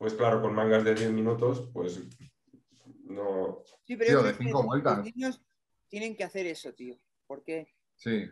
pues 0.00 0.14
claro, 0.14 0.40
con 0.40 0.54
mangas 0.54 0.82
de 0.82 0.94
10 0.94 1.12
minutos, 1.12 1.68
pues 1.74 2.00
no... 3.04 3.62
Sí, 3.84 3.96
pero 3.96 4.20
Tío, 4.20 4.22
de 4.22 4.32
cinco 4.32 4.62
vueltas. 4.62 4.96
los 4.96 5.04
niños 5.04 5.42
tienen 5.90 6.16
que 6.16 6.24
hacer 6.24 6.46
eso, 6.46 6.72
tío, 6.72 6.98
porque 7.26 7.74
Sí, 7.96 8.30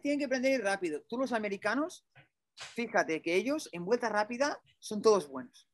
tienen 0.00 0.18
que 0.18 0.24
aprender 0.24 0.52
ir 0.52 0.64
rápido. 0.64 1.02
Tú 1.02 1.18
los 1.18 1.34
americanos, 1.34 2.06
fíjate 2.54 3.20
que 3.20 3.34
ellos 3.34 3.68
en 3.72 3.84
vuelta 3.84 4.08
rápida 4.08 4.62
son 4.78 5.02
todos 5.02 5.28
buenos. 5.28 5.68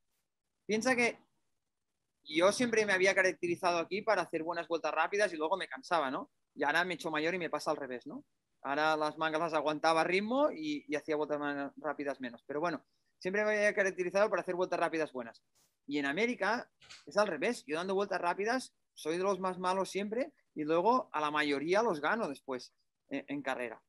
Piensa 0.66 0.96
que 0.96 1.16
yo 2.24 2.50
siempre 2.50 2.84
me 2.84 2.92
había 2.92 3.14
caracterizado 3.14 3.78
aquí 3.78 4.02
para 4.02 4.22
hacer 4.22 4.42
buenas 4.42 4.66
vueltas 4.66 4.92
rápidas 4.92 5.32
y 5.32 5.36
luego 5.36 5.56
me 5.56 5.68
cansaba, 5.68 6.10
¿no? 6.10 6.32
Y 6.56 6.64
ahora 6.64 6.84
me 6.84 6.94
he 6.94 6.96
hecho 6.96 7.12
mayor 7.12 7.36
y 7.36 7.38
me 7.38 7.50
pasa 7.50 7.70
al 7.70 7.76
revés, 7.76 8.04
¿no? 8.04 8.24
Ahora 8.62 8.96
las 8.96 9.16
mangas 9.16 9.40
las 9.42 9.54
aguantaba 9.54 10.00
a 10.00 10.04
ritmo 10.04 10.50
y, 10.50 10.84
y 10.88 10.96
hacía 10.96 11.14
vueltas 11.14 11.38
más 11.38 11.72
rápidas 11.76 12.20
menos. 12.20 12.42
Pero 12.48 12.58
bueno, 12.58 12.84
siempre 13.18 13.44
me 13.44 13.56
había 13.56 13.74
caracterizado 13.74 14.28
para 14.30 14.42
hacer 14.42 14.54
vueltas 14.54 14.78
rápidas 14.80 15.12
buenas. 15.12 15.42
Y 15.86 15.98
en 15.98 16.06
América 16.06 16.70
es 17.06 17.16
al 17.16 17.26
revés. 17.28 17.64
Yo 17.66 17.76
dando 17.76 17.94
vueltas 17.94 18.20
rápidas 18.20 18.74
soy 18.94 19.18
de 19.18 19.22
los 19.22 19.38
más 19.40 19.58
malos 19.58 19.90
siempre 19.90 20.32
y 20.54 20.64
luego 20.64 21.10
a 21.12 21.20
la 21.20 21.30
mayoría 21.30 21.82
los 21.82 22.00
gano 22.00 22.28
después 22.28 22.72
en, 23.08 23.24
en 23.28 23.42
carrera. 23.42 23.82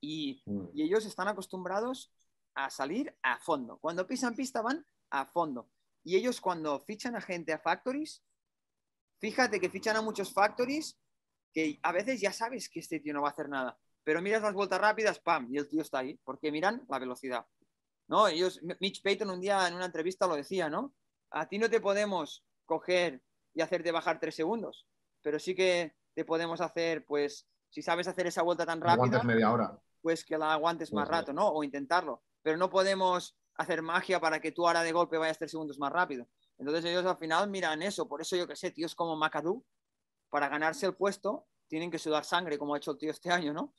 Y, 0.00 0.42
Mm. 0.46 0.68
y 0.74 0.82
ellos 0.82 1.04
están 1.06 1.28
acostumbrados 1.28 2.10
a 2.54 2.70
salir 2.70 3.14
a 3.22 3.38
fondo. 3.38 3.78
Cuando 3.78 4.06
pisan 4.06 4.34
pista 4.34 4.62
van 4.62 4.84
a 5.10 5.26
fondo. 5.26 5.70
Y 6.04 6.16
ellos 6.16 6.40
cuando 6.40 6.80
fichan 6.80 7.16
a 7.16 7.20
gente 7.20 7.52
a 7.52 7.58
factories, 7.58 8.22
fíjate 9.20 9.60
que 9.60 9.68
fichan 9.68 9.96
a 9.96 10.02
muchos 10.02 10.32
factories 10.32 10.98
que 11.52 11.78
a 11.82 11.92
veces 11.92 12.20
ya 12.20 12.32
sabes 12.32 12.68
que 12.68 12.80
este 12.80 13.00
tío 13.00 13.12
no 13.12 13.22
va 13.22 13.28
a 13.28 13.32
hacer 13.32 13.48
nada. 13.48 13.78
Pero 14.04 14.22
miras 14.22 14.42
las 14.42 14.54
vueltas 14.54 14.80
rápidas, 14.80 15.18
¡pam! 15.18 15.48
Y 15.50 15.58
el 15.58 15.68
tío 15.68 15.82
está 15.82 15.98
ahí, 15.98 16.18
porque 16.24 16.50
miran 16.50 16.84
la 16.88 16.98
velocidad. 16.98 17.46
¿No? 18.08 18.26
Ellos, 18.26 18.60
Mitch 18.80 19.02
Payton 19.02 19.30
un 19.30 19.40
día 19.40 19.68
en 19.68 19.74
una 19.74 19.84
entrevista 19.84 20.26
lo 20.26 20.34
decía, 20.34 20.68
¿no? 20.68 20.94
A 21.30 21.48
ti 21.48 21.58
no 21.58 21.68
te 21.68 21.80
podemos 21.80 22.44
coger 22.64 23.22
y 23.54 23.60
hacerte 23.60 23.92
bajar 23.92 24.18
tres 24.18 24.34
segundos, 24.34 24.86
pero 25.22 25.38
sí 25.38 25.54
que 25.54 25.94
te 26.14 26.24
podemos 26.24 26.60
hacer, 26.60 27.04
pues, 27.04 27.46
si 27.68 27.82
sabes 27.82 28.08
hacer 28.08 28.26
esa 28.26 28.42
vuelta 28.42 28.64
tan 28.64 28.80
rápida, 28.80 29.22
media 29.22 29.52
hora. 29.52 29.78
pues 30.00 30.24
que 30.24 30.38
la 30.38 30.52
aguantes 30.52 30.92
más 30.92 31.06
rato, 31.06 31.32
¿no? 31.32 31.48
O 31.48 31.62
intentarlo. 31.62 32.22
Pero 32.42 32.56
no 32.56 32.70
podemos 32.70 33.36
hacer 33.56 33.82
magia 33.82 34.20
para 34.20 34.40
que 34.40 34.52
tú 34.52 34.66
ahora 34.66 34.82
de 34.82 34.92
golpe 34.92 35.18
vayas 35.18 35.38
tres 35.38 35.50
segundos 35.50 35.78
más 35.78 35.92
rápido. 35.92 36.26
Entonces 36.56 36.84
ellos 36.84 37.04
al 37.04 37.18
final 37.18 37.50
miran 37.50 37.82
eso. 37.82 38.08
Por 38.08 38.20
eso 38.20 38.36
yo 38.36 38.46
que 38.46 38.56
sé, 38.56 38.70
tíos 38.70 38.94
como 38.94 39.16
McAdoo, 39.16 39.64
para 40.30 40.48
ganarse 40.48 40.86
el 40.86 40.94
puesto, 40.94 41.46
tienen 41.68 41.90
que 41.90 41.98
sudar 41.98 42.24
sangre, 42.24 42.58
como 42.58 42.74
ha 42.74 42.78
hecho 42.78 42.92
el 42.92 42.98
tío 42.98 43.10
este 43.10 43.30
año, 43.30 43.52
¿no? 43.52 43.74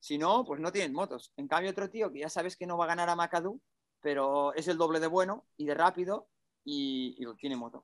Si 0.00 0.18
no, 0.18 0.44
pues 0.44 0.60
no 0.60 0.72
tienen 0.72 0.92
motos. 0.92 1.32
En 1.36 1.48
cambio, 1.48 1.70
otro 1.70 1.90
tío 1.90 2.12
que 2.12 2.20
ya 2.20 2.28
sabes 2.28 2.56
que 2.56 2.66
no 2.66 2.76
va 2.76 2.84
a 2.84 2.88
ganar 2.88 3.08
a 3.08 3.16
McAdoo, 3.16 3.60
pero 4.04 4.52
es 4.52 4.68
el 4.68 4.76
doble 4.76 5.00
de 5.00 5.06
bueno 5.06 5.46
y 5.56 5.64
de 5.64 5.72
rápido 5.74 6.28
y, 6.62 7.16
y 7.18 7.24
tiene 7.36 7.56
moto. 7.56 7.82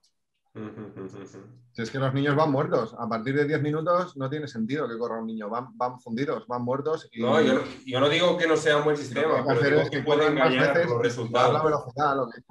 Si 1.72 1.80
es 1.82 1.90
que 1.90 1.98
los 1.98 2.12
niños 2.12 2.36
van 2.36 2.50
muertos. 2.52 2.94
A 2.98 3.08
partir 3.08 3.34
de 3.34 3.46
10 3.46 3.62
minutos 3.62 4.16
no 4.18 4.28
tiene 4.28 4.46
sentido 4.46 4.86
que 4.86 4.98
corra 4.98 5.18
un 5.18 5.26
niño. 5.28 5.48
Van, 5.48 5.68
van 5.78 5.98
fundidos, 5.98 6.46
van 6.46 6.62
muertos. 6.62 7.08
Y 7.12 7.22
No, 7.22 7.40
yo, 7.40 7.54
no- 7.54 7.60
yo 7.86 8.00
no 8.00 8.08
digo 8.10 8.36
que 8.36 8.46
no 8.46 8.56
sea 8.56 8.76
un 8.76 8.84
buen 8.84 8.96
sistema, 8.98 9.42
pero 9.46 9.60
digo 9.60 9.80
es 9.80 9.88
que 9.90 10.02
puede 10.02 10.26
engañar 10.26 10.74
veces 10.74 10.90
los 10.90 11.00
la 11.54 11.62
velocidad. 11.64 12.16
lo 12.16 12.28
que- 12.28 12.42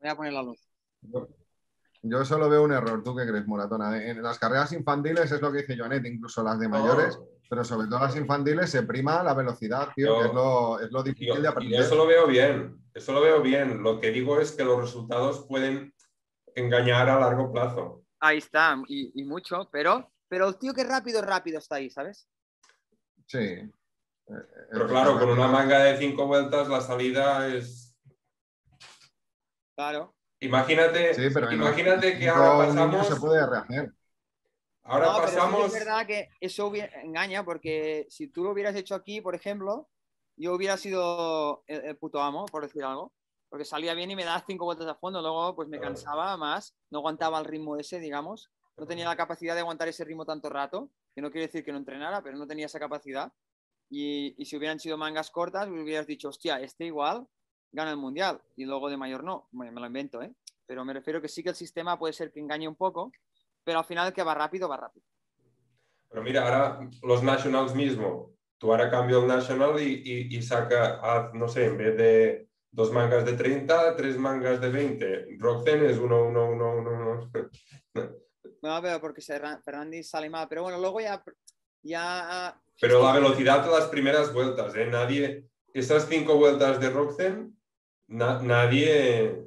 Voy 0.00 0.10
a 0.10 0.16
poner 0.16 0.32
la 0.32 0.42
luz. 0.42 0.68
Yo 2.10 2.24
solo 2.24 2.48
veo 2.48 2.62
un 2.62 2.72
error. 2.72 3.02
¿Tú 3.02 3.14
qué 3.14 3.26
crees, 3.26 3.46
Moratona? 3.46 4.02
En 4.02 4.22
las 4.22 4.38
carreras 4.38 4.72
infantiles 4.72 5.30
es 5.30 5.40
lo 5.40 5.52
que 5.52 5.58
dice 5.58 5.76
Joanet, 5.76 6.04
incluso 6.06 6.42
las 6.42 6.58
de 6.58 6.68
mayores, 6.68 7.18
pero 7.48 7.64
sobre 7.64 7.86
todo 7.88 8.00
las 8.00 8.16
infantiles 8.16 8.70
se 8.70 8.82
prima 8.82 9.22
la 9.22 9.34
velocidad, 9.34 9.88
tío, 9.94 10.06
Yo- 10.06 10.20
que 10.20 10.26
es 10.28 10.34
lo, 10.34 10.80
es 10.80 10.90
lo 10.92 10.98
Yo, 11.00 11.02
difícil 11.04 11.34
de 11.36 11.42
y 11.42 11.46
aprender. 11.46 11.80
eso 11.80 11.94
lo 11.94 12.06
veo 12.06 12.26
bien, 12.26 12.82
eso 12.94 13.12
lo 13.12 13.20
veo 13.20 13.42
bien. 13.42 13.82
Lo 13.82 14.00
que 14.00 14.10
digo 14.10 14.40
es 14.40 14.52
que 14.52 14.64
los 14.64 14.80
resultados 14.80 15.46
pueden 15.46 15.92
engañar 16.54 17.08
a 17.08 17.20
largo 17.20 17.52
plazo. 17.52 18.04
Ahí 18.20 18.38
está, 18.38 18.76
y, 18.88 19.12
y 19.20 19.24
mucho, 19.24 19.68
pero, 19.70 20.10
pero 20.28 20.48
el 20.48 20.56
tío 20.58 20.74
que 20.74 20.84
rápido, 20.84 21.22
rápido 21.22 21.58
está 21.58 21.76
ahí, 21.76 21.88
¿sabes? 21.90 22.28
Sí. 23.26 23.70
Pero 24.70 24.86
claro, 24.88 25.18
con 25.18 25.30
una 25.30 25.46
manga 25.46 25.78
de 25.84 25.96
cinco 25.96 26.26
vueltas 26.26 26.68
la 26.68 26.80
salida 26.80 27.46
es... 27.48 27.96
Claro. 29.76 30.14
Imagínate, 30.40 31.14
Sí, 31.14 31.28
pero 31.34 31.50
en 31.50 31.56
imagínate 31.58 32.18
que 32.18 32.28
ahora 32.28 32.66
pasamos, 32.66 33.06
se 33.08 33.16
puede 33.16 33.46
rehacer. 33.46 33.92
ahora 34.84 35.06
No, 35.06 35.16
pero 35.16 35.28
sí 35.28 35.34
que 35.34 35.36
pasamos, 35.36 35.66
es 35.66 35.72
verdad 35.72 36.06
que 36.06 36.28
eso 36.40 36.66
hubiera- 36.66 37.00
engaña, 37.02 37.44
porque 37.44 38.06
si 38.10 38.28
tú 38.28 38.44
lo 38.44 38.52
hubieras 38.52 38.74
hecho 38.76 38.94
aquí, 38.94 39.20
por 39.20 39.34
ejemplo, 39.34 39.88
yo 40.36 40.54
hubiera 40.54 40.76
sido 40.76 41.64
el, 41.66 41.84
el 41.84 41.96
puto 41.96 42.20
amo, 42.22 42.46
por 42.46 42.62
decir 42.62 42.84
algo, 42.84 43.12
porque 43.48 43.64
salía 43.64 43.94
bien 43.94 44.10
y 44.10 44.16
me 44.16 44.24
daba 44.24 44.44
cinco 44.46 44.64
vueltas 44.64 44.86
a 44.88 44.94
fondo, 44.94 45.20
luego 45.20 45.54
pues 45.56 45.68
me 45.68 45.78
Claro. 45.78 45.94
cansaba 45.94 46.36
más, 46.36 46.74
no 46.90 46.98
aguantaba 46.98 47.38
el 47.38 47.44
ritmo 47.44 47.76
ese, 47.76 47.98
digamos, 47.98 48.50
no 48.76 48.86
tenía 48.86 49.04
la 49.06 49.16
capacidad 49.16 49.54
de 49.54 49.60
aguantar 49.60 49.88
ese 49.88 50.04
ritmo 50.04 50.24
tanto 50.24 50.48
rato, 50.48 50.90
que 51.14 51.20
no 51.22 51.30
quiere 51.30 51.46
decir 51.48 51.64
que 51.64 51.72
no 51.72 51.78
entrenara, 51.78 52.22
pero 52.22 52.36
no 52.38 52.46
tenía 52.46 52.66
esa 52.66 52.78
capacidad. 52.78 53.32
Y, 53.90 54.34
y 54.40 54.44
si 54.46 54.56
hubieran 54.56 54.80
sido 54.80 54.98
mangas 54.98 55.30
cortas, 55.30 55.68
me 55.68 55.82
hubieras 55.82 56.06
dicho, 56.06 56.28
hostia, 56.28 56.60
este 56.60 56.86
igual 56.86 57.26
gana 57.72 57.90
el 57.90 57.96
mundial 57.96 58.40
y 58.56 58.64
luego 58.64 58.88
de 58.88 58.96
mayor 58.96 59.24
no. 59.24 59.48
Bueno, 59.52 59.72
me 59.72 59.80
lo 59.80 59.86
invento, 59.86 60.22
¿eh? 60.22 60.32
Pero 60.66 60.84
me 60.84 60.92
refiero 60.92 61.20
que 61.20 61.28
sí 61.28 61.42
que 61.42 61.50
el 61.50 61.54
sistema 61.54 61.98
puede 61.98 62.12
ser 62.12 62.30
que 62.32 62.40
engañe 62.40 62.68
un 62.68 62.76
poco, 62.76 63.10
pero 63.64 63.78
al 63.78 63.84
final 63.84 64.12
que 64.12 64.22
va 64.22 64.34
rápido, 64.34 64.68
va 64.68 64.76
rápido. 64.76 65.04
pero 66.10 66.22
mira, 66.22 66.42
ahora 66.44 66.88
los 67.02 67.22
nationals 67.22 67.74
mismo, 67.74 68.32
tú 68.58 68.70
ahora 68.70 68.90
cambio 68.90 69.20
el 69.20 69.26
national 69.28 69.80
y, 69.80 70.02
y- 70.04 70.36
y 70.36 70.42
saca, 70.42 71.00
haz, 71.02 71.34
no 71.34 71.48
sé, 71.48 71.66
en 71.66 71.76
vez 71.78 71.96
de 71.96 72.48
dos 72.70 72.92
mangas 72.92 73.24
de 73.24 73.32
30, 73.34 73.94
tres 73.96 74.16
mangas 74.18 74.60
de 74.60 74.70
20. 74.70 75.26
Roxen 75.38 75.84
es 75.84 75.98
1, 75.98 76.22
1, 76.24 76.50
1, 76.50 76.70
1, 76.78 77.30
1. 77.94 78.10
No, 78.62 78.82
pero 78.82 79.00
porque 79.00 79.20
Fernández 79.22 80.08
sale 80.08 80.28
mal. 80.30 80.46
Pero 80.48 80.62
bueno, 80.62 80.78
luego 80.78 81.00
ya. 81.00 81.22
ya 81.82 82.60
Pero 82.80 83.02
la 83.02 83.12
velocidad 83.12 83.64
de 83.64 83.70
las 83.70 83.86
primeras 83.88 84.32
vueltas, 84.32 84.74
¿eh? 84.76 84.86
Nadie, 84.86 85.46
esas 85.72 86.06
cinco 86.08 86.36
vueltas 86.36 86.80
de 86.80 86.90
Roxen, 86.90 87.57
na- 88.08 88.42
nadie... 88.42 89.44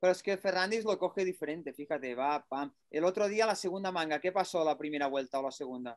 Pero 0.00 0.12
es 0.12 0.22
que 0.22 0.36
Fernández 0.36 0.84
lo 0.84 0.98
coge 0.98 1.24
diferente, 1.24 1.72
fíjate, 1.72 2.14
va, 2.16 2.44
pam. 2.48 2.72
El 2.90 3.04
otro 3.04 3.28
día 3.28 3.46
la 3.46 3.54
segunda 3.54 3.92
manga, 3.92 4.20
¿qué 4.20 4.32
pasó 4.32 4.64
la 4.64 4.76
primera 4.76 5.06
vuelta 5.06 5.38
o 5.38 5.42
la 5.42 5.52
segunda? 5.52 5.96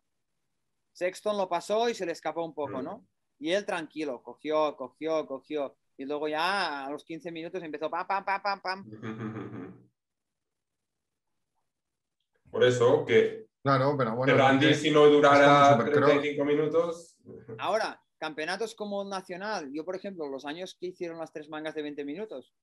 Sexton 0.94 1.36
lo 1.38 1.50
pasó 1.50 1.90
y 1.90 1.96
se 1.96 2.06
le 2.06 2.12
escapó 2.12 2.46
un 2.46 2.54
poco, 2.54 2.80
Mm. 2.80 2.84
¿no? 2.84 3.08
Y 3.40 3.52
él 3.52 3.66
tranquilo, 3.66 4.22
cogió, 4.22 4.76
cogió, 4.78 5.26
cogió. 5.26 5.76
Y 5.98 6.06
luego 6.06 6.28
ya 6.28 6.86
a 6.86 6.90
los 6.92 7.04
15 7.04 7.32
minutos 7.32 7.62
empezó 7.64 7.90
pam, 7.90 8.06
pam, 8.08 8.24
pam, 8.24 8.42
pam, 8.42 8.62
pam. 8.62 8.86
Por 12.52 12.64
eso 12.64 13.06
que 13.06 13.46
Claro, 13.64 13.96
pero 13.98 14.16
bueno. 14.16 14.60
Que- 14.60 14.76
si 14.76 14.92
no 14.92 15.08
durara 15.08 15.40
es 15.42 15.48
como 15.72 15.82
Supercross. 15.82 16.12
35 16.12 16.46
minutos, 16.46 17.18
Ahora, 17.58 18.00
campeonatos 18.26 18.74
como 18.74 19.04
nacional, 19.04 19.72
yo 19.72 19.86
por 19.86 19.96
ejemplo, 19.96 20.28
los 20.28 20.46
años 20.46 20.76
que 20.80 20.88
hicieron 20.88 21.20
las 21.20 21.32
tres 21.32 21.48
mangas 21.48 21.76
de 21.76 21.84
20 21.84 22.04
minutos, 22.04 22.54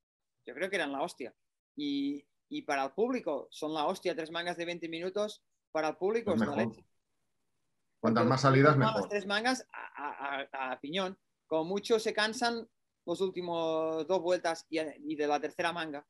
yo 0.47 0.55
creo 0.55 0.69
que 0.69 0.77
eran 0.77 0.91
la 0.93 1.03
hostia. 1.03 1.33
Y, 1.77 2.27
y 2.49 2.63
para 2.63 2.85
el 2.85 2.91
público 2.93 3.47
son 3.51 3.73
la 3.73 3.87
hostia, 3.87 4.17
tres 4.17 4.31
mangas 4.33 4.57
de 4.57 4.65
20 4.65 4.89
minutos, 4.89 5.43
para 5.71 5.89
el 5.91 5.97
público 5.97 6.35
Es 6.35 6.43
es, 6.43 6.49
la 6.49 6.57
leche. 6.57 6.85
Cuantas 8.01 8.27
más 8.27 8.41
salidas, 8.41 8.77
mejor. 8.77 9.01
Las 9.03 9.09
tres 9.09 9.27
mangas 9.27 9.67
a, 9.73 9.85
a- 10.09 10.49
a- 10.53 10.73
a 10.73 10.81
piñón. 10.81 11.17
Como 11.47 11.65
mucho 11.65 11.99
se 12.01 12.13
cansan 12.13 12.69
los 13.07 13.21
últimos 13.21 14.05
dos 14.09 14.21
vueltas 14.21 14.67
y, 14.69 14.81
y 14.81 15.15
de 15.15 15.27
la 15.29 15.39
tercera 15.41 15.73
manga. 15.73 16.05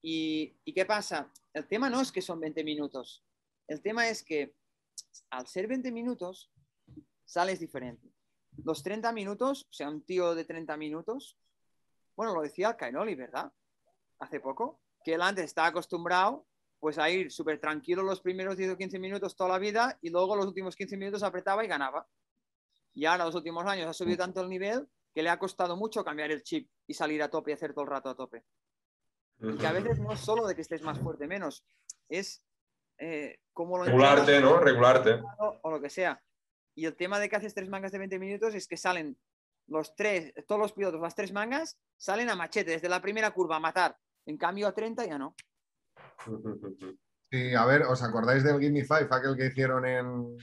Y, 0.00 0.54
¿Y 0.64 0.72
qué 0.72 0.84
pasa? 0.86 1.32
El 1.52 1.66
tema 1.66 1.90
no 1.90 2.00
es 2.00 2.12
que 2.12 2.22
son 2.22 2.38
20 2.38 2.62
minutos. 2.62 3.24
El 3.68 3.80
tema 3.82 4.08
es 4.08 4.22
que 4.22 4.54
al 5.30 5.46
ser 5.48 5.66
20 5.66 5.90
minutos, 5.90 6.52
sales 7.24 7.58
diferente. 7.58 8.11
Los 8.64 8.82
30 8.82 9.12
minutos, 9.12 9.66
o 9.70 9.72
sea, 9.72 9.88
un 9.88 10.02
tío 10.02 10.34
de 10.34 10.44
30 10.44 10.76
minutos, 10.76 11.38
bueno, 12.16 12.34
lo 12.34 12.42
decía 12.42 12.76
Cainoli, 12.76 13.14
¿verdad? 13.14 13.52
Hace 14.18 14.40
poco. 14.40 14.80
que 15.04 15.14
él 15.14 15.22
antes 15.22 15.46
está 15.46 15.66
acostumbrado 15.66 16.46
pues 16.78 16.98
a 16.98 17.08
ir 17.08 17.30
súper 17.30 17.60
tranquilo 17.60 18.02
los 18.02 18.20
primeros 18.20 18.56
10 18.56 18.72
o 18.72 18.76
15 18.76 18.98
minutos 18.98 19.36
toda 19.36 19.50
la 19.50 19.58
vida 19.58 19.98
y 20.00 20.10
luego 20.10 20.34
los 20.34 20.46
últimos 20.46 20.74
15 20.74 20.96
minutos 20.96 21.22
apretaba 21.22 21.64
y 21.64 21.68
ganaba. 21.68 22.08
Y 22.92 23.04
ahora 23.04 23.24
los 23.24 23.36
últimos 23.36 23.64
años 23.66 23.86
ha 23.86 23.92
subido 23.92 24.18
tanto 24.18 24.40
el 24.40 24.48
nivel 24.48 24.88
que 25.14 25.22
le 25.22 25.30
ha 25.30 25.38
costado 25.38 25.76
mucho 25.76 26.04
cambiar 26.04 26.32
el 26.32 26.42
chip 26.42 26.68
y 26.88 26.94
salir 26.94 27.22
a 27.22 27.30
tope 27.30 27.52
y 27.52 27.54
hacer 27.54 27.72
todo 27.72 27.84
el 27.84 27.90
rato 27.90 28.10
a 28.10 28.16
tope. 28.16 28.44
Y 29.38 29.56
que 29.58 29.66
a 29.66 29.72
veces 29.72 30.00
no 30.00 30.12
es 30.12 30.18
solo 30.18 30.44
de 30.44 30.56
que 30.56 30.62
estés 30.62 30.82
más 30.82 30.98
fuerte 30.98 31.28
menos, 31.28 31.64
es 32.08 32.42
eh, 32.98 33.38
cómo 33.52 33.78
lo 33.78 33.84
Regularte, 33.84 34.40
¿no? 34.40 34.58
Regularte. 34.58 35.22
O 35.62 35.70
lo 35.70 35.80
que 35.80 35.88
sea. 35.88 36.20
Y 36.74 36.86
el 36.86 36.96
tema 36.96 37.18
de 37.18 37.28
que 37.28 37.36
haces 37.36 37.54
tres 37.54 37.68
mangas 37.68 37.92
de 37.92 37.98
20 37.98 38.18
minutos 38.18 38.54
es 38.54 38.66
que 38.66 38.76
salen 38.76 39.18
los 39.66 39.94
tres, 39.94 40.32
todos 40.46 40.60
los 40.60 40.72
pilotos, 40.72 41.00
las 41.00 41.14
tres 41.14 41.32
mangas, 41.32 41.78
salen 41.96 42.30
a 42.30 42.36
machete 42.36 42.72
desde 42.72 42.88
la 42.88 43.00
primera 43.00 43.30
curva 43.30 43.56
a 43.56 43.60
matar. 43.60 43.96
En 44.26 44.36
cambio, 44.36 44.68
a 44.68 44.72
30 44.72 45.06
ya 45.06 45.18
no. 45.18 45.34
Sí, 47.30 47.54
a 47.54 47.64
ver, 47.64 47.82
¿os 47.82 48.02
acordáis 48.02 48.44
del 48.44 48.60
Gimme 48.60 48.84
Five, 48.84 49.08
aquel 49.10 49.36
que 49.36 49.46
hicieron 49.46 49.86
en 49.86 50.36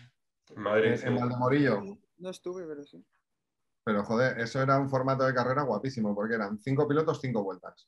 Madrid? 0.56 1.00
En, 1.04 1.16
Valdemorillo. 1.16 1.82
No 2.18 2.30
estuve, 2.30 2.66
pero 2.66 2.84
sí. 2.84 3.06
Pero 3.84 4.04
joder, 4.04 4.40
eso 4.40 4.62
era 4.62 4.78
un 4.80 4.90
formato 4.90 5.24
de 5.24 5.34
carrera 5.34 5.64
guapísimo, 5.64 6.14
porque 6.14 6.36
eran 6.36 6.60
cinco 6.60 6.88
pilotos, 6.88 7.22
cinco 7.22 7.44
vueltas. 7.44 7.88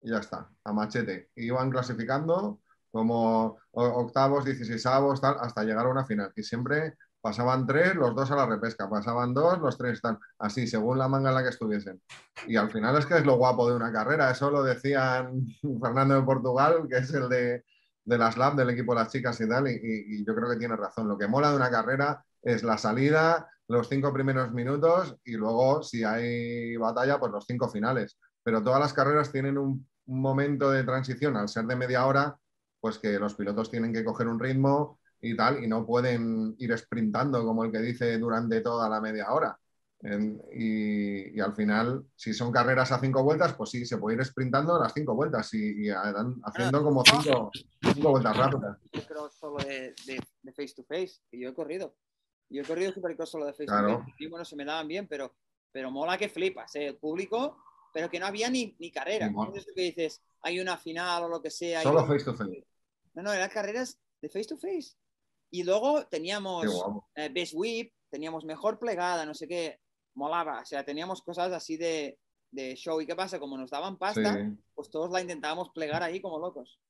Y 0.00 0.10
ya 0.10 0.18
está, 0.18 0.50
a 0.64 0.72
machete. 0.72 1.30
iban 1.36 1.70
clasificando 1.70 2.60
como 2.90 3.58
octavos, 3.72 4.44
dieciséisavos, 4.44 5.20
tal, 5.20 5.36
hasta 5.38 5.64
llegar 5.64 5.86
a 5.86 5.90
una 5.90 6.04
final. 6.04 6.32
Y 6.34 6.42
siempre 6.42 6.96
pasaban 7.26 7.66
tres, 7.66 7.96
los 7.96 8.14
dos 8.14 8.30
a 8.30 8.36
la 8.36 8.46
repesca, 8.46 8.88
pasaban 8.88 9.34
dos, 9.34 9.58
los 9.58 9.76
tres 9.76 9.94
están 9.94 10.16
así, 10.38 10.68
según 10.68 10.96
la 10.96 11.08
manga 11.08 11.30
en 11.30 11.34
la 11.34 11.42
que 11.42 11.48
estuviesen. 11.48 12.00
Y 12.46 12.54
al 12.54 12.70
final 12.70 12.96
es 12.96 13.04
que 13.04 13.16
es 13.16 13.26
lo 13.26 13.36
guapo 13.36 13.68
de 13.68 13.74
una 13.74 13.92
carrera, 13.92 14.30
eso 14.30 14.48
lo 14.48 14.62
decían 14.62 15.44
Fernando 15.82 16.14
de 16.14 16.22
Portugal, 16.22 16.86
que 16.88 16.98
es 16.98 17.12
el 17.12 17.28
de, 17.28 17.64
de 18.04 18.18
las 18.18 18.36
lab 18.36 18.54
del 18.54 18.70
equipo 18.70 18.94
de 18.94 19.00
las 19.00 19.10
chicas 19.10 19.40
y 19.40 19.48
tal, 19.48 19.66
y, 19.66 20.24
yo 20.24 20.36
creo 20.36 20.48
que 20.48 20.56
tiene 20.56 20.76
razón. 20.76 21.08
Lo 21.08 21.18
que 21.18 21.26
mola 21.26 21.50
de 21.50 21.56
una 21.56 21.68
carrera 21.68 22.24
es 22.42 22.62
la 22.62 22.78
salida, 22.78 23.50
los 23.66 23.88
cinco 23.88 24.12
primeros 24.12 24.52
minutos 24.52 25.16
y 25.24 25.32
luego, 25.32 25.82
si 25.82 26.04
hay 26.04 26.76
batalla, 26.76 27.18
pues 27.18 27.32
los 27.32 27.44
cinco 27.44 27.68
finales. 27.68 28.20
Pero 28.44 28.62
todas 28.62 28.78
las 28.78 28.92
carreras 28.92 29.32
tienen 29.32 29.58
un, 29.58 29.84
un 30.06 30.20
momento 30.20 30.70
de 30.70 30.84
transición, 30.84 31.36
al 31.36 31.48
ser 31.48 31.64
de 31.64 31.74
media 31.74 32.06
hora, 32.06 32.38
pues 32.80 33.00
que 33.00 33.18
los 33.18 33.34
pilotos 33.34 33.68
tienen 33.68 33.92
que 33.92 34.04
coger 34.04 34.28
un 34.28 34.38
ritmo, 34.38 35.00
y 35.20 35.36
tal, 35.36 35.62
y 35.62 35.66
no 35.66 35.86
pueden 35.86 36.54
ir 36.58 36.76
sprintando 36.76 37.44
como 37.44 37.64
el 37.64 37.72
que 37.72 37.80
dice 37.80 38.18
durante 38.18 38.60
toda 38.60 38.88
la 38.88 39.00
media 39.00 39.32
hora. 39.32 39.58
y, 40.52 41.40
al 41.40 41.54
final, 41.54 42.04
si 42.14 42.34
son 42.34 42.52
carreras 42.52 42.92
a 42.92 43.00
cinco 43.00 43.22
vueltas, 43.22 43.54
pues 43.54 43.70
sí, 43.70 43.86
se 43.86 43.98
puede 43.98 44.16
ir 44.16 44.24
sprintando 44.24 44.78
las 44.78 44.92
cinco 44.92 45.14
vueltas 45.14 45.52
y, 45.54 45.88
haciendo 45.90 46.82
como 46.82 47.02
cinco, 47.04 47.50
vueltas 48.10 48.36
rápidas. 48.36 48.78
Yo 48.92 49.30
solo 49.30 49.56
de, 49.64 49.94
face 50.54 50.74
to 50.74 50.84
face, 50.84 51.20
que 51.30 51.38
yo 51.38 51.48
he 51.48 51.54
corrido. 51.54 51.96
Yo 52.48 52.62
he 52.62 52.64
corrido 52.64 52.92
supercross 52.92 53.30
solo 53.30 53.46
de 53.46 53.52
face 53.52 53.66
to 53.66 53.72
face. 53.72 54.14
Y 54.18 54.28
bueno, 54.28 54.44
se 54.44 54.54
me 54.54 54.64
daban 54.64 54.86
bien, 54.86 55.08
pero, 55.08 55.34
pero 55.72 55.90
mola 55.90 56.16
que 56.16 56.28
flipas, 56.28 56.76
¿eh? 56.76 56.88
el 56.88 56.96
público, 56.96 57.56
pero 57.92 58.10
que 58.10 58.20
no 58.20 58.26
había 58.26 58.50
ni, 58.50 58.76
ni 58.78 58.90
carrera. 58.92 59.30
No 59.30 59.52
es 59.54 59.66
que 59.74 59.82
dices, 59.82 60.22
hay 60.42 60.60
una 60.60 60.76
final 60.76 61.24
o 61.24 61.28
lo 61.28 61.42
que 61.42 61.50
sea. 61.50 61.82
Solo 61.82 62.06
face 62.06 62.24
to 62.24 62.34
face. 62.34 62.64
No, 63.14 63.22
no, 63.22 63.32
eran 63.32 63.48
carreras 63.48 63.98
de 64.20 64.28
face 64.28 64.44
to 64.44 64.56
face. 64.56 64.96
Y 65.50 65.62
luego 65.62 66.06
teníamos 66.06 66.66
eh, 67.14 67.28
Best 67.28 67.54
Whip, 67.54 67.92
teníamos 68.10 68.44
mejor 68.44 68.78
plegada, 68.78 69.24
no 69.24 69.34
sé 69.34 69.46
qué, 69.46 69.80
molaba. 70.14 70.60
O 70.60 70.66
sea, 70.66 70.84
teníamos 70.84 71.22
cosas 71.22 71.52
así 71.52 71.76
de, 71.76 72.18
show. 72.76 73.00
¿Y 73.00 73.06
qué 73.06 73.14
pasa? 73.14 73.38
Como 73.38 73.58
nos 73.58 73.70
daban 73.70 73.98
pasta, 73.98 74.50
pues 74.74 74.90
todos 74.90 75.10
la 75.10 75.20
intentábamos 75.20 75.70
plegar 75.70 76.02
ahí 76.02 76.20
como 76.20 76.38
locos. 76.38 76.80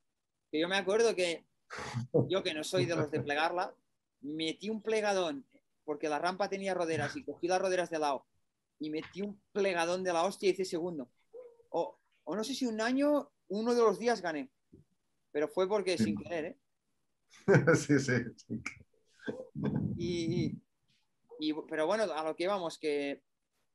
Que 0.51 0.61
yo 0.61 0.69
me 0.69 0.77
acuerdo 0.77 1.15
que 1.15 1.45
yo, 2.29 2.43
que 2.43 2.55
no 2.55 2.63
soy 2.65 2.87
de 2.87 2.97
los 2.97 3.11
de 3.11 3.21
plegarla, 3.21 3.75
metí 4.21 4.71
un 4.71 4.83
plegadón, 4.83 5.45
porque 5.85 6.09
la 6.09 6.19
rampa 6.19 6.49
tenía 6.49 6.75
roderas 6.75 7.17
y 7.17 7.25
cogí 7.25 7.49
las 7.49 7.61
roderas 7.61 7.91
de 7.91 7.99
lado 7.99 8.27
y 8.79 8.91
metí 8.91 9.23
un 9.23 9.41
plegadón 9.53 10.05
de 10.05 10.13
la 10.13 10.25
hostia 10.25 10.49
y 10.49 10.53
hice 10.53 10.65
segundo. 10.65 11.09
O, 11.71 11.99
o 12.25 12.37
no 12.37 12.45
sé 12.45 12.55
si 12.55 12.67
un 12.67 12.81
año, 12.81 13.31
uno 13.49 13.75
de 13.75 13.83
los 13.83 13.99
días 13.99 14.21
gané, 14.21 14.51
pero 15.33 15.49
fue 15.49 15.69
porque 15.69 15.99
sin 15.99 16.17
querer, 16.17 16.45
¿eh? 16.45 16.59
sí, 17.75 17.99
sí. 17.99 18.15
Y, 19.97 21.55
pero 21.69 21.87
bueno, 21.87 22.05
a 22.05 22.25
lo 22.25 22.35
que 22.35 22.45
íbamos, 22.45 22.79
que, 22.79 23.23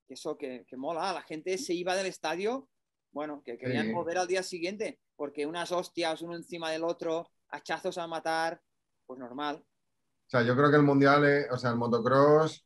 eso, 0.08 0.38
que, 0.38 0.66
mola, 0.78 1.14
la 1.14 1.22
gente 1.22 1.58
se 1.58 1.74
iba 1.74 1.96
del 1.96 2.08
estadio, 2.08 2.70
bueno, 3.12 3.42
que 3.44 3.58
querían 3.58 3.94
volver 3.94 4.18
al 4.18 4.28
día 4.28 4.44
siguiente, 4.44 5.00
porque 5.16 5.46
unas 5.46 5.72
hostias 5.72 6.22
uno 6.22 6.36
encima 6.36 6.72
del 6.72 6.84
otro, 6.84 7.30
hachazos 7.50 7.98
a 7.98 8.08
matar, 8.08 8.62
pues 9.06 9.20
normal. 9.20 9.58
O 9.58 10.30
sea, 10.30 10.44
yo 10.44 10.56
creo 10.56 10.70
que 10.70 10.78
el 10.78 10.84
mundial, 10.84 11.26
eh, 11.26 11.48
o 11.52 11.58
sea, 11.58 11.72
el 11.72 11.76
motocross 11.76 12.66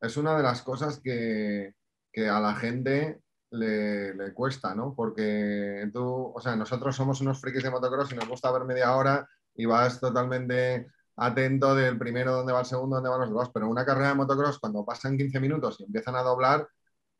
es 0.00 0.16
una 0.16 0.36
de 0.36 0.42
las 0.42 0.62
cosas 0.62 1.00
que, 1.00 1.74
a 2.16 2.40
la 2.40 2.54
gente 2.54 3.20
le, 3.50 4.14
le, 4.14 4.34
cuesta, 4.34 4.74
¿no? 4.74 4.94
Porque 4.94 5.88
tú, 5.92 6.32
o 6.34 6.40
sea, 6.40 6.56
nosotros 6.56 6.96
somos 6.96 7.20
unos 7.20 7.40
frikis 7.40 7.62
de 7.62 7.70
motocross 7.70 8.12
y 8.12 8.16
nos 8.16 8.28
gusta 8.28 8.50
ver 8.50 8.64
media 8.64 8.96
hora 8.96 9.28
y 9.54 9.66
vas 9.66 10.00
totalmente 10.00 10.86
atento 11.16 11.74
del 11.74 11.98
primero, 11.98 12.32
dónde 12.32 12.52
va 12.52 12.60
el 12.60 12.66
segundo, 12.66 12.96
dónde 12.96 13.10
van 13.10 13.20
los 13.20 13.30
dos. 13.30 13.50
Pero 13.52 13.68
una 13.68 13.84
carrera 13.84 14.08
de 14.08 14.14
motocross, 14.14 14.58
cuando 14.58 14.84
pasan 14.84 15.16
15 15.16 15.40
minutos 15.40 15.80
y 15.80 15.84
empiezan 15.84 16.16
a 16.16 16.22
doblar, 16.22 16.66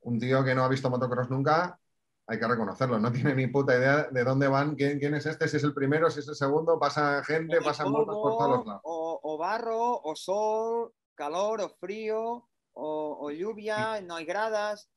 un 0.00 0.18
tío 0.18 0.44
que 0.44 0.54
no 0.54 0.64
ha 0.64 0.68
visto 0.68 0.90
motocross 0.90 1.30
nunca, 1.30 1.78
hay 2.26 2.38
que 2.38 2.46
reconocerlo, 2.46 2.98
no 2.98 3.12
tiene 3.12 3.34
ni 3.34 3.46
puta 3.48 3.76
idea 3.76 4.08
de 4.10 4.24
dónde 4.24 4.48
van, 4.48 4.74
quién, 4.74 4.98
quién 4.98 5.14
es 5.14 5.26
este, 5.26 5.48
si 5.48 5.56
es 5.56 5.64
el 5.64 5.74
primero, 5.74 6.10
si 6.10 6.20
es 6.20 6.28
el 6.28 6.34
segundo, 6.34 6.78
pasa 6.78 7.22
gente, 7.24 7.60
pasan 7.60 7.90
motos 7.90 8.14
por 8.14 8.38
todos 8.38 8.56
los 8.58 8.66
lados. 8.66 8.80
O, 8.84 9.38
barro, 9.38 10.00
o 10.02 10.14
sol, 10.14 10.92
calor, 11.14 11.60
o 11.60 11.68
frío, 11.68 12.48
o, 12.74 13.30
lluvia, 13.30 14.00
no 14.00 14.16
hay 14.16 14.24
gradas. 14.24 14.88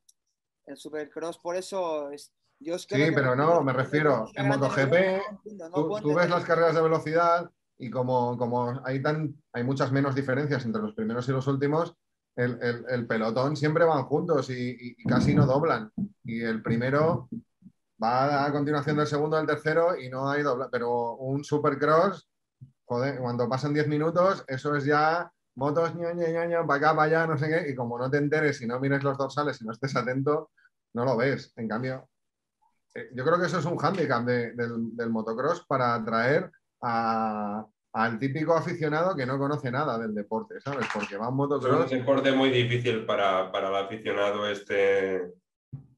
El 0.65 0.77
supercross 0.77 1.37
por 1.37 1.55
eso 1.55 2.09
es, 2.11 2.31
sí, 2.59 3.11
pero 3.13 3.35
no, 3.35 3.61
me 3.61 3.73
refiero, 3.73 4.29
en 4.33 4.47
MotoGP, 4.47 6.01
tú, 6.01 6.13
ves 6.15 6.29
las 6.29 6.45
carreras 6.45 6.75
de 6.75 6.81
velocidad 6.81 7.49
y 7.77 7.89
como, 7.89 8.37
como 8.37 8.81
hay, 8.85 9.01
tan, 9.01 9.35
hay 9.53 9.63
muchas 9.63 9.91
menos 9.91 10.15
diferencias 10.15 10.65
entre 10.65 10.81
los 10.81 10.93
primeros 10.93 11.27
y 11.27 11.31
los 11.31 11.47
últimos, 11.47 11.95
el, 12.35 13.07
pelotón 13.07 13.55
siempre 13.55 13.85
van 13.85 14.03
juntos 14.03 14.49
y, 14.49 14.95
casi 15.05 15.33
no 15.33 15.45
doblan. 15.45 15.91
Y 16.23 16.41
el 16.41 16.61
primero 16.61 17.29
va 18.01 18.45
a 18.45 18.51
continuación 18.51 18.97
del 18.97 19.07
segundo, 19.07 19.37
del 19.37 19.47
tercero 19.47 19.97
y 19.97 20.09
no 20.09 20.29
hay 20.29 20.43
dobla. 20.43 20.69
Pero 20.69 21.15
un 21.15 21.43
supercross, 21.43 22.27
joder, 22.85 23.19
cuando 23.19 23.47
pasan 23.47 23.73
10 23.73 23.87
minutos, 23.87 24.43
eso 24.47 24.75
es 24.75 24.85
ya 24.85 25.31
motos, 25.55 25.95
ña, 25.95 26.13
ña, 26.13 26.65
para 26.65 26.77
acá, 26.77 26.95
para 26.95 27.03
allá, 27.03 27.27
no 27.27 27.37
sé 27.37 27.47
qué. 27.47 27.71
Y 27.71 27.75
como 27.75 27.97
no 27.97 28.09
te 28.09 28.17
enteres 28.17 28.61
y 28.61 28.67
no 28.67 28.79
mires 28.79 29.03
los 29.03 29.17
dorsales 29.17 29.61
y 29.61 29.65
no 29.65 29.71
estés 29.71 29.95
atento, 29.95 30.51
no 30.93 31.05
lo 31.05 31.15
ves. 31.15 31.53
En 31.55 31.69
cambio, 31.69 32.09
yo 33.13 33.25
creo 33.25 33.39
que 33.39 33.47
eso 33.47 33.59
es 33.59 33.65
un 33.65 33.77
hándicap 33.77 34.23
del, 34.25 35.09
motocross 35.09 35.65
para 35.65 35.95
atraer 35.95 36.49
al 36.81 38.19
típico 38.19 38.55
aficionado 38.55 39.15
que 39.15 39.25
no 39.25 39.37
conoce 39.37 39.71
nada 39.71 39.97
del 39.97 40.13
deporte, 40.13 40.59
¿sabes? 40.61 40.87
Porque 40.93 41.17
va 41.17 41.29
un 41.29 41.37
motocross. 41.37 41.85
Es 41.85 41.91
un 41.91 41.99
deporte 41.99 42.31
muy 42.31 42.49
difícil 42.49 43.05
para, 43.05 43.49
el 43.49 43.75
aficionado 43.75 44.47
este. 44.47 45.33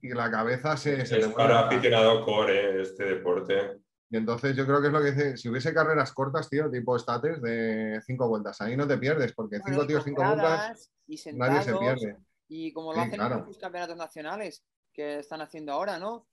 Y 0.01 0.09
la 0.09 0.31
cabeza 0.31 0.77
se. 0.77 1.05
se 1.05 1.19
es 1.19 1.27
para 1.29 1.61
aficionado 1.61 2.23
core 2.23 2.81
este 2.81 3.03
deporte. 3.03 3.79
Y 4.09 4.17
entonces 4.17 4.55
yo 4.55 4.65
creo 4.65 4.79
que 4.79 4.87
es 4.87 4.93
lo 4.93 5.01
que 5.01 5.11
dice, 5.11 5.37
si 5.37 5.49
hubiese 5.49 5.73
carreras 5.73 6.13
cortas, 6.13 6.49
tío, 6.49 6.71
tipo 6.71 6.95
estates 6.95 7.41
de 7.41 7.99
cinco 8.05 8.29
vueltas, 8.29 8.61
ahí 8.61 8.77
no 8.77 8.87
te 8.87 8.97
pierdes, 8.97 9.33
porque 9.33 9.59
cinco 9.65 9.85
tíos, 9.85 10.03
cinco 10.05 10.23
vueltas, 10.23 10.91
nadie 11.33 11.61
se 11.61 11.75
pierde. 11.75 12.17
Y 12.47 12.71
como 12.71 12.93
lo 12.93 13.01
hacen 13.01 13.19
en 13.19 13.45
los 13.45 13.57
campeonatos 13.57 13.97
nacionales 13.97 14.63
que 14.93 15.19
están 15.19 15.41
haciendo 15.41 15.73
ahora, 15.73 15.99
¿no? 15.99 16.25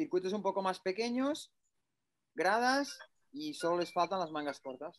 Circuitos 0.00 0.32
un 0.32 0.42
poco 0.42 0.62
más 0.62 0.80
pequeños, 0.80 1.52
gradas 2.34 2.98
y 3.32 3.52
solo 3.52 3.78
les 3.78 3.92
faltan 3.92 4.20
las 4.20 4.30
mangas 4.30 4.58
cortas. 4.58 4.98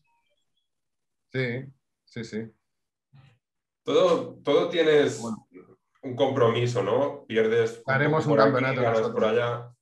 Sí, 1.32 1.66
sí, 2.06 2.24
sí. 2.24 2.52
Todo, 3.84 4.36
todo 4.43 4.70
tienes 4.70 5.20
un 6.04 6.16
compromiso, 6.16 6.84
¿no? 6.84 7.26
Pierdes. 7.26 7.82
Haremos 7.88 8.28
un, 8.28 8.38
campeonato 8.38 9.12
por 9.12 9.26
allá. 9.26 9.74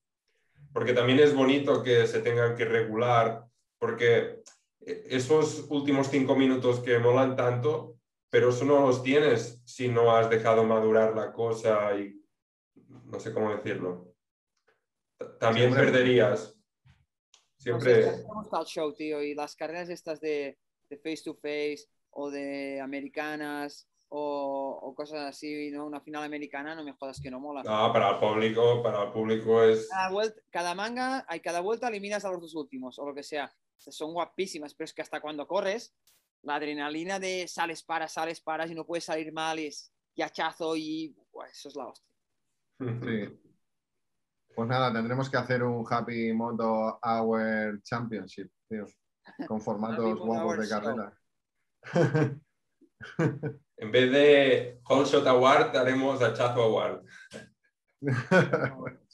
Porque 0.72 0.94
también 0.94 1.20
es 1.20 1.36
bonito 1.36 1.84
que 1.84 2.08
se 2.08 2.22
tengan 2.22 2.56
que 2.56 2.64
regular, 2.64 3.46
porque 3.78 4.42
esos 4.80 5.66
últimos 5.70 6.08
cinco 6.08 6.36
minutos 6.38 6.80
que 6.80 6.98
molan 7.00 7.36
tanto, 7.36 7.98
pero 8.30 8.52
eso 8.52 8.64
no 8.64 8.80
los 8.88 9.04
tienes 9.04 9.62
si 9.66 9.90
no 9.90 10.16
has 10.16 10.30
dejado 10.30 10.64
madurar 10.64 11.14
la 11.14 11.34
cosa 11.34 11.94
y 11.98 12.24
no 13.06 13.20
sé 13.20 13.34
cómo 13.34 13.54
decirlo 13.54 14.09
también 15.40 15.74
perderías. 15.74 16.56
Siempre. 17.58 18.24
No 18.52 18.66
show, 18.66 18.94
tío, 18.94 19.22
y 19.22 19.36
las 19.36 19.56
carreras 19.56 19.90
estas 19.90 20.22
de, 20.22 20.58
face 20.90 21.24
to 21.24 21.36
face 21.36 21.86
o 22.12 22.32
de 22.32 22.80
americanas 22.80 23.88
o, 24.08 24.80
o 24.82 24.96
cosas 24.96 25.28
así, 25.28 25.70
¿no? 25.70 25.86
Una 25.86 26.00
final 26.00 26.24
americana, 26.24 26.74
no 26.74 26.84
me 26.84 26.94
jodas 26.94 27.20
que 27.22 27.30
no 27.30 27.40
mola. 27.40 27.62
No, 27.64 27.94
para 27.94 28.12
el 28.12 28.20
público, 28.20 28.82
para 28.82 29.04
el 29.04 29.12
público 29.12 29.62
es. 29.64 29.90
Cada, 29.90 30.10
vuelta, 30.10 30.42
cada 30.50 30.74
manga, 30.74 31.26
hay 31.28 31.42
cada 31.42 31.60
vuelta 31.60 31.90
eliminas 31.90 32.24
a 32.24 32.32
los 32.32 32.42
dos 32.42 32.56
últimos, 32.56 32.98
o 32.98 33.06
lo 33.06 33.14
que 33.14 33.24
sea. 33.24 33.54
Son 33.78 34.14
guapísimas, 34.14 34.74
pero 34.74 34.86
es 34.86 34.94
que 34.94 35.02
hasta 35.02 35.22
cuando 35.22 35.48
corres, 35.48 35.94
la 36.44 36.56
adrenalina 36.56 37.20
de 37.20 37.48
sales, 37.48 37.84
paras, 37.84 38.14
sales, 38.14 38.42
paras 38.42 38.72
y 38.72 38.76
no 38.76 38.86
puedes 38.86 39.06
salir 39.06 39.32
mal, 39.32 39.60
es 39.60 39.94
y 40.16 40.22
hachazo 40.22 40.76
y 40.76 41.16
buah, 41.32 41.48
eso 41.48 41.70
es 41.70 41.76
la 41.76 41.88
hostia. 41.88 42.14
Sí. 42.80 43.40
Pues 44.60 44.68
nada, 44.68 44.92
tendremos 44.92 45.30
que 45.30 45.38
hacer 45.38 45.64
un 45.64 45.86
Happy 45.90 46.34
Moto 46.34 47.00
Hour 47.02 47.82
Championship, 47.82 48.52
tío, 48.68 48.86
con 49.48 49.62
formatos 49.62 50.20
guapos 50.20 50.58
de 50.58 50.68
carrera. 50.68 51.18
En 53.78 53.92
vez 53.94 54.12
de 54.12 54.82
Shot 54.86 55.26
Award, 55.28 55.78
haremos 55.78 56.22
Hachazo 56.22 56.62
Award. 56.64 57.06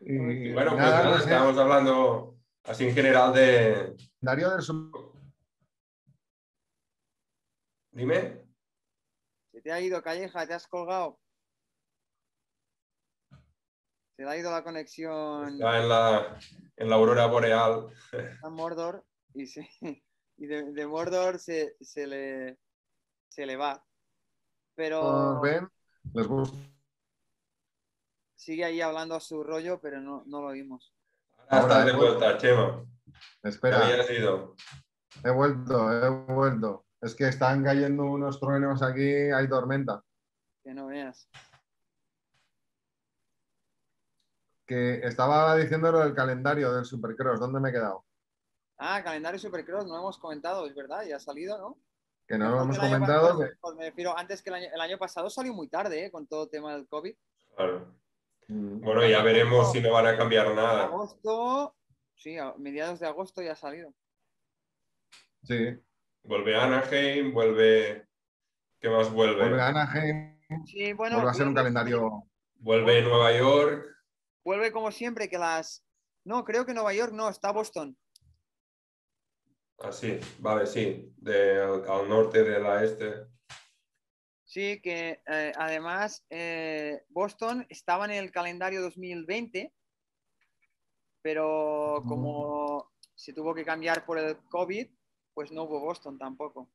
y 0.00 0.52
Bueno, 0.52 0.70
pues 0.72 0.82
nada, 0.82 1.04
nada, 1.04 1.10
no 1.10 1.18
sé, 1.18 1.22
estábamos 1.22 1.56
hablando 1.58 2.38
así 2.64 2.88
en 2.88 2.94
general 2.96 3.32
de. 3.32 3.94
Darío 4.20 4.50
del 4.50 4.62
Super- 4.62 5.00
Dime. 7.92 8.44
Se 9.52 9.60
te 9.62 9.70
ha 9.70 9.80
ido, 9.80 10.02
Calleja, 10.02 10.44
te 10.44 10.54
has 10.54 10.66
colgado. 10.66 11.20
Se 14.16 14.22
le 14.24 14.30
ha 14.30 14.36
ido 14.36 14.50
la 14.50 14.62
conexión 14.62 15.54
Está 15.54 15.78
en 15.80 15.88
la, 15.88 16.38
en 16.76 16.90
la 16.90 16.96
aurora 16.96 17.26
boreal. 17.26 17.86
a 18.42 18.48
Mordor 18.50 19.04
y, 19.34 19.46
se- 19.46 19.68
y 20.36 20.46
de, 20.46 20.72
de 20.72 20.86
Mordor 20.86 21.38
se, 21.38 21.76
se 21.80 22.06
le, 22.06 22.58
se 23.28 23.46
le 23.46 23.56
va. 23.56 23.84
Pero 24.74 25.40
ven, 25.40 25.68
les 26.14 26.26
gusta. 26.26 26.56
sigue 28.36 28.64
ahí 28.64 28.80
hablando 28.80 29.14
a 29.14 29.20
su 29.20 29.42
rollo, 29.42 29.80
pero 29.80 30.00
no, 30.00 30.24
no 30.26 30.40
lo 30.40 30.48
oímos. 30.48 30.94
Ahora 31.48 31.62
estás 31.62 31.86
de 31.86 31.92
he 31.92 31.96
vuelta, 31.96 32.38
Chema. 32.38 32.84
¿Qué 33.42 33.48
Espera, 33.48 33.80
he 35.24 35.30
vuelto, 35.30 35.92
he 35.92 36.08
vuelto. 36.32 36.86
Es 37.00 37.14
que 37.14 37.28
están 37.28 37.62
cayendo 37.64 38.04
unos 38.04 38.38
truenos 38.40 38.82
aquí, 38.82 39.10
hay 39.30 39.48
tormenta. 39.48 40.02
Que 40.64 40.72
no 40.72 40.86
veas. 40.86 41.28
Que 44.72 45.06
estaba 45.06 45.54
diciendo 45.56 45.92
lo 45.92 45.98
del 45.98 46.14
calendario 46.14 46.72
del 46.72 46.86
Supercross, 46.86 47.38
¿dónde 47.38 47.60
me 47.60 47.68
he 47.68 47.72
quedado? 47.72 48.06
Ah, 48.78 49.02
calendario 49.04 49.38
Supercross, 49.38 49.84
no 49.84 49.98
hemos 49.98 50.16
comentado, 50.16 50.66
es 50.66 50.74
verdad, 50.74 51.04
ya 51.04 51.16
ha 51.16 51.20
salido, 51.20 51.58
¿no? 51.58 51.78
Que 52.26 52.38
no 52.38 52.48
lo 52.48 52.62
hemos 52.62 52.78
comentado. 52.78 53.20
pasado, 53.20 53.40
que- 53.40 53.50
pues 53.60 53.76
me 53.76 53.84
refiero, 53.84 54.16
antes 54.16 54.40
que 54.40 54.48
el 54.48 54.54
año, 54.54 54.68
el 54.74 54.80
año 54.80 54.96
pasado 54.96 55.28
salió 55.28 55.52
muy 55.52 55.68
tarde, 55.68 56.06
¿eh? 56.06 56.10
con 56.10 56.26
todo 56.26 56.44
el 56.44 56.48
tema 56.48 56.72
del 56.72 56.88
COVID. 56.88 57.14
Claro. 57.54 57.94
Mm. 58.48 58.80
Bueno, 58.80 59.06
ya 59.06 59.22
veremos 59.22 59.70
si 59.72 59.82
no 59.82 59.92
van 59.92 60.06
a 60.06 60.16
cambiar 60.16 60.54
nada. 60.54 60.84
Agosto, 60.84 61.76
sí, 62.14 62.38
a 62.38 62.54
mediados 62.56 62.98
de 62.98 63.08
agosto 63.08 63.42
ya 63.42 63.52
ha 63.52 63.56
salido. 63.56 63.92
Sí, 65.42 65.78
Vuelve 66.22 66.56
Anaheim, 66.56 67.34
vuelve. 67.34 68.08
¿Qué 68.80 68.88
más 68.88 69.12
vuelve? 69.12 69.38
vuelve 69.38 69.60
a 69.60 69.66
Anaheim, 69.68 70.40
Sí, 70.64 70.94
bueno, 70.94 71.16
vuelve 71.16 71.30
a 71.30 71.34
ser 71.34 71.46
un 71.46 71.54
calendario. 71.54 72.22
Vuelve 72.54 73.02
Nueva 73.02 73.36
York. 73.36 73.91
Vuelve 74.44 74.72
como 74.72 74.90
siempre 74.90 75.28
que 75.28 75.38
las... 75.38 75.84
No, 76.24 76.44
creo 76.44 76.64
que 76.64 76.74
Nueva 76.74 76.94
York 76.94 77.12
no, 77.12 77.28
está 77.28 77.52
Boston. 77.52 77.96
Así, 79.78 80.18
vale, 80.38 80.66
sí. 80.66 81.12
De, 81.16 81.60
al, 81.60 81.88
al 81.88 82.08
norte 82.08 82.44
de 82.44 82.60
la 82.60 82.84
este. 82.84 83.26
Sí, 84.52 84.82
que 84.82 85.22
eh, 85.26 85.52
además 85.56 86.26
eh, 86.28 87.04
Boston 87.08 87.66
estaba 87.70 88.04
en 88.04 88.10
el 88.10 88.30
calendario 88.30 88.82
2020, 88.82 89.72
pero 91.22 92.02
como 92.06 92.92
se 93.14 93.32
tuvo 93.32 93.54
que 93.54 93.64
cambiar 93.64 94.04
por 94.04 94.18
el 94.18 94.36
COVID, 94.50 94.88
pues 95.32 95.50
no 95.52 95.62
hubo 95.62 95.80
Boston 95.80 96.18
tampoco. 96.18 96.70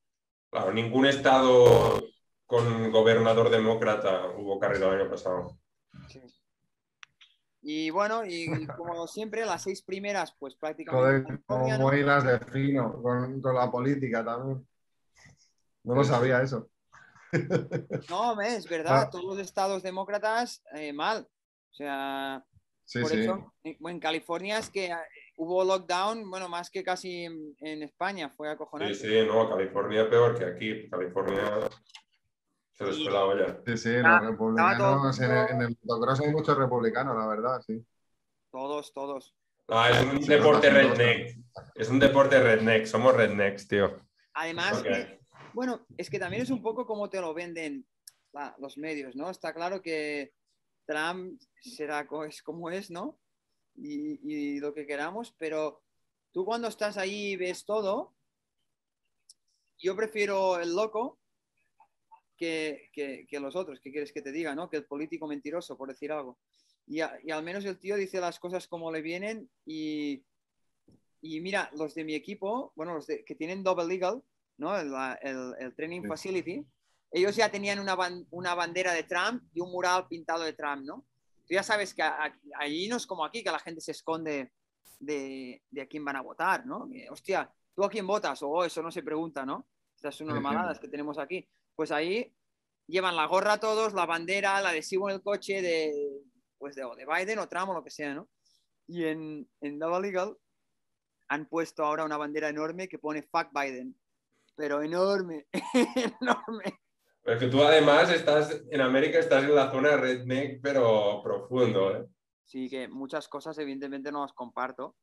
Claro, 0.49 0.73
ningún 0.73 1.05
estado 1.05 2.01
con 2.47 2.91
gobernador 2.91 3.51
demócrata 3.51 4.31
hubo 4.31 4.59
carrera 4.59 4.87
el 4.87 5.01
año 5.01 5.11
pasado. 5.11 5.59
Sí. 6.09 6.19
Y 7.61 7.89
bueno, 7.89 8.23
y 8.25 8.65
como 8.77 9.07
siempre, 9.07 9.45
las 9.45 9.63
seis 9.63 9.81
primeras, 9.81 10.33
pues 10.39 10.55
Joder, 10.59 10.75
prácticamente... 10.75 11.43
¿no? 11.49 11.77
como 11.77 11.93
hilas 11.93 12.23
de 12.23 12.39
fino, 12.39 13.01
con, 13.01 13.41
con 13.41 13.55
la 13.55 13.69
política 13.71 14.23
también. 14.23 14.65
No 15.83 15.95
lo 15.95 16.03
sabía 16.03 16.41
eso. 16.41 16.69
No, 18.09 18.31
hombre, 18.31 18.55
es 18.55 18.67
verdad, 18.69 19.03
Ah. 19.03 19.09
todos 19.09 19.25
los 19.25 19.39
estados 19.39 19.83
demócratas 19.83 20.63
eh, 20.75 20.93
mal. 20.93 21.27
O 21.71 21.73
sea, 21.73 22.43
Sí, 22.85 23.01
por 23.01 23.11
sí. 23.11 23.19
eso, 23.19 23.53
en 23.63 23.99
California 23.99 24.59
es 24.59 24.69
que 24.69 24.85
eh, 24.85 24.95
hubo 25.35 25.65
lockdown, 25.65 26.29
bueno, 26.29 26.47
más 26.47 26.69
que 26.69 26.83
casi 26.85 27.25
en, 27.25 27.53
en 27.59 27.83
España, 27.83 28.29
fue 28.29 28.47
Sí, 28.47 28.53
acojonante. 28.53 28.95
sí, 28.95 29.27
no, 29.27 29.49
California 29.49 30.09
peor 30.09 30.37
que 30.39 30.45
aquí. 30.45 30.89
California 30.89 31.43
se 32.77 32.85
les 32.85 33.03
fue 33.03 33.11
la 33.11 33.25
olla. 33.25 33.61
Sí, 33.65 33.77
sí, 33.77 33.93
los 33.97 34.21
republicanos. 34.21 35.17
todo- 35.17 35.25
En 35.25 35.31
el, 35.31 35.49
en 35.49 35.61
el 35.61 35.77
motocross 35.83 36.19
hay 36.21 36.31
muchos 36.31 36.57
republicanos, 36.57 37.17
la 37.17 37.27
verdad, 37.27 37.61
sí. 37.65 37.83
Todos, 38.51 38.93
todos. 38.93 39.35
Ah, 39.67 39.89
es 39.89 40.01
un 40.03 40.21
Sí, 40.21 40.29
deporte 40.29 40.71
no, 40.71 40.81
no, 40.81 40.87
no. 40.89 40.95
redneck. 40.95 41.37
Es 41.75 41.89
un 41.89 41.99
deporte 41.99 42.39
redneck. 42.41 42.85
Somos 42.85 43.13
rednecks, 43.15 43.67
tío. 43.67 43.99
Además, 44.33 44.83
bueno, 45.53 45.85
es 45.97 46.09
que 46.09 46.19
también 46.19 46.43
es 46.43 46.49
un 46.51 46.61
poco 46.61 46.85
como 46.85 47.09
te 47.09 47.19
lo 47.19 47.33
venden 47.33 47.85
la- 48.31 48.55
los 48.59 48.77
medios, 48.77 49.15
¿no? 49.15 49.29
Está 49.29 49.53
claro 49.53 49.81
que 49.81 50.33
Trump 50.85 51.41
será 51.59 52.07
es 52.27 52.41
como 52.43 52.69
es, 52.69 52.89
¿no? 52.91 53.19
Y, 53.75 54.19
y 54.55 54.59
lo 54.59 54.73
que 54.73 54.85
queramos, 54.87 55.33
pero 55.37 55.81
tú 56.31 56.45
cuando 56.45 56.67
estás 56.67 56.97
ahí 56.97 57.31
y 57.31 57.35
ves 57.35 57.65
todo, 57.65 58.13
yo 59.79 59.95
prefiero 59.95 60.59
el 60.59 60.75
loco 60.75 61.19
que, 62.37 62.89
que- 62.93 63.25
que 63.27 63.39
los 63.39 63.55
otros, 63.55 63.79
¿qué 63.81 63.91
quieres 63.91 64.13
que 64.13 64.21
te 64.21 64.31
diga, 64.31 64.55
no? 64.55 64.69
Que 64.69 64.77
el 64.77 64.85
político 64.85 65.27
mentiroso, 65.27 65.75
por 65.77 65.89
decir 65.89 66.11
algo. 66.11 66.37
Y, 66.85 67.01
a- 67.01 67.19
y 67.23 67.31
al 67.31 67.43
menos 67.43 67.65
el 67.65 67.77
tío 67.79 67.95
dice 67.97 68.19
las 68.21 68.39
cosas 68.39 68.67
como 68.67 68.91
le 68.91 69.01
vienen 69.01 69.49
y, 69.65 70.23
y 71.21 71.41
mira, 71.41 71.69
los 71.75 71.95
de 71.95 72.03
mi 72.05 72.13
equipo, 72.13 72.71
bueno, 72.75 72.93
los 72.93 73.07
de- 73.07 73.25
que 73.25 73.35
tienen 73.35 73.63
double 73.63 73.85
legal, 73.87 74.21
¿no? 74.57 74.77
El, 74.77 74.91
la- 74.91 75.19
el- 75.21 75.53
el 75.59 75.75
training 75.75 76.01
Sí. 76.03 76.07
facility, 76.07 76.65
ellos 77.11 77.35
ya 77.35 77.49
tenían 77.49 77.79
una, 77.79 77.95
ban- 77.95 78.25
una 78.31 78.53
bandera 78.53 78.93
de 78.93 79.03
Trump 79.03 79.43
y 79.53 79.59
un 79.59 79.71
mural 79.71 80.07
pintado 80.07 80.43
de 80.43 80.53
Trump, 80.53 80.83
¿no? 80.85 81.05
Tú 81.47 81.53
ya 81.53 81.63
sabes 81.63 81.93
que 81.93 82.03
a- 82.03 82.25
a- 82.25 82.39
allí 82.59 82.87
no 82.87 82.97
es 82.97 83.07
como 83.07 83.25
aquí, 83.25 83.43
que 83.43 83.51
la 83.51 83.59
gente 83.59 83.81
se 83.81 83.91
esconde 83.91 84.51
de, 84.99 85.61
de 85.71 85.81
a 85.81 85.87
quién 85.87 86.03
van 86.05 86.15
a 86.17 86.21
votar, 86.21 86.65
¿no? 86.65 86.89
Hostia, 87.09 87.49
¿tú 87.75 87.83
a 87.83 87.89
quién 87.89 88.05
votas? 88.07 88.41
O 88.43 88.49
"Oh, 88.49 88.63
eso 88.65 88.81
no 88.81 88.91
se 88.91 89.03
pregunta, 89.03 89.45
¿no? 89.45 89.65
Estas 89.95 90.15
son 90.15 90.27
normaladas 90.27 90.79
que 90.79 90.87
tenemos 90.87 91.17
aquí. 91.17 91.47
Pues 91.77 91.91
ahí 91.91 92.35
llevan 92.87 93.15
la 93.15 93.27
gorra 93.27 93.59
todos, 93.59 93.93
la 93.93 94.07
bandera, 94.07 94.59
el 94.59 94.65
adhesivo 94.65 95.09
en 95.09 95.15
el 95.15 95.21
coche 95.21 95.61
de, 95.61 95.93
pues 96.57 96.75
de, 96.75 96.83
o 96.83 96.95
de 96.95 97.05
Biden 97.05 97.37
o 97.37 97.47
Trump 97.47 97.69
o 97.69 97.73
lo 97.73 97.83
que 97.83 97.91
sea, 97.91 98.15
¿no? 98.15 98.27
Y 98.87 99.05
en, 99.05 99.47
en 99.61 99.77
Double 99.77 100.07
Legal 100.07 100.35
han 101.29 101.45
puesto 101.47 101.85
ahora 101.85 102.03
una 102.03 102.17
bandera 102.17 102.49
enorme 102.49 102.89
que 102.89 102.97
pone 102.97 103.21
Fuck 103.21 103.49
Biden. 103.53 103.95
Pero 104.55 104.81
enorme, 104.81 105.45
enorme. 106.19 106.79
Pero 107.21 107.39
que 107.39 107.47
tú 107.47 107.61
además 107.61 108.09
estás 108.11 108.59
en 108.71 108.81
América, 108.81 109.19
estás 109.19 109.43
en 109.43 109.53
la 109.53 109.69
zona 109.69 109.97
redneck, 109.97 110.59
pero 110.63 111.21
profundo, 111.21 111.95
¿eh? 111.95 112.07
Sí, 112.43 112.69
que 112.69 112.87
muchas 112.87 113.27
cosas 113.27 113.55
evidentemente 113.59 114.11
no 114.11 114.21
las 114.21 114.33
comparto, 114.33 114.95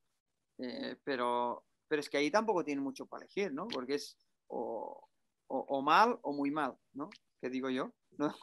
eh, 0.59 0.97
pero, 1.05 1.67
pero 1.87 2.01
es 2.01 2.09
que 2.09 2.17
ahí 2.17 2.33
tampoco 2.33 2.65
tienen 2.65 2.83
mucho 2.83 3.07
para 3.07 3.27
elegir, 3.27 3.53
¿no? 3.53 3.69
Porque 3.69 3.95
es 3.95 4.17
o, 4.49 5.09
o- 5.49 5.67
o 5.69 5.83
mal 5.83 6.19
o 6.23 6.33
muy 6.33 6.51
mal, 6.51 6.75
¿no? 6.93 7.11
¿Qué 7.41 7.49
digo 7.51 7.69
yo? 7.71 7.91
¿No? 8.19 8.35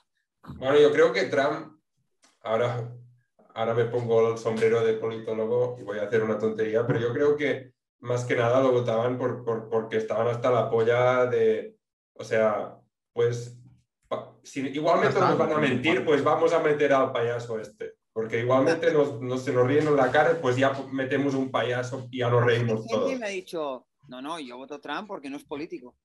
Bueno, 0.57 0.79
yo 0.79 0.91
creo 0.91 1.11
que 1.13 1.23
Trump, 1.25 1.79
ahora, 2.41 2.91
ahora 3.53 3.73
me 3.73 3.85
pongo 3.85 4.31
el 4.31 4.37
sombrero 4.37 4.83
de 4.83 4.93
politólogo 4.93 5.77
y 5.79 5.83
voy 5.83 5.99
a 5.99 6.03
hacer 6.03 6.23
una 6.23 6.37
tontería, 6.37 6.85
pero 6.85 6.99
yo 6.99 7.13
creo 7.13 7.35
que 7.35 7.73
más 7.99 8.25
que 8.25 8.35
nada 8.35 8.61
lo 8.61 8.71
votaban 8.71 9.17
por, 9.17 9.43
por- 9.43 9.69
porque 9.69 9.97
estaban 9.97 10.27
hasta 10.27 10.49
la 10.51 10.69
polla 10.69 11.25
de, 11.27 11.77
o 12.13 12.23
sea, 12.23 12.77
pues, 13.13 13.57
pa- 14.07 14.35
si 14.43 14.61
igualmente 14.69 15.19
nos 15.19 15.37
van 15.37 15.51
a 15.53 15.57
mentir, 15.57 16.03
pues 16.05 16.23
vamos 16.23 16.51
a 16.53 16.59
meter 16.59 16.93
al 16.93 17.11
payaso 17.11 17.59
este. 17.59 17.93
Porque 18.13 18.39
igualmente 18.39 18.91
nos, 18.91 19.21
nos- 19.21 19.43
se 19.43 19.53
nos 19.53 19.65
ríen 19.65 19.87
en 19.87 19.95
la 19.95 20.11
cara, 20.11 20.37
pues 20.41 20.57
ya 20.57 20.73
metemos 20.91 21.33
un 21.33 21.49
payaso 21.49 22.07
y 22.11 22.17
ya 22.19 22.29
nos 22.29 22.43
reímos 22.43 22.85
todos. 22.87 23.17
me 23.19 23.25
ha 23.25 23.29
dicho, 23.29 23.87
no, 24.09 24.21
no, 24.21 24.37
yo 24.39 24.57
voto 24.57 24.81
Trump 24.81 25.07
porque 25.07 25.29
no 25.29 25.37
es 25.37 25.45
político. 25.45 25.95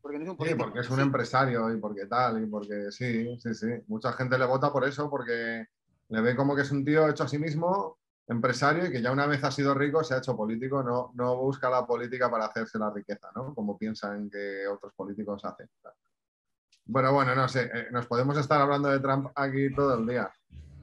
Porque 0.00 0.18
no 0.18 0.24
es 0.24 0.30
un 0.38 0.46
Sí, 0.46 0.54
porque 0.54 0.80
es 0.80 0.90
un 0.90 0.96
Sí, 0.96 1.02
empresario 1.02 1.70
y 1.70 1.78
porque 1.78 2.06
tal, 2.06 2.42
y 2.42 2.46
porque 2.46 2.90
sí, 2.90 3.38
sí, 3.38 3.54
sí. 3.54 3.66
Mucha 3.88 4.12
gente 4.12 4.38
le 4.38 4.46
vota 4.46 4.72
por 4.72 4.84
eso, 4.84 5.10
porque 5.10 5.66
le 6.08 6.20
ve 6.20 6.34
como 6.34 6.56
que 6.56 6.62
es 6.62 6.70
un 6.70 6.84
tío 6.84 7.08
hecho 7.08 7.24
a 7.24 7.28
sí 7.28 7.38
mismo 7.38 7.98
empresario 8.26 8.86
y 8.86 8.92
que 8.92 9.02
ya 9.02 9.10
una 9.10 9.26
vez 9.26 9.42
ha 9.44 9.50
sido 9.50 9.74
rico 9.74 10.04
se 10.04 10.14
ha 10.14 10.18
hecho 10.18 10.36
político, 10.36 10.82
no, 10.82 11.12
no 11.14 11.36
busca 11.36 11.70
la 11.70 11.86
política 11.86 12.30
para 12.30 12.46
hacerse 12.46 12.78
la 12.78 12.90
riqueza, 12.90 13.28
¿no? 13.34 13.54
Como 13.54 13.76
piensan 13.78 14.30
que 14.30 14.66
otros 14.66 14.92
políticos 14.94 15.44
hacen. 15.44 15.68
Bueno, 16.84 17.12
bueno, 17.12 17.34
no 17.34 17.48
sé, 17.48 17.70
eh, 17.72 17.88
nos 17.90 18.06
podemos 18.06 18.36
estar 18.38 18.60
hablando 18.60 18.88
de 18.88 19.00
Trump 19.00 19.28
aquí 19.34 19.74
todo 19.74 19.98
el 19.98 20.06
día. 20.06 20.30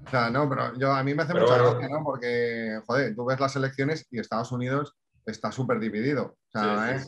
O 0.06 0.10
sea, 0.10 0.30
no, 0.30 0.48
pero 0.48 0.76
yo 0.78 0.92
a 0.92 1.04
mí 1.04 1.16
me 1.16 1.24
hace 1.24 1.34
mucha 1.34 1.58
gracia, 1.58 1.90
¿no? 1.90 2.04
Porque, 2.04 2.80
joder, 2.86 3.16
tú 3.16 3.26
ves 3.26 3.40
las 3.40 3.56
elecciones 3.56 4.08
y 4.12 4.20
Estados 4.20 4.52
Unidos 4.52 4.96
está 5.26 5.52
súper 5.52 5.80
dividido. 5.80 6.38
O 6.54 6.60
sea, 6.60 6.96
es, 6.96 7.08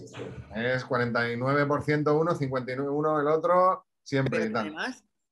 es, 0.56 0.86
49% 0.86 2.20
uno, 2.20 2.32
51% 2.34 3.22
el 3.22 3.28
otro, 3.28 3.86
siempre 4.04 4.46
y 4.46 4.52
tal. 4.52 4.76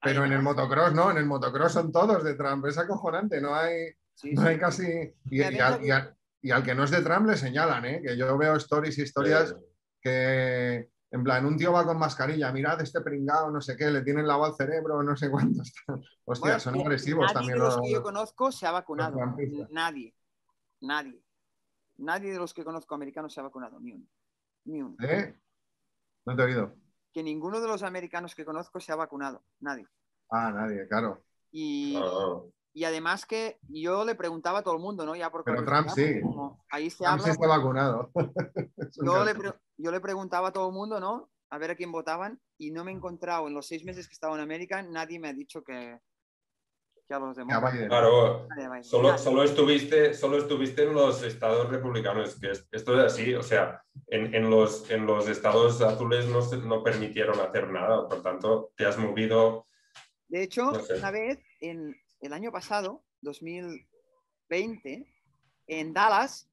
pero 0.01 0.25
en 0.25 0.33
el 0.33 0.41
motocross, 0.41 0.93
no, 0.93 1.11
en 1.11 1.17
el 1.17 1.25
motocross 1.25 1.73
son 1.73 1.91
todos 1.91 2.23
de 2.23 2.36
Trump, 2.36 2.65
es 2.65 2.77
acojonante, 2.77 3.41
no 3.41 3.55
hay, 3.55 3.91
no 4.33 4.41
hay 4.43 4.57
casi... 4.57 5.13
Y, 5.29 6.51
al, 6.51 6.63
que 6.63 6.75
no 6.75 6.83
es 6.83 6.91
de 6.91 7.01
Trump 7.01 7.25
le 7.25 7.38
señalan, 7.38 7.86
¿eh? 7.86 8.01
que 8.05 8.15
yo 8.15 8.38
veo 8.38 8.55
stories 8.57 8.99
y 8.99 9.01
historias 9.01 9.55
que, 9.99 10.89
en 11.09 11.23
plan, 11.23 11.45
un 11.45 11.57
tío 11.57 11.71
va 11.71 11.86
con 11.86 11.97
mascarilla, 11.97 12.51
mirad 12.51 12.79
este 12.81 13.01
pringado, 13.01 13.49
no 13.49 13.61
sé 13.61 13.75
qué, 13.75 13.89
le 13.89 14.03
tienen 14.03 14.27
lavado 14.27 14.51
el 14.51 14.57
cerebro, 14.57 15.01
no 15.01 15.17
sé 15.17 15.31
cuántos. 15.31 15.73
Hostia, 16.25 16.59
son 16.59 16.79
agresivos 16.79 17.33
también. 17.33 17.57
Nadie 17.57 17.69
de 17.69 17.75
los 17.75 17.81
que 17.81 17.91
yo 17.93 18.03
conozco 18.03 18.51
se 18.51 18.67
ha 18.67 18.71
vacunado. 18.71 19.17
Nadie. 19.71 20.13
Nadie. 20.81 21.24
Nadie 21.97 22.31
de 22.31 22.39
los 22.39 22.53
que 22.53 22.63
conozco 22.63 22.95
americanos 22.95 23.33
se 23.33 23.39
ha 23.39 23.43
vacunado, 23.43 23.79
ni 23.79 23.93
uno. 23.93 24.05
Ni 24.65 24.81
uno. 24.81 24.95
¿Eh? 25.01 25.39
No 26.25 26.35
te 26.35 26.41
he 26.41 26.45
oído. 26.45 26.75
Que 27.13 27.23
ninguno 27.23 27.61
de 27.61 27.67
los 27.67 27.83
americanos 27.83 28.35
que 28.35 28.45
conozco 28.45 28.79
se 28.79 28.91
ha 28.91 28.95
vacunado. 28.95 29.43
Nadie. 29.59 29.87
Ah, 30.29 30.51
nadie, 30.51 30.87
claro. 30.87 31.23
Y, 31.51 31.97
y 32.73 32.83
además 32.83 33.25
que 33.25 33.59
yo 33.69 34.03
le 34.03 34.15
preguntaba 34.15 34.59
a 34.59 34.63
todo 34.63 34.73
el 34.75 34.81
mundo, 34.81 35.05
¿no? 35.05 35.15
Ya 35.15 35.31
por 35.31 35.43
Pero 35.45 35.63
Trump 35.63 35.87
sí. 35.89 36.19
Ahí 36.69 36.89
se 36.89 37.05
Trump 37.05 37.21
sí 37.21 37.29
está 37.29 37.47
vacunado. 37.47 38.11
yo, 39.01 39.23
le 39.23 39.33
yo 39.77 39.91
le 39.91 40.01
preguntaba 40.01 40.49
a 40.49 40.51
todo 40.51 40.67
el 40.67 40.73
mundo, 40.73 40.99
¿no? 40.99 41.29
A 41.49 41.57
ver 41.57 41.71
a 41.71 41.75
quién 41.75 41.91
votaban 41.91 42.41
y 42.57 42.71
no 42.71 42.83
me 42.83 42.91
he 42.91 42.95
encontrado 42.95 43.47
en 43.47 43.53
los 43.53 43.67
seis 43.67 43.85
meses 43.85 44.07
que 44.07 44.13
estaba 44.13 44.35
en 44.35 44.41
América, 44.41 44.81
nadie 44.81 45.19
me 45.19 45.29
ha 45.29 45.33
dicho 45.33 45.63
que, 45.63 45.99
Claro, 47.08 48.47
solo, 48.82 49.18
solo, 49.20 49.43
estuviste, 49.43 50.16
solo 50.16 50.39
estuviste 50.39 50.84
en 50.84 50.93
los 50.95 51.22
estados 51.22 51.70
republicanos, 51.70 52.39
que 52.39 52.49
esto 52.49 52.99
es 52.99 53.14
así, 53.14 53.36
o 53.36 53.43
sea, 53.43 53.84
en, 54.08 54.34
en 54.34 54.49
los, 54.49 54.89
en 54.89 55.06
los 55.06 55.28
estados 55.28 55.82
azules 55.82 56.26
no, 56.28 56.41
no 56.64 56.84
permitieron 56.84 57.39
hacer 57.39 57.70
nada, 57.70 58.10
por 58.10 58.24
tanto, 58.24 58.72
te 58.76 58.88
has 58.88 58.97
movido. 58.97 59.68
De 60.28 60.41
hecho, 60.41 60.72
una 60.97 61.12
vez, 61.12 61.39
en 61.62 61.95
el 62.22 62.34
año 62.34 62.51
pasado, 62.51 63.03
2020, 63.22 65.08
en 65.68 65.93
Dallas, 65.93 66.49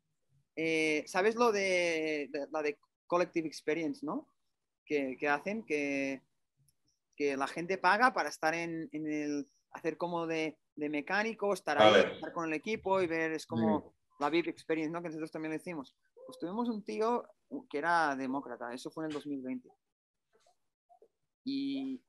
eh, 0.57 1.03
¿sabes 1.07 1.35
lo 1.35 1.51
de, 1.51 2.29
la 2.51 2.61
de 2.61 2.79
Collective 3.07 3.49
Experience, 3.49 4.05
no? 4.05 4.29
Que, 4.85 5.17
que 5.19 5.29
hacen 5.29 5.65
que, 5.65 6.21
que 7.17 7.39
la 7.39 7.47
gente 7.47 7.79
paga 7.79 8.13
para 8.13 8.29
estar 8.29 8.53
en, 8.53 8.91
en 8.93 9.07
el 9.11 9.49
hacer 9.73 9.97
como 9.97 10.27
de, 10.27 10.59
de 10.77 10.89
mecánico, 10.89 11.53
estar 11.53 11.81
ahí, 11.81 12.13
estar 12.13 12.33
con 12.33 12.47
el 12.47 12.53
equipo 12.53 13.01
y 13.01 13.07
ver, 13.07 13.33
es 13.33 13.47
como 13.47 13.95
la 14.19 14.31
VIP 14.31 14.49
Experience, 14.49 14.93
¿no? 14.93 15.03
Que 15.03 15.09
nosotros 15.09 15.31
también 15.31 15.51
le 15.51 15.59
decimos. 15.59 15.97
Pues 16.27 16.39
tuvimos 16.39 16.69
un 16.69 16.85
tío 16.85 17.25
que 17.69 17.79
era 17.79 18.15
demócrata, 18.17 18.73
eso 18.73 18.91
fue 18.91 19.05
en 19.05 19.11
el 19.11 19.15
2020. 19.15 19.69
Y, 21.45 22.01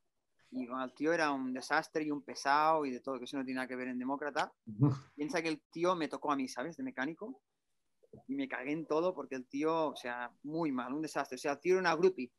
y 0.51 0.67
el 0.67 0.93
tío 0.93 1.13
era 1.13 1.31
un 1.31 1.53
desastre 1.53 2.03
y 2.03 2.11
un 2.11 2.21
pesado 2.21 2.85
y 2.85 2.91
de 2.91 2.99
todo, 2.99 3.17
que 3.17 3.25
eso 3.25 3.37
no 3.37 3.43
tiene 3.43 3.57
nada 3.57 3.67
que 3.67 3.75
ver 3.75 3.87
en 3.87 3.99
demócrata. 3.99 4.53
Piensa 5.15 5.41
que 5.41 5.49
el 5.49 5.61
tío 5.71 5.95
me 5.95 6.07
tocó 6.07 6.31
a 6.31 6.35
mí, 6.35 6.47
¿sabes? 6.47 6.77
De 6.77 6.83
mecánico. 6.83 7.41
Y 8.27 8.35
me 8.35 8.47
cagué 8.47 8.71
en 8.71 8.85
todo 8.85 9.15
porque 9.15 9.35
el 9.35 9.47
tío, 9.47 9.87
o 9.87 9.95
sea, 9.95 10.31
muy 10.43 10.71
mal, 10.71 10.93
un 10.93 11.01
desastre. 11.01 11.35
O 11.35 11.39
sea, 11.39 11.53
el 11.53 11.59
tío 11.59 11.73
era 11.73 11.81
una 11.81 11.95
groupie. 11.95 12.31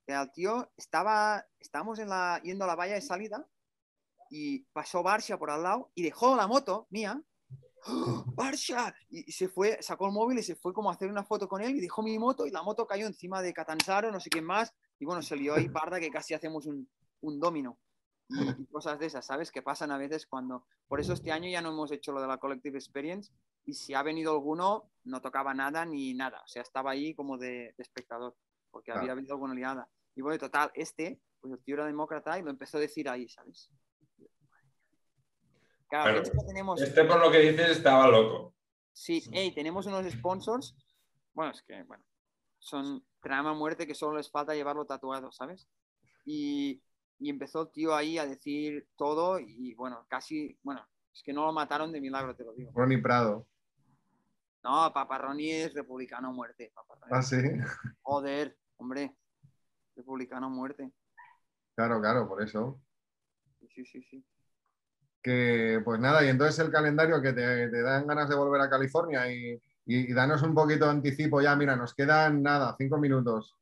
O 0.00 0.04
sea, 0.04 0.22
el 0.22 0.32
tío 0.32 0.72
estaba, 0.76 1.46
estábamos 1.60 2.00
en 2.00 2.08
la, 2.08 2.40
yendo 2.42 2.64
a 2.64 2.66
la 2.66 2.74
valla 2.74 2.94
de 2.94 3.00
salida 3.00 3.46
y 4.30 4.60
pasó 4.72 5.02
Barsha 5.02 5.38
por 5.38 5.50
al 5.50 5.62
lado 5.62 5.90
y 5.94 6.02
dejó 6.02 6.36
la 6.36 6.46
moto 6.46 6.86
mía. 6.90 7.20
¡Oh, 7.86 8.24
¡Barsha! 8.34 8.94
Y, 9.10 9.30
se 9.32 9.48
fue, 9.48 9.82
sacó 9.82 10.06
el 10.06 10.12
móvil 10.12 10.38
y 10.38 10.42
se 10.42 10.54
fue 10.54 10.72
como 10.72 10.90
a 10.90 10.94
hacer 10.94 11.10
una 11.10 11.24
foto 11.24 11.48
con 11.48 11.60
él 11.60 11.76
y 11.76 11.80
dejó 11.80 12.02
mi 12.02 12.18
moto 12.18 12.46
y 12.46 12.50
la 12.50 12.62
moto 12.62 12.86
cayó 12.86 13.06
encima 13.06 13.42
de 13.42 13.52
Catanzaro, 13.52 14.10
no 14.12 14.20
sé 14.20 14.30
quién 14.30 14.44
más. 14.44 14.72
Y 14.98 15.04
bueno, 15.04 15.20
se 15.22 15.36
lió 15.36 15.54
ahí 15.54 15.68
parda 15.68 15.98
que 15.98 16.10
casi 16.10 16.34
hacemos 16.34 16.66
un, 16.66 16.88
un 17.20 17.40
domino. 17.40 17.78
Y, 18.28 18.66
cosas 18.66 18.98
de 19.00 19.06
esas, 19.06 19.26
¿sabes? 19.26 19.50
Que 19.50 19.62
pasan 19.62 19.90
a 19.90 19.98
veces 19.98 20.26
cuando... 20.26 20.64
Por 20.86 21.00
eso 21.00 21.12
este 21.14 21.32
año 21.32 21.48
ya 21.48 21.60
no 21.60 21.70
hemos 21.70 21.90
hecho 21.90 22.12
lo 22.12 22.20
de 22.20 22.28
la 22.28 22.38
Collective 22.38 22.78
Experience 22.78 23.32
y 23.64 23.74
si 23.74 23.94
ha 23.94 24.02
venido 24.02 24.32
alguno, 24.32 24.90
no 25.04 25.20
tocaba 25.20 25.52
nada 25.54 25.84
ni 25.84 26.14
nada. 26.14 26.40
O 26.44 26.48
sea, 26.48 26.62
estaba 26.62 26.92
ahí 26.92 27.14
como 27.14 27.38
de, 27.38 27.74
espectador, 27.78 28.36
porque 28.70 28.92
había 28.92 29.12
habido 29.12 29.34
alguna 29.34 29.54
liada. 29.54 29.88
Y 30.14 30.22
bueno, 30.22 30.38
total, 30.38 30.70
este, 30.74 31.20
pues 31.40 31.52
el 31.52 31.60
tío 31.62 31.74
era 31.74 31.86
demócrata 31.86 32.38
y 32.38 32.42
lo 32.42 32.50
empezó 32.50 32.78
a 32.78 32.80
decir 32.80 33.08
ahí, 33.08 33.28
¿sabes? 33.28 33.70
Este, 35.90 37.04
por 37.04 37.20
lo 37.20 37.30
que 37.30 37.38
dices, 37.38 37.70
estaba 37.70 38.08
loco. 38.08 38.54
Sí, 38.92 39.22
hey, 39.32 39.52
tenemos 39.54 39.86
unos 39.86 40.06
sponsors. 40.12 40.76
Bueno, 41.32 41.52
es 41.52 41.62
que, 41.62 41.82
bueno, 41.82 42.04
son 42.58 43.04
trama 43.20 43.54
muerte 43.54 43.86
que 43.86 43.94
solo 43.94 44.16
les 44.16 44.30
falta 44.30 44.54
llevarlo 44.54 44.84
tatuado, 44.84 45.32
¿sabes? 45.32 45.68
Y, 46.24 46.82
y 47.18 47.30
empezó 47.30 47.62
el 47.62 47.72
tío 47.72 47.94
ahí 47.94 48.18
a 48.18 48.26
decir 48.26 48.88
todo 48.96 49.40
y, 49.40 49.74
bueno, 49.74 50.06
casi, 50.08 50.58
bueno, 50.62 50.86
es 51.12 51.22
que 51.22 51.32
no 51.32 51.44
lo 51.44 51.52
mataron 51.52 51.90
de 51.92 52.00
milagro, 52.00 52.36
te 52.36 52.44
lo 52.44 52.52
digo. 52.52 52.70
Ronnie 52.74 52.98
Prado. 52.98 53.46
No, 54.62 54.92
Paparroni 54.92 55.50
es 55.50 55.74
republicano 55.74 56.32
muerte. 56.32 56.72
Ah, 57.10 57.22
sí. 57.22 57.38
Joder, 58.02 58.56
hombre. 58.76 59.16
Republicano 59.96 60.50
muerte. 60.50 60.92
Claro, 61.74 62.00
claro, 62.00 62.28
por 62.28 62.42
eso. 62.42 62.80
Sí, 63.74 63.84
sí, 63.84 64.02
sí 64.02 64.24
que 65.22 65.80
pues 65.84 66.00
nada, 66.00 66.24
y 66.24 66.28
entonces 66.28 66.58
el 66.64 66.72
calendario 66.72 67.20
que 67.20 67.32
te, 67.32 67.82
dan 67.82 68.06
ganas 68.06 68.28
de 68.28 68.36
volver 68.36 68.60
a 68.60 68.70
California 68.70 69.30
y, 69.30 69.60
y, 69.86 70.12
danos 70.12 70.42
un 70.42 70.54
poquito 70.54 70.86
de 70.86 70.92
anticipo 70.92 71.40
ya, 71.40 71.54
mira, 71.56 71.76
nos 71.76 71.94
quedan 71.94 72.42
nada, 72.42 72.74
cinco 72.78 72.98
minutos, 72.98 73.56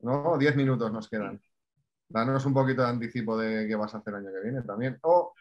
¿no? 0.00 0.36
Diez 0.38 0.56
minutos 0.56 0.92
nos 0.92 1.08
quedan. 1.08 1.40
Danos 2.08 2.44
un 2.44 2.54
poquito 2.54 2.82
de 2.82 2.88
anticipo 2.88 3.38
de 3.38 3.68
qué 3.68 3.76
vas 3.76 3.94
a 3.94 3.98
hacer 3.98 4.14
el 4.14 4.20
año 4.20 4.32
que 4.32 4.42
viene 4.42 4.62
también. 4.62 4.98
Oh. 5.02 5.32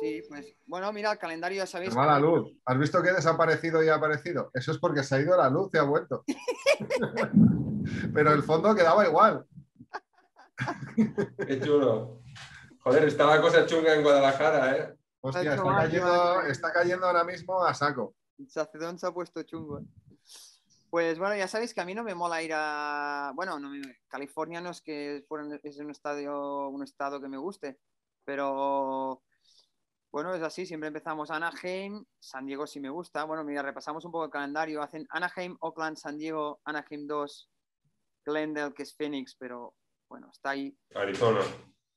Sí, 0.00 0.22
pues 0.28 0.56
bueno, 0.66 0.92
mira, 0.92 1.12
el 1.12 1.18
calendario 1.18 1.58
ya 1.58 1.66
sabéis. 1.66 1.94
la 1.94 2.18
luz. 2.18 2.52
¿Has 2.64 2.78
visto 2.78 3.02
que 3.02 3.10
ha 3.10 3.14
desaparecido 3.14 3.82
y 3.82 3.88
ha 3.88 3.96
aparecido? 3.96 4.50
Eso 4.54 4.72
es 4.72 4.78
porque 4.78 5.02
se 5.02 5.16
ha 5.16 5.20
ido 5.20 5.36
la 5.36 5.50
luz 5.50 5.70
y 5.72 5.78
ha 5.78 5.82
vuelto. 5.82 6.24
Pero 8.14 8.32
el 8.32 8.42
fondo 8.42 8.74
quedaba 8.74 9.06
igual. 9.06 9.44
Qué 11.46 11.60
chulo. 11.60 12.23
Joder, 12.84 13.04
está 13.04 13.24
la 13.24 13.40
cosa 13.40 13.64
chunga 13.64 13.94
en 13.94 14.02
Guadalajara, 14.02 14.76
¿eh? 14.76 14.94
Hostia, 15.22 15.54
está 15.54 15.64
cayendo, 15.64 16.42
está 16.42 16.72
cayendo 16.72 17.06
ahora 17.06 17.24
mismo 17.24 17.64
a 17.64 17.72
saco. 17.72 18.14
Sacedón 18.46 18.98
se 18.98 19.06
ha 19.06 19.10
puesto 19.10 19.42
chungo. 19.42 19.78
¿eh? 19.78 19.84
Pues 20.90 21.18
bueno, 21.18 21.34
ya 21.34 21.48
sabéis 21.48 21.72
que 21.72 21.80
a 21.80 21.86
mí 21.86 21.94
no 21.94 22.04
me 22.04 22.14
mola 22.14 22.42
ir 22.42 22.52
a. 22.54 23.32
Bueno, 23.34 23.58
no 23.58 23.70
California 24.06 24.60
no 24.60 24.68
es 24.68 24.82
que 24.82 25.24
es 25.62 25.78
un 25.78 25.90
estadio, 25.90 26.68
un 26.68 26.82
estado 26.82 27.22
que 27.22 27.28
me 27.28 27.38
guste, 27.38 27.80
pero 28.22 29.22
bueno, 30.12 30.34
es 30.34 30.42
así. 30.42 30.66
Siempre 30.66 30.88
empezamos 30.88 31.30
Anaheim, 31.30 32.04
San 32.20 32.44
Diego 32.44 32.66
sí 32.66 32.80
me 32.80 32.90
gusta. 32.90 33.24
Bueno, 33.24 33.44
mira, 33.44 33.62
repasamos 33.62 34.04
un 34.04 34.12
poco 34.12 34.26
el 34.26 34.30
calendario. 34.30 34.82
Hacen 34.82 35.06
Anaheim, 35.08 35.56
Oakland, 35.60 35.96
San 35.96 36.18
Diego, 36.18 36.60
Anaheim 36.66 37.06
2, 37.06 37.50
Glendale, 38.26 38.74
que 38.74 38.82
es 38.82 38.94
Phoenix, 38.94 39.34
pero 39.38 39.74
bueno, 40.06 40.28
está 40.30 40.50
ahí. 40.50 40.76
Arizona 40.94 41.40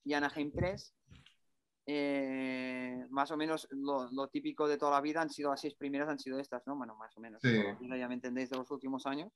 y 0.07 0.13
Anaheim 0.13 0.51
3. 0.51 0.93
Eh, 1.89 3.05
más 3.09 3.29
o 3.31 3.37
menos 3.37 3.67
lo, 3.71 4.27
típico 4.29 4.67
de 4.67 4.77
toda 4.77 4.91
la 4.91 5.01
vida 5.01 5.21
han 5.21 5.29
sido 5.29 5.51
las 5.51 5.61
seis 5.61 5.75
primeras, 5.75 6.07
han 6.07 6.19
sido 6.19 6.39
estas, 6.39 6.65
¿no? 6.65 6.75
Bueno, 6.77 6.95
más 6.95 7.15
o 7.17 7.19
menos. 7.19 7.41
Ya 7.41 8.07
me 8.07 8.13
entendéis 8.13 8.49
de 8.49 8.57
los 8.57 8.71
últimos 8.71 9.05
años. 9.05 9.31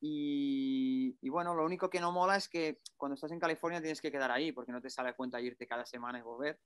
Y, 0.00 1.16
bueno, 1.30 1.54
lo 1.54 1.64
único 1.64 1.88
que 1.88 1.98
no 1.98 2.12
mola 2.12 2.36
es 2.36 2.46
que 2.46 2.80
cuando 2.98 3.14
estás 3.14 3.32
en 3.32 3.40
California 3.40 3.80
tienes 3.80 4.02
que 4.02 4.12
quedar 4.12 4.30
ahí 4.30 4.52
porque 4.52 4.70
no 4.70 4.82
te 4.82 4.90
sale 4.90 5.08
a 5.08 5.16
cuenta 5.16 5.40
irte 5.40 5.66
cada 5.66 5.86
semana 5.86 6.18
y 6.18 6.22
volver. 6.22 6.60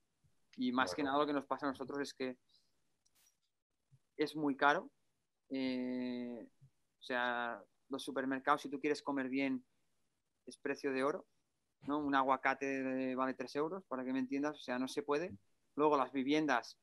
Y 0.57 0.73
más 0.73 0.93
que 0.93 1.05
nada 1.05 1.19
lo 1.19 1.27
que 1.27 1.33
nos 1.33 1.47
pasa 1.47 1.67
a 1.67 1.71
nosotros 1.71 2.01
es 2.01 2.13
que 2.15 2.37
es 4.17 4.35
muy 4.35 4.57
caro. 4.57 4.91
Eh, 5.51 6.49
o 6.99 7.03
sea, 7.03 7.63
los 7.91 8.03
supermercados, 8.03 8.63
si 8.63 8.69
tú 8.69 8.81
quieres 8.81 9.03
comer 9.03 9.29
bien, 9.29 9.65
es 10.47 10.59
precio 10.59 10.93
de 10.93 11.05
oro. 11.05 11.25
¿No? 11.83 11.99
Un 11.99 12.15
aguacate 12.15 13.15
vale 13.15 13.35
3 13.35 13.57
euros, 13.57 13.85
para 13.87 14.05
que 14.05 14.13
me 14.13 14.19
entiendas, 14.19 14.59
o 14.59 14.63
sea, 14.63 14.79
no 14.79 14.89
se 14.89 15.03
puede. 15.03 15.37
Luego 15.75 15.97
las 15.97 16.13
viviendas, 16.13 16.79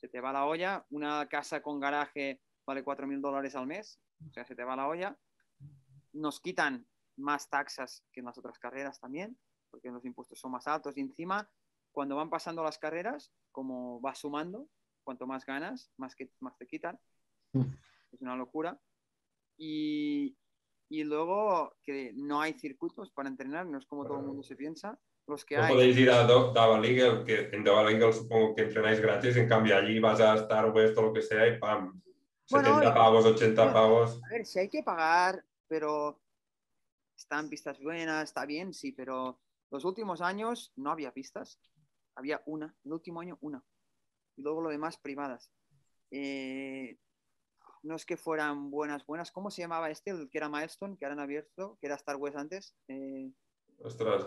se 0.00 0.08
te 0.08 0.20
va 0.20 0.32
la 0.32 0.46
olla. 0.46 0.84
Una 0.90 1.28
casa 1.28 1.62
con 1.62 1.80
garaje 1.80 2.40
vale 2.66 2.84
4.000 2.84 3.20
dólares 3.20 3.54
al 3.54 3.66
mes, 3.66 4.00
o 4.28 4.32
sea, 4.32 4.44
se 4.44 4.54
te 4.54 4.64
va 4.64 4.76
la 4.76 4.88
olla. 4.88 5.16
Nos 6.12 6.40
quitan 6.40 6.86
más 7.16 7.48
taxas 7.48 8.04
que 8.12 8.20
en 8.20 8.26
las 8.26 8.38
otras 8.38 8.58
carreras 8.58 9.00
también, 9.00 9.38
porque 9.70 9.90
los 9.90 10.04
impuestos 10.04 10.38
son 10.38 10.52
más 10.52 10.66
altos. 10.66 10.96
Y 10.96 11.00
encima, 11.00 11.48
cuando 11.92 12.16
van 12.16 12.30
pasando 12.30 12.62
las 12.62 12.78
carreras, 12.78 13.32
como 13.50 14.00
va 14.00 14.14
sumando, 14.14 14.68
cuanto 15.04 15.26
más 15.26 15.44
ganas, 15.44 15.90
más, 15.96 16.14
que, 16.14 16.30
más 16.40 16.56
te 16.56 16.66
quitan. 16.66 16.98
Mm. 17.52 17.72
Es 18.12 18.20
una 18.20 18.36
locura. 18.36 18.80
Y, 19.56 20.36
y 20.92 21.04
luego 21.04 21.74
que 21.82 22.12
no 22.14 22.42
hay 22.42 22.52
circuitos 22.52 23.10
para 23.10 23.30
entrenar, 23.30 23.64
no 23.64 23.78
es 23.78 23.86
como 23.86 24.04
todo 24.04 24.18
el 24.18 24.24
mundo 24.26 24.42
se 24.42 24.56
piensa. 24.56 25.00
Los 25.26 25.42
que 25.42 25.56
No 25.56 25.62
hay, 25.62 25.72
podéis 25.72 25.96
ir 25.96 26.10
a 26.10 26.26
League, 26.78 27.24
que 27.24 27.56
en 27.56 27.64
Dava 27.64 27.82
League 27.84 28.12
supongo 28.12 28.54
que 28.54 28.64
entrenáis 28.64 29.00
gratis, 29.00 29.34
en 29.38 29.48
cambio 29.48 29.74
allí 29.74 29.98
vas 30.00 30.20
a 30.20 30.34
Star 30.34 30.70
West 30.70 30.98
o 30.98 31.02
lo 31.02 31.12
que 31.14 31.22
sea 31.22 31.46
y 31.48 31.58
pam, 31.58 32.02
Bueno, 32.50 32.68
70 32.68 32.90
y- 32.90 32.94
pavos, 32.94 33.24
80 33.24 33.72
pavos. 33.72 34.20
a 34.22 34.28
ver, 34.28 34.44
si 34.44 34.58
hay 34.58 34.68
que 34.68 34.82
pagar, 34.82 35.42
pero 35.66 36.20
están 37.16 37.48
pistas 37.48 37.80
buenas, 37.80 38.24
está 38.24 38.44
bien, 38.44 38.74
sí, 38.74 38.92
pero 38.92 39.40
los 39.70 39.86
últimos 39.86 40.20
años 40.20 40.74
no 40.76 40.90
había 40.90 41.12
pistas, 41.14 41.58
había 42.16 42.42
una, 42.44 42.76
el 42.84 42.92
último 42.92 43.20
año 43.22 43.38
una, 43.40 43.64
y 44.36 44.42
luego 44.42 44.60
lo 44.60 44.68
demás 44.68 44.98
privadas. 44.98 45.50
Eh, 46.10 46.98
no 47.82 47.96
es 47.96 48.04
que 48.06 48.16
fueran 48.16 48.70
buenas, 48.70 49.04
buenas. 49.06 49.30
¿Cómo 49.32 49.50
se 49.50 49.62
llamaba 49.62 49.90
este, 49.90 50.10
el 50.10 50.28
que 50.30 50.38
era 50.38 50.48
Milestone, 50.48 50.96
que 50.96 51.04
ahora 51.04 51.14
han 51.14 51.20
abierto, 51.20 51.76
que 51.80 51.86
era 51.86 51.96
Star 51.96 52.16
West 52.16 52.36
antes? 52.36 52.74
Eh, 52.88 53.30
Ostras, 53.80 54.26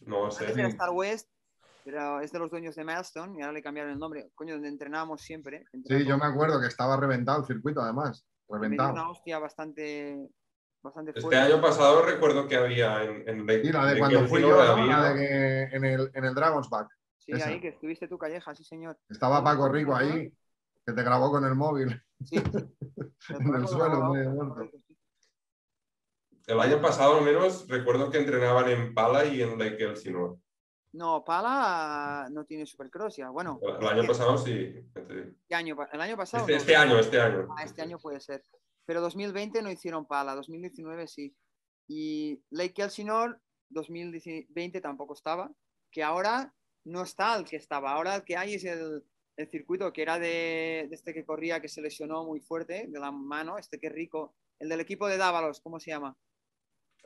no 0.00 0.24
antes 0.24 0.38
sé. 0.38 0.52
era 0.52 0.68
Star 0.68 0.90
West, 0.90 1.28
pero 1.84 2.20
es 2.20 2.32
de 2.32 2.38
los 2.38 2.50
dueños 2.50 2.74
de 2.76 2.84
Milestone 2.84 3.38
y 3.38 3.42
ahora 3.42 3.52
le 3.52 3.62
cambiaron 3.62 3.92
el 3.92 3.98
nombre. 3.98 4.30
Coño, 4.34 4.54
donde 4.54 4.68
entrenábamos 4.68 5.20
siempre. 5.20 5.66
Sí, 5.86 6.04
yo 6.06 6.16
me 6.16 6.24
acuerdo 6.24 6.60
que 6.60 6.66
estaba 6.68 6.96
reventado 6.96 7.40
el 7.40 7.46
circuito, 7.46 7.80
además. 7.82 8.24
Me 8.48 8.56
dio 8.58 8.62
Reventado. 8.62 8.92
una 8.92 9.10
hostia 9.10 9.38
bastante, 9.38 10.28
bastante 10.82 11.10
Este 11.10 11.20
fuerte. 11.22 11.38
año 11.38 11.60
pasado 11.60 12.02
recuerdo 12.04 12.46
que 12.46 12.56
había 12.56 13.02
en, 13.04 13.28
en 13.28 13.38
Y 13.64 13.72
la 13.72 13.86
de 13.86 13.98
cuando 13.98 14.26
fui 14.28 14.40
yo, 14.42 14.48
¿no? 14.56 14.60
había- 14.60 14.98
La 14.98 15.12
de 15.12 15.14
que 15.14 15.76
en 15.76 15.84
el, 15.84 16.10
en 16.14 16.24
el 16.24 16.34
Dragon's 16.34 16.68
Back. 16.70 16.88
Sí, 17.18 17.32
esa. 17.32 17.48
ahí 17.48 17.60
que 17.60 17.68
estuviste 17.68 18.06
tú, 18.06 18.18
Calleja, 18.18 18.54
sí, 18.54 18.64
señor. 18.64 18.98
Estaba 19.08 19.42
Paco 19.42 19.68
Rico 19.70 19.94
ahí, 19.96 20.30
que 20.86 20.92
te 20.92 21.02
grabó 21.02 21.30
con 21.30 21.44
el 21.44 21.54
móvil. 21.54 22.02
Sí. 22.24 22.36
En 23.28 23.54
el 23.54 23.66
suelo, 23.66 24.12
medio 24.12 24.30
muerto. 24.32 24.70
El 26.46 26.60
año 26.60 26.80
pasado 26.82 27.16
al 27.16 27.24
menos 27.24 27.66
recuerdo 27.68 28.10
que 28.10 28.18
entrenaban 28.18 28.68
en 28.68 28.92
Pala 28.92 29.24
y 29.24 29.40
en 29.40 29.58
Lake 29.58 29.82
Elsinore. 29.82 30.38
No, 30.92 31.24
Pala 31.24 32.28
no 32.30 32.44
tiene 32.44 32.66
supercross 32.66 33.16
ya. 33.16 33.30
Bueno, 33.30 33.58
El, 33.62 33.86
año 33.86 34.06
pasado 34.06 34.36
sí. 34.36 34.74
el 34.94 35.36
año 35.50 36.16
pasado. 36.16 36.46
Este, 36.46 36.52
no. 36.52 36.58
este 36.58 36.76
año, 36.76 36.98
este 36.98 37.20
año. 37.20 37.48
Ah, 37.56 37.64
este 37.64 37.82
año 37.82 37.98
puede 37.98 38.20
ser. 38.20 38.44
Pero 38.84 39.00
2020 39.00 39.62
no 39.62 39.70
hicieron 39.70 40.06
Pala, 40.06 40.34
2019 40.34 41.08
sí. 41.08 41.34
Y 41.88 42.42
Lake 42.50 42.82
Elsinore 42.82 43.36
2020 43.70 44.80
tampoco 44.80 45.14
estaba, 45.14 45.50
que 45.90 46.02
ahora 46.02 46.54
no 46.84 47.02
está 47.02 47.36
el 47.36 47.44
que 47.44 47.56
estaba. 47.56 47.92
Ahora 47.92 48.16
el 48.16 48.24
que 48.24 48.36
hay 48.36 48.54
es 48.54 48.64
el, 48.64 49.02
el 49.36 49.48
circuito 49.48 49.92
que 49.92 50.02
era 50.02 50.18
de, 50.18 50.86
de 50.88 50.94
este 50.94 51.12
que 51.12 51.24
corría, 51.24 51.60
que 51.60 51.68
se 51.68 51.82
lesionó 51.82 52.24
muy 52.24 52.40
fuerte, 52.40 52.86
de 52.88 52.98
la 53.00 53.10
mano, 53.10 53.58
este 53.58 53.78
que 53.78 53.88
es 53.88 53.92
rico, 53.92 54.34
el 54.58 54.68
del 54.68 54.80
equipo 54.80 55.08
de 55.08 55.16
Dávalos, 55.16 55.60
¿cómo 55.60 55.80
se 55.80 55.90
llama? 55.90 56.16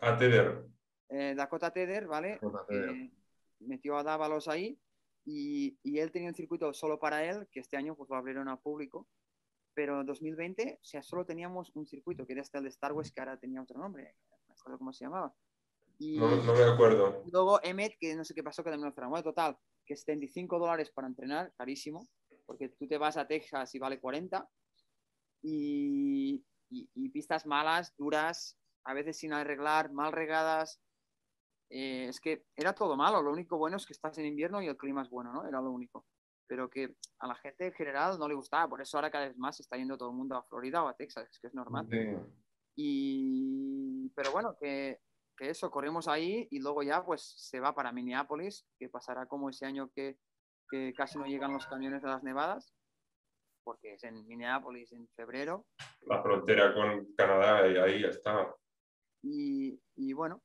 A 0.01 0.16
Teder. 0.16 0.64
Eh, 1.09 1.35
Dakota 1.37 1.72
Teder, 1.72 2.07
¿vale? 2.07 2.33
Dakota 2.41 2.66
Teder. 2.66 2.91
Eh, 2.91 3.11
metió 3.61 3.97
a 3.97 4.03
Dávalos 4.03 4.47
ahí 4.49 4.79
y, 5.24 5.79
y 5.83 5.99
él 5.99 6.12
tenía 6.12 6.29
un 6.29 6.35
circuito 6.35 6.72
solo 6.72 6.99
para 6.99 7.24
él, 7.24 7.49
que 7.51 7.61
este 7.61 7.76
año 7.76 7.97
pues 7.97 8.09
lo 8.11 8.16
abrieron 8.16 8.49
al 8.49 8.61
público. 8.61 9.09
Pero 9.74 10.01
en 10.01 10.07
2020, 10.07 10.79
o 10.81 10.85
sea, 10.85 11.03
solo 11.03 11.24
teníamos 11.24 11.70
un 11.76 11.87
circuito, 11.87 12.26
que 12.26 12.33
era 12.33 12.43
este 12.43 12.59
el 12.59 12.64
de 12.64 12.70
Star 12.70 12.93
Wars, 12.93 13.12
que 13.12 13.20
ahora 13.20 13.39
tenía 13.39 13.62
otro 13.62 13.79
nombre, 13.79 14.16
no 14.31 14.37
me 14.49 14.55
acuerdo 14.55 14.79
cómo 14.79 14.93
se 14.93 15.05
llamaba. 15.05 15.33
Y 15.99 16.18
No, 16.18 16.29
no 16.43 16.53
me 16.55 16.64
acuerdo. 16.64 17.22
luego 17.31 17.61
Emmet, 17.62 17.97
que 17.99 18.14
no 18.16 18.24
sé 18.24 18.35
qué 18.35 18.43
pasó, 18.43 18.64
que 18.64 18.70
también 18.70 18.93
lo. 18.97 19.09
Bueno, 19.09 19.22
total, 19.22 19.57
que 19.85 19.95
es 19.95 20.01
75 20.01 20.59
dólares 20.59 20.91
para 20.91 21.07
entrenar, 21.09 21.53
carísimo, 21.57 22.09
porque 22.49 22.70
tú 22.70 22.88
te 22.88 22.96
vas 22.96 23.18
a 23.18 23.26
Texas 23.26 23.74
y 23.74 23.78
vale 23.78 24.01
40. 24.01 24.49
Y, 25.42 26.42
y- 26.70 26.90
y 26.94 27.09
pistas 27.11 27.44
malas, 27.46 27.94
duras, 27.99 28.59
a 28.84 28.94
veces 28.94 29.18
sin 29.18 29.34
arreglar, 29.34 29.92
mal 29.92 30.12
regadas. 30.12 30.80
Eh, 31.70 32.07
es 32.09 32.20
que 32.20 32.46
era 32.57 32.72
todo 32.72 32.96
malo. 32.96 33.20
Lo 33.22 33.30
único 33.32 33.59
bueno 33.59 33.76
es 33.76 33.84
que 33.84 33.92
estás 33.92 34.16
en 34.16 34.24
invierno 34.24 34.62
y 34.62 34.66
el 34.66 34.78
clima 34.78 35.03
es 35.03 35.11
bueno, 35.11 35.30
¿no? 35.30 35.46
Era 35.46 35.61
lo 35.61 35.70
único. 35.70 36.07
Pero 36.46 36.70
que 36.70 36.96
a 37.18 37.26
la 37.26 37.34
gente 37.34 37.66
en 37.66 37.74
general 37.74 38.18
no 38.18 38.26
le 38.26 38.34
gustaba. 38.34 38.66
Por 38.66 38.80
eso 38.80 38.96
ahora 38.96 39.11
cada 39.11 39.28
vez 39.28 39.36
más 39.36 39.57
se 39.57 39.62
está 39.62 39.76
yendo 39.76 39.99
todo 39.99 40.09
el 40.11 40.16
mundo 40.16 40.34
a 40.34 40.42
Florida 40.44 40.82
o 40.82 40.88
a 40.88 40.96
Texas, 40.96 41.28
es 41.30 41.38
que 41.38 41.49
es 41.49 41.55
normal. 41.55 41.86
Sí. 41.90 41.99
Y, 42.76 44.09
pero 44.14 44.32
bueno, 44.32 44.57
que, 44.59 45.01
que 45.36 45.51
eso, 45.51 45.70
corremos 45.70 46.09
ahí 46.09 46.49
y 46.51 46.61
luego 46.61 46.82
ya 46.82 47.05
pues 47.05 47.34
se 47.36 47.61
va 47.61 47.74
para 47.74 47.92
Minneapolis, 47.92 48.64
que 48.78 48.88
pasará 48.88 49.26
como 49.26 49.51
ese 49.51 49.66
año 49.66 49.90
que, 49.94 50.16
que 50.68 50.92
casi 50.94 51.18
no 51.18 51.26
llegan 51.26 51.52
los 51.52 51.66
camiones 51.66 52.02
de 52.02 52.08
las 52.08 52.22
nevadas, 52.22 52.74
porque 53.64 53.94
es 53.94 54.04
en 54.04 54.26
Minneapolis 54.26 54.92
en 54.92 55.08
febrero. 55.08 55.66
La 56.02 56.22
frontera 56.22 56.72
con 56.74 57.12
Canadá 57.14 57.68
y 57.68 57.76
ahí 57.76 58.02
ya 58.02 58.08
está. 58.08 58.54
Y, 59.22 59.80
y 59.96 60.12
bueno, 60.12 60.42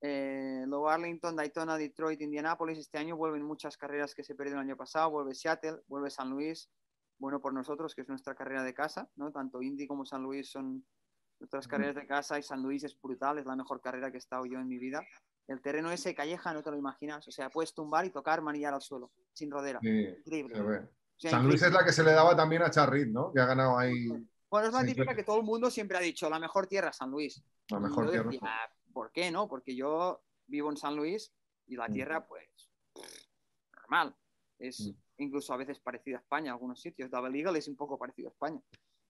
eh, 0.00 0.64
luego 0.66 0.90
Arlington, 0.90 1.34
Daytona, 1.34 1.78
Detroit, 1.78 2.20
Indianapolis. 2.20 2.78
Este 2.78 2.98
año 2.98 3.16
vuelven 3.16 3.42
muchas 3.42 3.76
carreras 3.76 4.14
que 4.14 4.22
se 4.22 4.34
perdieron 4.34 4.60
el 4.62 4.68
año 4.68 4.76
pasado. 4.76 5.10
Vuelve 5.10 5.34
Seattle, 5.34 5.80
vuelve 5.86 6.10
San 6.10 6.28
Luis. 6.28 6.70
Bueno, 7.18 7.40
por 7.40 7.54
nosotros, 7.54 7.94
que 7.94 8.02
es 8.02 8.08
nuestra 8.08 8.34
carrera 8.34 8.62
de 8.64 8.74
casa, 8.74 9.08
¿no? 9.16 9.32
Tanto 9.32 9.62
Indy 9.62 9.86
como 9.86 10.04
San 10.04 10.22
Luis 10.22 10.50
son 10.50 10.84
nuestras 11.40 11.66
carreras 11.66 11.94
de 11.94 12.06
casa 12.06 12.38
y 12.38 12.42
San 12.42 12.62
Luis 12.62 12.84
es 12.84 13.00
brutal, 13.00 13.38
es 13.38 13.46
la 13.46 13.56
mejor 13.56 13.80
carrera 13.80 14.10
que 14.10 14.16
he 14.16 14.18
estado 14.18 14.44
yo 14.46 14.58
en 14.58 14.68
mi 14.68 14.78
vida. 14.78 15.00
El 15.46 15.60
terreno 15.60 15.90
ese 15.90 16.14
calleja, 16.14 16.52
no 16.54 16.62
te 16.62 16.70
lo 16.70 16.76
imaginas. 16.76 17.26
O 17.28 17.30
sea, 17.30 17.50
puedes 17.50 17.74
tumbar 17.74 18.04
y 18.06 18.10
tocar, 18.10 18.40
manillar 18.42 18.72
al 18.74 18.80
suelo, 18.80 19.10
sin 19.32 19.50
rodera. 19.50 19.78
Sí, 19.82 19.88
Increíble. 19.88 20.54
O 20.58 20.88
sea, 21.16 21.30
San 21.32 21.42
Luis 21.44 21.56
increíble. 21.56 21.66
es 21.66 21.72
la 21.72 21.84
que 21.86 21.92
se 21.92 22.02
le 22.02 22.12
daba 22.12 22.34
también 22.34 22.62
a 22.62 22.70
Charrit, 22.70 23.08
¿no? 23.08 23.32
Que 23.32 23.40
ha 23.40 23.46
ganado 23.46 23.78
ahí 23.78 24.08
Bueno, 24.50 24.68
es 24.68 24.72
la 24.74 24.84
típica 24.84 25.14
que 25.14 25.22
todo 25.24 25.36
el 25.38 25.42
mundo 25.44 25.70
siempre 25.70 25.96
ha 25.96 26.00
dicho, 26.00 26.28
la 26.30 26.38
mejor 26.38 26.66
tierra 26.66 26.92
San 26.92 27.10
Luis. 27.10 27.42
la 27.70 27.78
Y 27.78 27.80
mejor 27.80 28.10
tierra. 28.10 28.30
decía, 28.30 28.50
¿por 28.92 29.10
qué 29.12 29.30
no? 29.30 29.48
Porque 29.48 29.74
yo 29.76 30.22
vivo 30.46 30.70
en 30.70 30.76
San 30.76 30.96
Luis 30.96 31.32
y 31.66 31.76
la 31.76 31.88
Mm. 31.88 31.92
tierra, 31.92 32.26
pues, 32.26 32.48
normal. 33.74 34.14
Es 34.58 34.80
Mm. 34.80 35.22
incluso 35.22 35.52
a 35.54 35.56
veces 35.56 35.78
parecida 35.80 36.16
a 36.16 36.20
España, 36.20 36.52
algunos 36.52 36.80
sitios. 36.80 37.10
Double 37.10 37.36
Eagle 37.38 37.58
es 37.58 37.68
un 37.68 37.76
poco 37.76 37.98
parecido 37.98 38.28
a 38.28 38.32
España. 38.32 38.60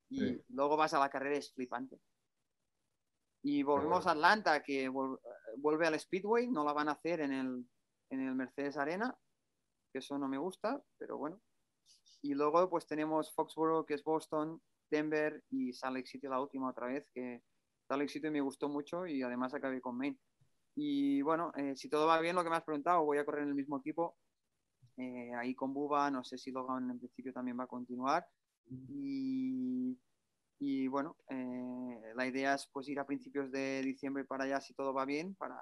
Y 0.08 0.18
Sí. 0.20 0.42
luego 0.50 0.76
vas 0.76 0.94
a 0.94 0.98
la 0.98 1.08
carrera, 1.10 1.36
es 1.36 1.52
flipante. 1.52 1.98
Y 3.46 3.62
volvemos 3.62 4.06
a 4.06 4.12
Atlanta, 4.12 4.62
que 4.62 4.88
vol- 4.90 5.20
vuelve 5.58 5.86
al 5.86 6.00
Speedway, 6.00 6.48
no 6.48 6.64
la 6.64 6.72
van 6.72 6.88
a 6.88 6.92
hacer 6.92 7.20
en 7.20 7.32
el, 7.32 7.68
en 8.10 8.20
el 8.20 8.34
Mercedes 8.34 8.76
Arena, 8.78 9.14
que 9.92 9.98
eso 9.98 10.18
no 10.18 10.28
me 10.28 10.38
gusta, 10.38 10.82
pero 10.98 11.18
bueno. 11.18 11.40
Y 12.22 12.32
luego 12.34 12.70
pues 12.70 12.86
tenemos 12.86 13.34
Foxborough, 13.34 13.84
que 13.84 13.94
es 13.94 14.02
Boston, 14.02 14.60
Denver 14.90 15.44
y 15.50 15.74
Salt 15.74 15.94
Lake 15.96 16.06
City 16.06 16.26
la 16.26 16.40
última 16.40 16.70
otra 16.70 16.86
vez, 16.86 17.06
que 17.14 17.42
Salt 17.86 18.00
Lake 18.00 18.12
City 18.12 18.30
me 18.30 18.40
gustó 18.40 18.68
mucho 18.70 19.06
y 19.06 19.22
además 19.22 19.52
acabé 19.52 19.80
con 19.82 19.98
Maine. 19.98 20.18
Y 20.74 21.20
bueno, 21.22 21.52
eh, 21.56 21.76
si 21.76 21.88
todo 21.90 22.06
va 22.06 22.18
bien, 22.20 22.34
lo 22.34 22.42
que 22.42 22.50
me 22.50 22.56
has 22.56 22.64
preguntado, 22.64 23.04
voy 23.04 23.18
a 23.18 23.24
correr 23.26 23.42
en 23.42 23.50
el 23.50 23.54
mismo 23.54 23.78
equipo. 23.78 24.16
eh, 24.96 25.34
ahí 25.34 25.54
con 25.54 25.74
Buba, 25.74 26.10
no 26.10 26.24
sé 26.24 26.38
si 26.38 26.50
Logan 26.50 26.90
en 26.90 26.98
principio 26.98 27.32
también 27.32 27.58
va 27.58 27.64
a 27.64 27.68
continuar. 27.68 28.26
Y, 28.88 29.98
y 30.66 30.88
bueno, 30.88 31.16
eh, 31.28 32.12
la 32.14 32.26
idea 32.26 32.54
es 32.54 32.66
pues 32.72 32.88
ir 32.88 32.98
a 32.98 33.06
principios 33.06 33.52
de 33.52 33.82
diciembre 33.82 34.24
para 34.24 34.44
allá 34.44 34.62
si 34.62 34.72
todo 34.72 34.94
va 34.94 35.04
bien, 35.04 35.34
para, 35.34 35.58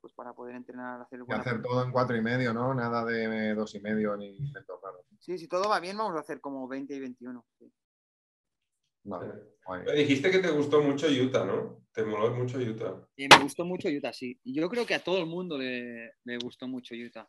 pues, 0.00 0.12
para 0.14 0.32
poder 0.32 0.56
entrenar, 0.56 1.00
hacer 1.00 1.20
Y 1.28 1.32
hacer 1.32 1.62
todo 1.62 1.84
en 1.84 1.92
cuatro 1.92 2.16
y 2.16 2.20
medio, 2.20 2.52
¿no? 2.52 2.74
Nada 2.74 3.04
de 3.04 3.54
dos 3.54 3.72
y 3.76 3.80
medio 3.80 4.16
ni 4.16 4.36
raros. 4.52 5.06
Sí, 5.20 5.38
si 5.38 5.46
todo 5.46 5.68
va 5.68 5.78
bien, 5.78 5.96
vamos 5.96 6.16
a 6.16 6.20
hacer 6.20 6.40
como 6.40 6.66
20 6.66 6.94
y 6.94 7.00
21. 7.00 7.46
sí. 7.58 7.72
Vale, 9.04 9.32
dijiste 9.94 10.32
que 10.32 10.40
te 10.40 10.50
gustó 10.50 10.82
mucho 10.82 11.06
Utah, 11.06 11.44
¿no? 11.44 11.84
Te 11.92 12.04
moló 12.04 12.34
mucho 12.34 12.58
Utah. 12.58 13.06
Eh, 13.16 13.28
me 13.30 13.40
gustó 13.40 13.64
mucho 13.64 13.88
Utah, 13.88 14.12
sí. 14.12 14.40
Y 14.42 14.52
yo 14.52 14.68
creo 14.68 14.84
que 14.84 14.96
a 14.96 15.04
todo 15.04 15.18
el 15.18 15.26
mundo 15.26 15.56
le, 15.56 16.14
le 16.24 16.38
gustó 16.38 16.66
mucho 16.66 16.96
Utah. 16.96 17.28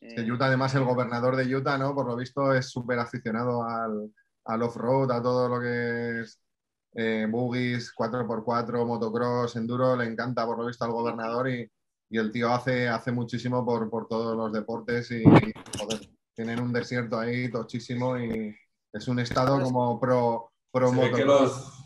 Eh, 0.00 0.30
Utah, 0.30 0.46
además, 0.46 0.74
el 0.74 0.84
gobernador 0.84 1.36
de 1.36 1.54
Utah, 1.54 1.76
¿no? 1.76 1.94
Por 1.94 2.06
lo 2.06 2.16
visto 2.16 2.54
es 2.54 2.70
súper 2.70 2.98
aficionado 2.98 3.62
al, 3.62 4.10
al 4.44 4.62
off-road, 4.62 5.10
a 5.12 5.22
todo 5.22 5.48
lo 5.48 5.60
que 5.60 6.20
es 6.20 6.40
eh, 6.94 7.26
buggies, 7.30 7.94
4x4, 7.94 8.84
motocross, 8.86 9.56
enduro, 9.56 9.96
le 9.96 10.04
encanta 10.06 10.44
por 10.46 10.58
lo 10.58 10.66
visto 10.66 10.84
al 10.84 10.92
gobernador 10.92 11.48
y, 11.48 11.70
y 12.10 12.18
el 12.18 12.30
tío 12.30 12.50
hace, 12.52 12.88
hace 12.88 13.12
muchísimo 13.12 13.64
por, 13.64 13.88
por 13.88 14.08
todos 14.08 14.36
los 14.36 14.52
deportes 14.52 15.10
y, 15.10 15.22
joder, 15.24 16.00
tienen 16.34 16.60
un 16.60 16.72
desierto 16.72 17.18
ahí 17.18 17.50
tochísimo 17.50 18.18
y 18.18 18.54
es 18.92 19.08
un 19.08 19.18
estado 19.20 19.62
como 19.62 19.98
pro, 20.00 20.52
pro 20.70 20.90
Se 20.90 20.96
ve 20.96 21.02
que 21.12 21.24
motocross. 21.24 21.78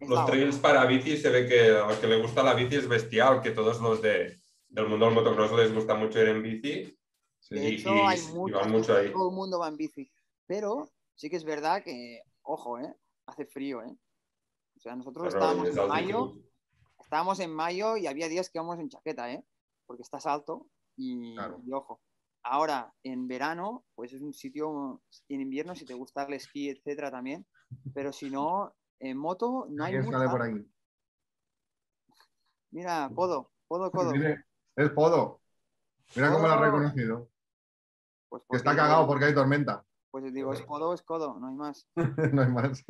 los, 0.00 0.26
trails 0.26 0.56
para 0.58 0.86
bici 0.86 1.16
se 1.16 1.28
ve 1.30 1.46
que 1.46 1.70
a 1.70 1.86
los 1.88 1.96
que 1.98 2.06
le 2.06 2.22
gusta 2.22 2.42
la 2.42 2.54
bici 2.54 2.76
es 2.76 2.88
bestial, 2.88 3.42
que 3.42 3.50
todos 3.50 3.80
los 3.80 4.00
de, 4.00 4.38
del 4.68 4.88
mundo 4.88 5.06
del 5.06 5.14
motocross 5.14 5.52
les 5.52 5.74
gusta 5.74 5.94
mucho 5.94 6.20
ir 6.20 6.28
en 6.28 6.42
bici. 6.42 6.98
Sí. 7.40 7.54
De 7.56 7.68
Y- 7.70 7.74
hecho, 7.74 7.94
y- 7.94 7.98
hay 7.98 8.18
y 8.18 8.52
van 8.52 8.70
mucho 8.70 8.96
ahí. 8.96 9.12
todo 9.12 9.28
el 9.28 9.34
mundo 9.36 9.58
va 9.58 9.68
en 9.68 9.76
bici. 9.76 10.10
Pero 10.46 10.88
sí 11.14 11.30
que 11.30 11.36
es 11.36 11.44
verdad 11.44 11.82
que, 11.82 12.22
ojo, 12.42 12.78
¿eh? 12.78 12.94
hace 13.26 13.46
frío. 13.46 13.82
¿eh? 13.82 13.96
O 14.76 14.80
sea, 14.80 14.96
nosotros 14.96 15.28
estábamos 15.28 15.68
es 15.68 15.76
en 15.76 15.88
mayo, 15.88 16.34
estábamos 17.00 17.40
en 17.40 17.54
mayo 17.54 17.96
y 17.96 18.06
había 18.06 18.28
días 18.28 18.50
que 18.50 18.58
íbamos 18.58 18.78
en 18.78 18.88
chaqueta, 18.88 19.32
¿eh? 19.32 19.44
porque 19.86 20.02
estás 20.02 20.26
alto 20.26 20.66
y, 20.96 21.34
Claro. 21.34 21.60
y 21.64 21.72
ojo. 21.72 22.00
Ahora, 22.46 22.92
en 23.02 23.26
verano, 23.26 23.86
pues 23.94 24.12
es 24.12 24.20
un 24.20 24.34
sitio, 24.34 25.02
en 25.28 25.40
invierno, 25.40 25.74
si 25.74 25.86
te 25.86 25.94
gusta 25.94 26.24
el 26.24 26.34
esquí, 26.34 26.68
etcétera, 26.68 27.10
también. 27.10 27.46
Pero 27.94 28.12
si 28.12 28.28
no, 28.28 28.74
en 29.00 29.16
moto 29.16 29.66
no 29.70 29.82
hay 29.84 29.92
¿Quién 29.92 30.04
mucha. 30.04 30.18
sale 30.18 30.30
por 30.30 30.42
aquí? 30.42 30.70
Mira, 32.70 33.08
Podo, 33.14 33.50
Podo, 33.66 33.90
Codo. 33.90 34.12
Mire, 34.12 34.44
es 34.76 34.90
Podo. 34.90 35.40
Mira 36.16 36.32
cómo 36.32 36.46
lo 36.46 36.52
ha 36.52 36.60
reconocido. 36.60 37.30
Pues 38.28 38.42
porque 38.46 38.56
está 38.58 38.76
cagado 38.76 39.06
porque 39.06 39.26
hay 39.26 39.34
tormenta. 39.34 39.84
Pues 40.14 40.32
digo, 40.32 40.52
es 40.52 40.62
Podo, 40.62 40.94
es 40.94 41.02
Codo, 41.02 41.40
no 41.40 41.48
hay 41.48 41.54
más. 41.56 41.88
no 42.32 42.42
hay 42.42 42.48
más. 42.48 42.84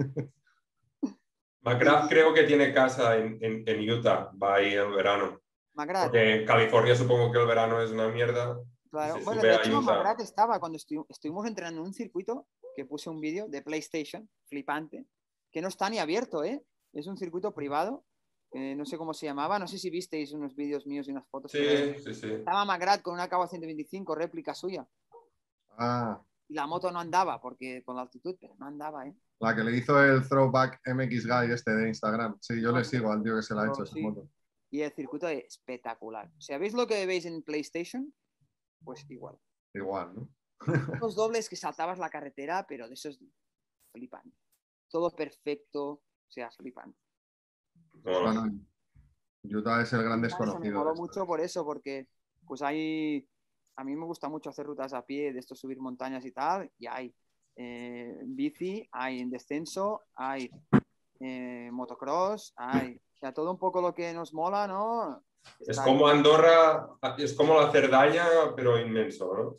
McGrath 1.63 2.11
creo 2.11 2.35
que 2.35 2.43
tiene 2.43 2.75
casa 2.75 3.17
en, 3.17 3.39
en- 3.43 3.67
en 3.67 3.91
Utah, 3.91 4.31
va 4.41 4.57
ahí 4.57 4.75
en 4.75 4.95
verano. 4.95 5.41
Magrat, 5.73 6.05
Porque 6.05 6.35
en 6.35 6.47
California 6.47 6.95
supongo 6.95 7.33
que 7.33 7.39
el 7.39 7.47
verano 7.47 7.81
es 7.81 7.91
una 7.93 8.09
mierda. 8.09 8.61
claro. 8.91 9.17
Bueno, 9.25 9.41
de 9.41 9.53
a 9.53 9.57
hecho. 9.57 9.81
Magrat 9.81 10.21
estaba 10.21 10.61
cuando 10.61 10.77
estu- 10.77 11.07
estuvimos 11.09 11.47
entrenando 11.47 11.81
en 11.81 11.87
un 11.87 11.95
circuito 11.95 12.47
que 12.77 12.85
puse 12.85 13.09
un 13.09 13.21
vídeo 13.23 13.49
de 13.49 13.63
PlayStation, 13.63 14.29
flipante, 14.45 15.07
que 15.51 15.63
no 15.63 15.69
está 15.69 15.89
ni 15.89 15.99
abierto, 16.01 16.45
¿eh? 16.45 16.63
Es 16.93 17.07
un 17.07 17.17
circuito 17.17 17.55
privado, 17.55 18.05
eh, 18.53 18.75
no 18.77 18.85
sé 18.85 18.99
cómo 18.99 19.15
se 19.15 19.25
llamaba, 19.25 19.59
no 19.59 19.67
sé 19.67 19.79
si 19.79 19.89
visteis 19.89 20.33
unos 20.35 20.55
vídeos 20.55 20.87
míos 20.87 21.09
y 21.09 21.13
unas 21.13 21.27
fotos. 21.29 21.51
que- 21.53 21.95
Sí, 21.97 22.13
sí, 22.13 22.21
sí. 22.21 22.33
Estaba 22.35 22.67
Magrat 22.67 23.01
con 23.01 23.15
una 23.15 23.31
Cabo 23.31 23.47
125, 23.47 24.15
réplica 24.15 24.53
suya, 24.55 24.87
Ah, 25.79 26.21
y 26.55 26.57
la 26.57 26.69
moto 26.69 26.89
no 26.93 27.01
andaba, 27.01 27.41
porque 27.41 27.83
con 27.83 27.97
la 27.97 28.03
altitud, 28.03 28.37
pero 28.41 28.55
no 28.61 28.67
andaba, 28.67 29.09
¿eh? 29.09 29.17
la 29.41 29.57
que 29.57 29.65
le 29.65 29.77
hizo 29.77 30.01
el 30.01 30.27
throwback 30.29 30.81
MX 30.87 31.27
Guy 31.27 31.51
este 31.53 31.73
de 31.73 31.89
Instagram. 31.89 32.39
Sí, 32.41 32.63
yo 32.63 32.71
le 32.71 32.85
sigo 32.85 33.11
al 33.11 33.25
tío 33.25 33.35
que 33.35 33.43
se 33.43 33.55
la 33.57 33.63
ha 33.63 33.65
Oh, 33.65 33.73
hecho 33.73 33.83
esa 33.83 33.93
sí. 33.93 34.01
moto. 34.03 34.31
Y 34.71 34.83
el 34.83 34.93
circuito 34.93 35.27
es 35.27 35.47
espectacular. 35.47 36.31
¿Sabéis 36.39 36.73
lo 36.73 36.87
que 36.87 37.05
veis 37.07 37.27
en 37.27 37.43
PlayStation? 37.43 38.15
Pues 38.85 39.05
igual. 39.11 39.37
Igual, 39.75 40.15
¿no? 40.15 40.29
Los 41.03 41.17
dobles 41.17 41.49
que 41.49 41.57
saltabas 41.57 41.99
la 41.99 42.09
carretera, 42.09 42.65
pero 42.69 42.87
de 42.87 42.95
esos 42.95 43.19
flipante. 43.93 44.37
Todo 44.89 45.11
perfecto, 45.11 45.85
o 45.91 46.03
sea, 46.29 46.53
flipante. 46.53 46.97
Mola. 48.05 48.33
Bueno, 48.33 48.61
Utah 49.43 49.83
es 49.83 49.93
el 49.93 50.05
gran 50.05 50.21
me 50.21 50.29
desconocido. 50.29 50.89
esto. 50.89 51.03
mucho 51.03 51.27
por 51.27 51.41
eso, 51.41 51.65
porque 51.65 52.07
pues 52.47 52.63
hay, 52.63 53.29
a 53.77 53.85
mí 53.85 53.97
me 53.97 54.05
gusta 54.05 54.29
mucho 54.29 54.51
hacer 54.51 54.67
rutas 54.67 54.93
a 54.93 55.05
pie, 55.05 55.33
de 55.33 55.39
esto 55.39 55.55
subir 55.55 55.79
montañas 55.79 56.25
y 56.25 56.33
tal, 56.33 56.71
y 56.79 56.87
hay 56.87 57.15
eh, 57.57 58.19
bici, 58.25 58.89
hay 58.93 59.21
en 59.21 59.31
descenso, 59.31 60.03
hay 60.15 60.51
eh, 61.21 61.71
motocross, 61.73 62.53
hay, 62.57 63.01
o 63.15 63.19
sea, 63.19 63.33
todo 63.33 63.51
un 63.51 63.59
poco 63.59 63.81
lo 63.81 63.95
que 63.95 64.13
nos 64.13 64.35
mola, 64.35 64.67
¿no? 64.67 65.23
Es 65.61 65.79
como 65.79 66.07
ahí. 66.07 66.17
Andorra, 66.17 66.89
es 67.19 67.35
como 67.35 67.61
la 67.61 67.71
Cerdaña, 67.71 68.27
pero 68.57 68.79
inmenso, 68.79 69.33
¿no? 69.35 69.57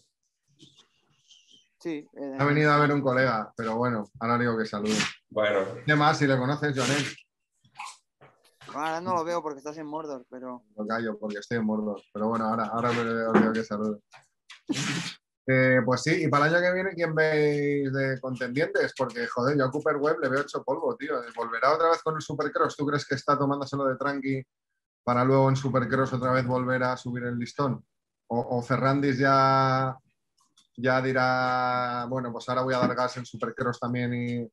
Sí, 1.79 2.07
eh, 2.13 2.35
Ha 2.39 2.45
venido 2.45 2.71
a 2.71 2.79
ver 2.79 2.91
un 2.91 3.01
colega, 3.01 3.53
pero 3.55 3.75
bueno, 3.75 4.09
ahora 4.19 4.39
digo 4.39 4.57
que 4.57 4.65
salude. 4.65 4.97
Bueno, 5.29 5.59
¿Qué 5.85 5.95
más? 5.95 6.17
Si 6.17 6.25
le 6.25 6.37
conoces, 6.37 6.75
Jonet, 6.75 7.05
ahora 8.75 9.01
no 9.01 9.15
lo 9.15 9.23
veo 9.23 9.41
porque 9.41 9.59
estás 9.59 9.77
en 9.77 9.87
Mordor, 9.87 10.25
pero 10.29 10.63
lo 10.75 10.87
callo 10.87 11.17
porque 11.17 11.39
estoy 11.39 11.57
en 11.57 11.65
Mordor. 11.65 12.01
Pero 12.13 12.29
bueno, 12.29 12.45
ahora, 12.45 12.65
ahora 12.65 12.91
me 12.91 13.39
digo 13.39 13.53
que 13.53 13.63
salude. 13.63 13.99
Eh, 15.47 15.81
pues 15.85 16.01
sí, 16.01 16.23
y 16.23 16.27
para 16.27 16.47
el 16.47 16.55
año 16.55 16.65
que 16.65 16.73
viene, 16.73 16.95
¿quién 16.95 17.13
veis 17.13 17.93
de 17.93 18.19
contendientes? 18.19 18.93
Porque, 18.97 19.27
joder, 19.27 19.57
yo 19.57 19.65
a 19.65 19.71
Cooper 19.71 19.97
Webb 19.97 20.19
le 20.19 20.29
veo 20.29 20.41
hecho 20.41 20.63
polvo, 20.63 20.95
tío. 20.95 21.21
¿Volverá 21.35 21.73
otra 21.73 21.89
vez 21.89 22.01
con 22.01 22.15
el 22.15 22.21
Supercross? 22.21 22.75
¿Tú 22.75 22.85
crees 22.85 23.05
que 23.05 23.15
está 23.15 23.37
tomándoselo 23.37 23.85
de 23.85 23.95
tranqui 23.95 24.43
para 25.03 25.23
luego 25.23 25.49
en 25.49 25.55
Supercross 25.55 26.13
otra 26.13 26.31
vez 26.31 26.47
volver 26.47 26.81
a 26.83 26.97
subir 26.97 27.25
el 27.25 27.37
listón? 27.37 27.85
¿O, 28.27 28.59
Ferrandis 28.63 29.19
ya, 29.19 29.95
ya 30.77 30.99
dirá, 30.99 32.07
bueno, 32.09 32.31
pues 32.31 32.49
ahora 32.49 32.63
voy 32.63 32.73
a 32.73 32.79
dar 32.79 32.95
gas 32.95 33.17
en 33.17 33.25
Supercross 33.25 33.79
también 33.79 34.13
y, 34.15 34.51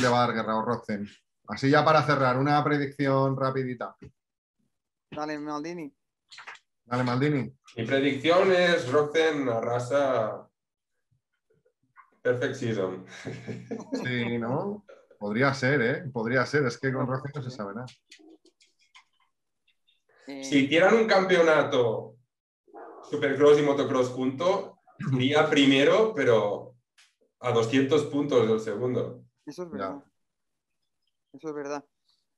le 0.00 0.08
va 0.08 0.22
a 0.22 0.26
dar 0.26 0.34
guerra 0.34 0.56
o 0.56 0.62
Rotzen? 0.62 1.08
Así 1.50 1.68
ya 1.68 1.84
para 1.84 2.02
cerrar, 2.02 2.38
una 2.38 2.62
predicción 2.62 3.36
rapidita. 3.36 3.96
dale, 5.10 5.38
Maldini. 5.38 5.92
Dale, 6.84 7.02
Maldini. 7.04 7.52
mi 7.76 7.84
predicción 7.84 8.52
es 8.52 8.90
Roxen 8.90 9.48
arrasa 9.48 10.48
Perfect 12.22 12.54
Season. 12.54 13.04
Sí, 14.04 14.38
¿no? 14.38 14.84
Podría 15.18 15.52
ser, 15.54 15.82
¿eh? 15.82 16.10
Podría 16.12 16.46
ser. 16.46 16.64
Es 16.66 16.78
que 16.78 16.92
con 16.92 17.06
Rotzen 17.06 17.32
no 17.34 17.42
se 17.42 17.50
sabe 17.50 17.74
nada. 17.74 17.86
Eh, 20.26 20.44
Si 20.44 20.64
hicieran 20.64 20.94
un 20.94 21.06
campeonato 21.06 22.16
Supercross 23.10 23.58
y 23.58 23.62
Motocross 23.62 24.08
junto, 24.10 24.78
iría 25.12 25.48
primero, 25.48 26.12
pero 26.14 26.74
a 27.40 27.52
200 27.52 28.04
puntos 28.06 28.48
del 28.48 28.60
segundo. 28.60 29.24
Eso 29.46 29.64
es 29.64 29.78
Ya. 29.78 30.02
Eso 31.32 31.48
es 31.48 31.54
verdad. 31.54 31.84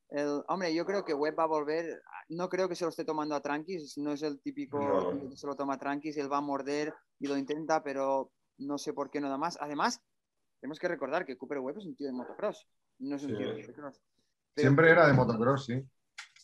El, 0.09 0.43
hombre, 0.49 0.75
yo 0.75 0.85
creo 0.85 1.05
que 1.05 1.15
Webb 1.15 1.39
va 1.39 1.45
a 1.45 1.47
volver. 1.47 2.03
No 2.29 2.49
creo 2.49 2.69
que 2.69 2.75
se 2.77 2.85
lo 2.85 2.91
esté 2.91 3.05
tomando 3.05 3.35
a 3.35 3.41
tranquis. 3.41 3.97
No 3.97 4.13
es 4.13 4.23
el 4.23 4.41
típico 4.41 4.79
No. 4.79 5.31
que 5.31 5.37
se 5.37 5.47
lo 5.47 5.57
toma 5.57 5.75
a 5.75 5.79
tranquis. 5.79 6.17
Él 6.19 6.31
va 6.31 6.39
a 6.39 6.43
morder 6.43 6.93
y 7.19 7.27
lo 7.27 7.37
intenta, 7.37 7.83
pero 7.83 8.31
no 8.59 8.77
sé 8.79 8.93
por 8.93 9.11
qué 9.11 9.21
nada 9.21 9.39
más. 9.39 9.57
Además, 9.61 10.03
tenemos 10.61 10.79
que 10.79 10.89
recordar 10.89 11.25
que 11.25 11.37
Cooper 11.39 11.59
Webb 11.61 11.79
es 11.79 11.87
un 11.87 11.97
tío 11.97 12.07
de 12.09 12.13
motocross. 12.13 12.69
No 12.99 13.17
es 13.17 13.23
un 13.23 13.31
Sí. 13.31 13.37
tío 13.37 13.55
de 13.55 13.61
motocross. 13.63 14.03
Pero- 14.55 14.69
Siempre 14.69 14.91
era 14.91 15.07
de 15.07 15.13
motocross, 15.15 15.65
sí. 15.67 15.83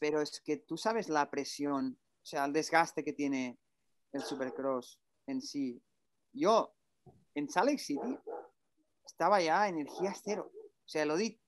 Pero 0.01 0.23
es 0.23 0.41
que 0.41 0.57
tú 0.57 0.77
sabes 0.79 1.09
la 1.11 1.29
presión, 1.31 1.99
o 2.23 2.25
sea, 2.27 2.47
el 2.47 2.53
desgaste 2.55 3.05
que 3.05 3.13
tiene 3.13 3.59
el 4.13 4.23
supercross 4.23 4.99
en 5.27 5.43
sí. 5.43 5.83
Yo, 6.33 6.75
en 7.35 7.51
Salt 7.51 7.67
Lake 7.67 7.79
City, 7.83 8.19
estaba 9.05 9.41
ya 9.43 9.69
energía 9.69 10.15
cero. 10.15 10.51
O 10.55 10.89
sea, 10.89 11.05
lo 11.05 11.17
di 11.17 11.39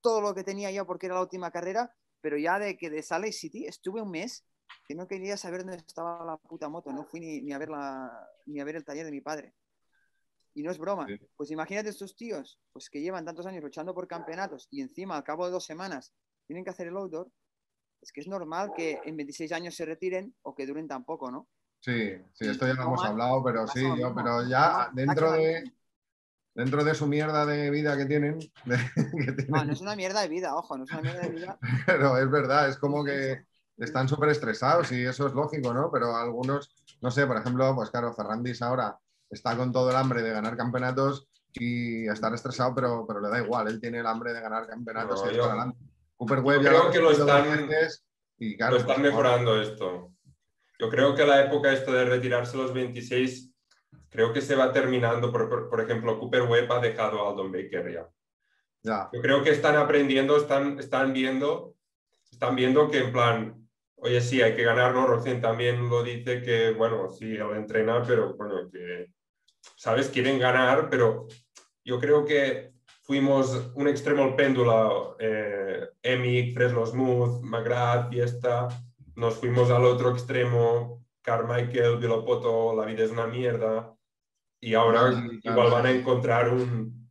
todo 0.00 0.20
lo 0.20 0.34
que 0.34 0.44
tenía 0.44 0.70
yo 0.70 0.86
porque 0.86 1.06
era 1.06 1.16
la 1.16 1.22
última 1.22 1.50
carrera, 1.50 1.94
pero 2.20 2.36
ya 2.36 2.58
de 2.58 2.76
que 2.76 2.90
de 2.90 3.02
Salt 3.02 3.32
City 3.32 3.66
estuve 3.66 4.02
un 4.02 4.10
mes 4.10 4.44
que 4.86 4.94
no 4.94 5.06
quería 5.06 5.36
saber 5.36 5.64
dónde 5.64 5.76
estaba 5.76 6.24
la 6.24 6.36
puta 6.36 6.68
moto. 6.68 6.92
No 6.92 7.04
fui 7.04 7.20
ni, 7.20 7.42
ni 7.42 7.52
a, 7.52 7.58
ver 7.58 7.70
la, 7.70 8.10
ni 8.46 8.60
a 8.60 8.64
ver 8.64 8.76
el 8.76 8.84
taller 8.84 9.04
de 9.04 9.12
mi 9.12 9.20
padre. 9.20 9.54
Y 10.54 10.62
no 10.62 10.70
es 10.70 10.78
broma. 10.78 11.06
Sí. 11.06 11.18
Pues 11.36 11.50
imagínate 11.50 11.90
estos 11.90 12.16
tíos, 12.16 12.58
pues 12.72 12.90
que 12.90 13.00
llevan 13.00 13.24
tantos 13.24 13.46
años 13.46 13.62
luchando 13.62 13.94
por 13.94 14.08
campeonatos 14.08 14.66
y 14.70 14.80
encima 14.80 15.16
al 15.16 15.24
cabo 15.24 15.46
de 15.46 15.52
dos 15.52 15.64
semanas 15.64 16.12
tienen 16.46 16.64
que 16.64 16.70
hacer 16.70 16.88
el 16.88 16.96
outdoor. 16.96 17.30
Es 18.00 18.12
que 18.12 18.20
es 18.20 18.28
normal 18.28 18.72
que 18.74 19.00
en 19.04 19.16
26 19.16 19.52
años 19.52 19.74
se 19.74 19.84
retiren 19.84 20.34
o 20.42 20.54
que 20.54 20.66
duren 20.66 20.88
tan 20.88 21.04
poco, 21.04 21.30
¿no? 21.30 21.48
Sí, 21.80 22.16
sí, 22.32 22.48
esto 22.48 22.66
ya 22.66 22.74
lo 22.74 22.82
No, 22.82 22.88
hemos 22.88 23.04
hablado, 23.04 23.42
pero 23.44 23.66
sí, 23.68 23.82
yo, 23.98 24.14
pero 24.14 24.48
ya 24.48 24.90
dentro 24.92 25.32
de. 25.32 25.72
Dentro 26.58 26.82
de 26.82 26.92
su 26.94 27.06
mierda 27.06 27.46
de 27.46 27.70
vida 27.70 27.96
que 27.96 28.04
tienen, 28.06 28.38
de- 28.64 28.76
que 29.24 29.32
tienen, 29.32 29.46
No, 29.48 29.64
no 29.64 29.72
es 29.72 29.80
una 29.80 29.94
mierda 29.94 30.20
de 30.22 30.28
vida, 30.28 30.56
ojo, 30.56 30.76
no 30.76 30.84
es 30.84 30.90
una 30.90 31.02
mierda 31.02 31.20
de 31.20 31.28
vida. 31.30 31.58
pero 31.86 32.18
es 32.18 32.28
verdad, 32.30 32.68
es 32.68 32.76
como 32.76 33.04
que 33.04 33.44
están 33.78 34.08
súper 34.08 34.30
estresados 34.30 34.90
y 34.90 35.04
eso 35.04 35.28
es 35.28 35.34
lógico, 35.34 35.72
¿no? 35.72 35.88
Pero 35.92 36.16
algunos, 36.16 36.74
no 37.00 37.10
sé, 37.12 37.26
por 37.28 37.36
ejemplo, 37.36 37.72
pues 37.76 37.90
claro, 37.90 38.12
Ferrandis 38.12 38.60
ahora 38.60 38.98
está 39.30 39.56
con 39.56 39.70
todo 39.70 39.90
el 39.90 39.96
hambre 39.96 40.20
de 40.22 40.32
ganar 40.32 40.56
campeonatos 40.56 41.28
y 41.52 42.08
estar 42.08 42.34
estresado, 42.34 42.74
pero, 42.74 43.06
pero 43.06 43.20
le 43.20 43.28
da 43.28 43.38
igual, 43.40 43.68
él 43.68 43.80
tiene 43.80 44.00
el 44.00 44.06
hambre 44.06 44.32
de 44.32 44.40
ganar 44.40 44.66
campeonatos 44.66 45.24
No, 45.24 45.30
y 45.30 45.34
yo- 45.36 45.42
para 45.42 45.52
adelante. 45.54 45.78
Cooper 46.16 46.40
Webb 46.40 46.62
ya 46.62 46.70
creo 46.70 46.90
que 46.90 46.98
lo 46.98 47.10
están- 47.12 47.68
y 48.40 48.56
claro, 48.56 48.72
Lo 48.74 48.80
están 48.80 48.96
pues, 48.96 49.08
mejorando 49.10 49.60
esto. 49.62 50.12
Yo 50.80 50.88
creo 50.88 51.14
que 51.14 51.24
la 51.24 51.44
época 51.44 51.72
esto 51.72 51.92
de 51.92 52.04
retirarse 52.04 52.56
los 52.56 52.72
26, 52.74 53.47
creo 54.10 54.32
que 54.32 54.40
se 54.40 54.54
va 54.56 54.72
terminando. 54.72 55.30
Por, 55.32 55.48
por- 55.48 55.68
por 55.68 55.80
ejemplo, 55.80 56.18
Cooper 56.18 56.42
Webb 56.42 56.72
ha 56.72 56.80
dejado 56.80 57.24
a 57.24 57.30
Aldon 57.30 57.52
Baker 57.52 57.92
ya. 57.92 58.08
Yo 59.12 59.20
creo 59.20 59.42
que 59.42 59.50
están 59.50 59.76
aprendiendo, 59.76 60.36
están, 60.36 60.78
están 60.78 61.12
viendo, 61.12 61.74
están 62.30 62.54
viendo 62.56 62.88
que 62.90 62.98
en 62.98 63.12
plan, 63.12 63.68
oye, 63.96 64.20
sí, 64.20 64.40
hay 64.40 64.54
que 64.54 64.62
ganar, 64.62 64.94
¿no? 64.94 65.06
Rocen 65.06 65.40
también 65.40 65.88
lo 65.90 66.02
dice 66.02 66.40
que, 66.42 66.70
bueno, 66.72 67.08
sí, 67.10 67.34
él 67.34 67.50
entrena, 67.56 68.02
pero 68.06 68.34
bueno, 68.36 68.70
que, 68.70 69.08
¿sabes? 69.76 70.08
Quieren 70.08 70.38
ganar, 70.38 70.88
pero 70.88 71.26
yo 71.84 71.98
creo 71.98 72.24
que 72.24 72.72
fuimos 73.02 73.72
un 73.74 73.88
extremo 73.88 74.22
al 74.22 74.36
péndulo, 74.36 75.16
eh, 75.18 75.88
Emic, 76.02 76.54
Fresno 76.54 76.86
Smooth, 76.86 77.42
McGrath, 77.42 78.10
Fiesta, 78.10 78.68
nos 79.16 79.34
fuimos 79.36 79.70
al 79.70 79.84
otro 79.84 80.10
extremo, 80.10 81.04
Carmichael, 81.22 81.96
Vilopoto, 81.98 82.76
la 82.76 82.84
vida 82.86 83.04
es 83.04 83.10
una 83.10 83.26
mierda, 83.26 83.92
y 84.60 84.74
ahora 84.74 85.12
Sí, 85.12 85.40
claro, 85.40 85.60
igual 85.60 85.70
van 85.70 85.86
a 85.86 85.90
encontrar 85.90 86.52
un, 86.52 87.08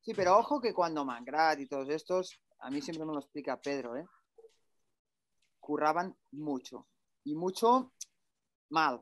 Sí, 0.00 0.14
pero 0.14 0.36
ojo 0.38 0.60
que 0.60 0.74
cuando 0.74 1.04
Mangrat 1.04 1.60
y 1.60 1.66
todos 1.68 1.88
estos, 1.88 2.40
a 2.58 2.70
mí 2.70 2.82
siempre 2.82 3.06
me 3.06 3.12
lo 3.12 3.20
explica 3.20 3.60
Pedro, 3.60 3.96
¿eh? 3.96 4.04
Curraban 5.60 6.16
mucho. 6.32 6.88
Y 7.24 7.34
mucho 7.36 7.92
mal. 8.70 9.00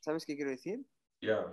¿Sabes 0.00 0.24
qué 0.24 0.36
quiero 0.36 0.50
decir? 0.50 0.84
ya. 1.20 1.44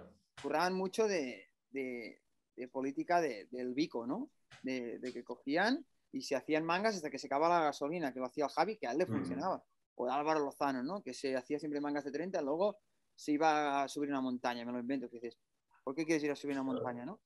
curraban 0.41 0.74
mucho 0.76 1.07
de, 1.07 1.49
de- 1.72 2.22
de 2.55 2.68
política 2.70 3.20
de- 3.20 3.47
del 3.51 3.74
bico, 3.74 4.05
¿no? 4.07 4.30
De, 4.61 4.99
de 4.99 5.11
que 5.11 5.24
cogían 5.24 5.86
y 6.11 6.22
se 6.22 6.36
hacían 6.36 6.63
mangas 6.63 6.95
hasta 6.95 7.09
que 7.09 7.18
se 7.20 7.28
acababa 7.28 7.59
la 7.59 7.66
gasolina, 7.66 8.13
que 8.13 8.20
lo 8.20 8.28
hacía 8.28 8.45
el 8.45 8.51
Javi, 8.51 8.78
que 8.78 8.88
a 8.88 8.91
él 8.91 8.99
le 8.99 9.05
Mm. 9.07 9.09
funcionaba. 9.11 9.63
O 9.95 10.09
Álvaro 10.09 10.39
Lozano, 10.39 10.84
¿no? 10.84 11.01
Que 11.01 11.13
se 11.13 11.36
hacía 11.36 11.59
siempre 11.59 11.82
mangas 11.82 12.05
de 12.05 12.11
30, 12.11 12.41
luego 12.41 12.78
se 13.16 13.32
iba 13.34 13.84
a 13.84 13.88
subir 13.88 14.09
una 14.09 14.22
montaña, 14.22 14.66
me 14.66 14.72
lo 14.72 14.80
invento, 14.80 15.09
que 15.09 15.20
dices, 15.20 15.38
¿por 15.84 15.95
qué 15.95 16.05
quieres 16.05 16.24
ir 16.24 16.32
a 16.32 16.36
subir 16.36 16.55
una 16.55 16.63
montaña, 16.63 17.05
no? 17.05 17.20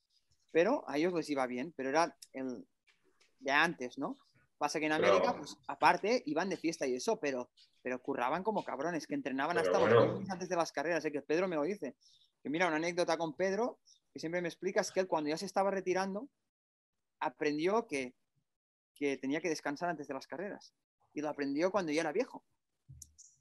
Pero 0.52 0.84
a 0.88 0.98
ellos 0.98 1.14
les 1.14 1.30
iba 1.30 1.46
bien, 1.48 1.74
pero 1.76 1.90
era 1.90 2.16
el 2.34 2.68
de 3.40 3.52
antes, 3.52 3.98
¿no? 3.98 4.16
Pasa 4.58 4.80
que 4.80 4.88
en 4.88 4.92
Pero- 4.92 5.08
América, 5.08 5.38
pues 5.38 5.58
aparte, 5.68 6.22
iban 6.26 6.50
de 6.50 6.58
fiesta 6.58 6.86
y 6.86 6.96
eso, 6.96 7.20
pero, 7.20 7.50
pero 7.82 8.02
curraban 8.02 8.44
como 8.44 8.64
cabrones, 8.64 9.08
que 9.08 9.16
entrenaban 9.16 9.58
hasta 9.58 9.80
los 9.80 10.30
antes 10.30 10.50
de 10.50 10.56
las 10.56 10.72
carreras, 10.72 11.06
¿eh? 11.06 11.12
que 11.12 11.22
Pedro 11.22 11.48
me 11.48 11.56
lo 11.56 11.64
dice. 11.64 11.96
Que 12.44 12.50
mira, 12.50 12.68
una 12.68 12.76
anécdota 12.76 13.18
con 13.18 13.36
Pedro, 13.36 13.80
que 14.14 14.20
siempre 14.20 14.42
me 14.42 14.50
explica, 14.50 14.82
es 14.82 14.92
que 14.92 15.00
él 15.00 15.08
cuando 15.08 15.30
ya 15.30 15.38
se 15.38 15.46
estaba 15.46 15.72
retirando, 15.72 16.28
aprendió 17.20 17.88
que, 17.88 18.16
que 18.96 19.18
tenía 19.18 19.40
que 19.42 19.50
descansar 19.50 19.90
antes 19.90 20.08
de 20.08 20.14
las 20.14 20.28
carreras. 20.28 20.74
Y 21.14 21.22
lo 21.22 21.30
aprendió 21.30 21.72
cuando 21.72 21.92
ya 21.92 22.02
era 22.02 22.12
viejo. 22.12 22.44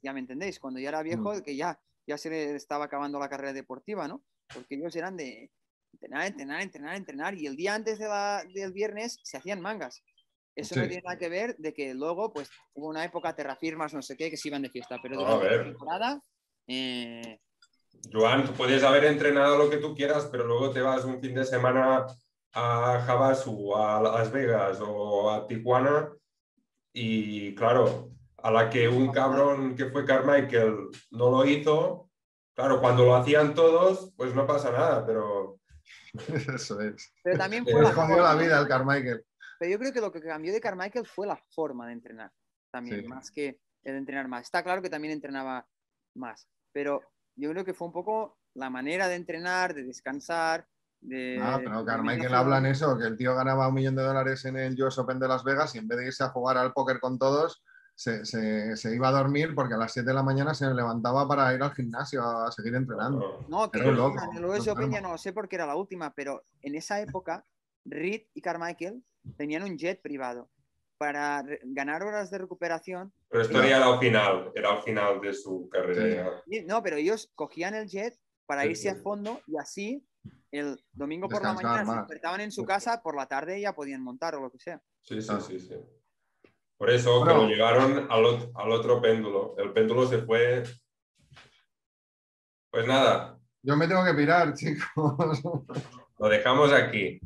Ya 0.01 0.13
me 0.13 0.19
entendéis, 0.21 0.59
cuando 0.59 0.79
ya 0.79 0.89
era 0.89 1.03
viejo, 1.03 1.41
que 1.43 1.55
ya, 1.55 1.79
ya 2.09 2.17
se 2.17 2.31
le 2.31 2.55
estaba 2.55 2.85
acabando 2.85 3.19
la 3.19 3.29
carrera 3.29 3.53
deportiva, 3.53 4.07
¿no? 4.07 4.23
Porque 4.51 4.75
ellos 4.75 4.95
eran 4.95 5.15
de 5.15 5.51
entrenar, 5.93 6.25
entrenar, 6.25 6.61
entrenar, 6.63 6.95
entrenar, 6.95 7.35
y 7.35 7.45
el 7.45 7.55
día 7.55 7.75
antes 7.75 7.99
de 7.99 8.07
la- 8.07 8.43
del 8.51 8.73
viernes 8.73 9.19
se 9.21 9.37
hacían 9.37 9.61
mangas. 9.61 10.01
Eso 10.55 10.75
no 10.75 10.81
Sí. 10.81 10.87
tiene 10.87 11.03
nada 11.05 11.19
que 11.19 11.29
ver 11.29 11.55
de 11.57 11.71
que 11.71 11.93
luego, 11.93 12.33
pues, 12.33 12.49
hubo 12.73 12.87
una 12.87 13.05
época, 13.05 13.35
terrafirmas, 13.35 13.93
no 13.93 14.01
sé 14.01 14.17
qué, 14.17 14.31
que 14.31 14.37
se 14.37 14.47
iban 14.47 14.63
de 14.63 14.71
fiesta, 14.71 14.97
pero 15.01 15.17
No, 15.17 15.27
a 15.27 15.35
durante 15.35 15.57
la 15.57 15.63
temporada, 15.63 16.23
eh, 16.67 17.39
Joan, 18.11 18.45
tú 18.45 18.53
puedes 18.53 18.83
haber 18.83 19.05
entrenado 19.05 19.57
lo 19.57 19.69
que 19.69 19.77
tú 19.77 19.93
quieras, 19.93 20.27
pero 20.31 20.45
luego 20.45 20.71
te 20.71 20.81
vas 20.81 21.05
un 21.05 21.21
fin 21.21 21.35
de 21.35 21.45
semana 21.45 22.07
a 22.53 23.05
Havasu, 23.05 23.75
a 23.75 24.01
Las 24.01 24.31
Vegas 24.31 24.79
o 24.81 25.29
a 25.29 25.45
Tijuana 25.47 26.09
y 26.91 27.53
claro, 27.53 28.08
a 28.43 28.51
la 28.51 28.69
que 28.69 28.87
un 28.87 29.11
cabrón 29.11 29.75
que 29.75 29.85
fue 29.85 30.05
Carmichael 30.05 30.89
no 31.11 31.29
lo 31.29 31.45
hizo, 31.45 32.09
claro, 32.55 32.79
cuando 32.81 33.05
lo 33.05 33.15
hacían 33.15 33.53
todos, 33.53 34.13
pues 34.15 34.33
no 34.35 34.45
pasa 34.47 34.71
nada, 34.71 35.05
pero 35.05 35.59
Eso 36.53 36.79
es. 36.81 37.13
pero 37.23 37.37
también 37.37 37.63
fue 37.63 37.73
Le 37.75 37.81
la 37.81 37.93
jodió 37.93 38.21
la 38.23 38.35
vida 38.35 38.57
al 38.57 38.67
Carmichael. 38.67 39.23
Pero 39.59 39.71
yo 39.71 39.79
creo 39.79 39.93
que 39.93 40.01
lo 40.01 40.11
que 40.11 40.21
cambió 40.21 40.53
de 40.53 40.61
Carmichael 40.61 41.05
fue 41.05 41.27
la 41.27 41.37
forma 41.51 41.87
de 41.87 41.93
entrenar, 41.93 42.31
también, 42.71 43.01
Sí. 43.01 43.07
más 43.07 43.31
que 43.31 43.59
el 43.83 43.93
de 43.93 43.97
entrenar 43.97 44.27
más. 44.27 44.43
Está 44.43 44.63
claro 44.63 44.81
que 44.81 44.89
también 44.89 45.13
entrenaba 45.13 45.67
más, 46.15 46.47
pero 46.71 47.01
yo 47.35 47.49
creo 47.51 47.63
que 47.65 47.73
fue 47.73 47.87
un 47.87 47.93
poco 47.93 48.37
la 48.55 48.69
manera 48.69 49.07
de 49.07 49.15
entrenar, 49.15 49.73
de 49.73 49.83
descansar, 49.83 50.67
de... 51.01 51.39
Ah, 51.41 51.59
pero 51.63 51.79
de 51.79 51.85
Carmichael 51.85 52.33
habla 52.33 52.57
en 52.57 52.65
eso, 52.65 52.97
que 52.97 53.05
el 53.05 53.15
tío 53.15 53.35
ganaba 53.35 53.67
un 53.69 53.73
millón 53.75 53.95
de 53.95 54.03
dólares 54.03 54.43
en 54.45 54.57
el 54.57 54.81
US 54.81 54.97
Open 54.97 55.19
de 55.19 55.27
Las 55.27 55.43
Vegas 55.43 55.73
y 55.75 55.77
en 55.77 55.87
vez 55.87 55.99
de 55.99 56.07
irse 56.07 56.23
a 56.23 56.29
jugar 56.29 56.57
al 56.57 56.73
póker 56.73 56.99
con 56.99 57.17
todos, 57.17 57.63
se, 57.99 58.23
se- 58.23 58.77
se 58.77 58.95
iba 58.95 59.09
a 59.09 59.11
dormir 59.11 59.53
porque 59.53 59.73
a 59.73 59.77
las 59.77 59.91
7 59.91 60.07
de 60.07 60.13
la 60.13 60.23
mañana 60.23 60.53
se 60.53 60.73
levantaba 60.73 61.27
para 61.27 61.53
ir 61.53 61.61
al 61.61 61.73
gimnasio 61.73 62.23
a 62.23 62.49
seguir 62.49 62.73
entrenando. 62.75 63.43
No, 63.49 63.69
que 63.69 63.79
ya 63.79 63.89
enfermo. 63.89 64.99
no 65.01 65.11
lo 65.11 65.17
sé 65.17 65.33
porque 65.33 65.55
era 65.57 65.65
la 65.65 65.75
última, 65.75 66.13
pero 66.13 66.45
en 66.61 66.75
esa 66.75 67.01
época 67.01 67.45
Reed 67.83 68.21
y 68.33 68.41
Carmichael 68.41 69.03
tenían 69.35 69.63
un 69.63 69.77
jet 69.77 70.01
privado 70.01 70.49
para 70.97 71.43
ganar 71.63 72.03
horas 72.03 72.31
de 72.31 72.37
recuperación. 72.37 73.11
pero 73.27 73.43
esto 73.43 73.61
ya 73.63 73.75
era 73.77 73.85
al 73.87 73.99
final, 73.99 74.51
era 74.55 74.71
al 74.71 74.81
final 74.83 75.19
de 75.19 75.33
su 75.33 75.67
carrera. 75.69 76.41
No, 76.67 76.81
pero 76.81 76.95
ellos 76.95 77.29
cogían 77.35 77.73
el 77.75 77.89
jet 77.89 78.17
para 78.45 78.61
Sí, 78.63 78.69
irse 78.69 78.89
a 78.91 78.95
fondo 78.95 79.41
y 79.45 79.57
así 79.57 80.07
el 80.51 80.81
domingo 80.93 81.27
por 81.27 81.41
la 81.43 81.51
mañana 81.53 81.79
se 81.79 81.85
más. 81.85 82.07
despertaron 82.07 82.39
en 82.39 82.51
su 82.53 82.63
casa, 82.63 83.01
por 83.03 83.17
la 83.17 83.25
tarde 83.25 83.59
ya 83.59 83.75
podían 83.75 84.01
montar 84.01 84.35
o 84.35 84.39
lo 84.41 84.49
que 84.51 84.59
sea. 84.59 84.81
Sí, 85.01 85.21
sí, 85.21 85.59
sí. 85.59 85.75
Por 86.79 86.89
eso 86.89 87.19
Bueno. 87.19 87.41
que 87.41 87.41
lo 87.41 87.47
llevaron 87.49 88.07
al, 88.09 88.23
ot- 88.23 88.51
al 88.55 88.71
otro 88.71 89.01
péndulo. 89.01 89.53
El 89.57 89.73
péndulo 89.73 90.07
se 90.07 90.19
fue. 90.19 90.63
Pues 92.71 92.87
nada, 92.87 93.37
Yo 93.61 93.75
me 93.75 93.85
tengo 93.87 94.05
que 94.05 94.13
pirar, 94.13 94.53
chicos. 94.55 94.87
lo 96.17 96.29
dejamos 96.29 96.71
aquí. 96.71 97.19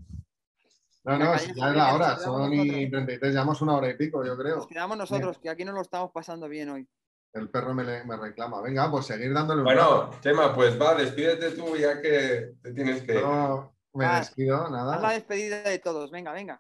No, 1.04 1.18
no, 1.20 1.26
ya 1.34 1.38
si 1.38 1.50
está 1.52 1.62
ya 1.66 1.70
es 1.70 1.76
la 1.76 1.86
nos 1.86 1.96
hora, 1.96 2.18
son 2.18 2.54
y 2.54 2.58
nosotros. 2.58 2.90
33, 2.92 3.32
llevamos 3.34 3.62
una 3.62 3.76
hora 3.76 3.90
y 3.90 3.98
pico, 3.98 4.24
yo 4.26 4.36
Nos 4.36 4.40
creo. 4.44 4.68
quedamos 4.68 4.98
nosotros, 4.98 5.38
que 5.38 5.50
aquí 5.50 5.66
nos 5.66 5.76
lo 5.76 5.82
estamos 5.82 6.12
pasando 6.12 6.48
bien 6.50 6.70
hoy. 6.70 6.88
El 7.34 7.50
perro 7.50 7.74
me, 7.76 7.84
le- 7.84 8.06
me 8.06 8.16
reclama. 8.18 8.62
Venga, 8.62 8.90
pues 8.90 9.06
seguir 9.06 9.34
dándole 9.34 9.60
un 9.62 9.66
Bueno, 9.66 10.10
Chema, 10.22 10.56
pues 10.56 10.80
va, 10.82 10.96
despídete 10.96 11.52
tú 11.52 11.76
ya 11.76 12.02
que 12.02 12.54
te 12.64 12.72
tienes 12.74 13.04
que 13.04 13.16
ir. 13.16 13.20
Yo 13.20 13.72
me 13.94 14.06
Ah, 14.06 14.20
despido, 14.20 14.56
Haz 14.64 14.72
la 14.72 14.78
nada. 14.78 15.10
despedida 15.12 15.62
de 15.62 15.78
todos, 15.80 16.10
venga, 16.10 16.32
venga. 16.32 16.60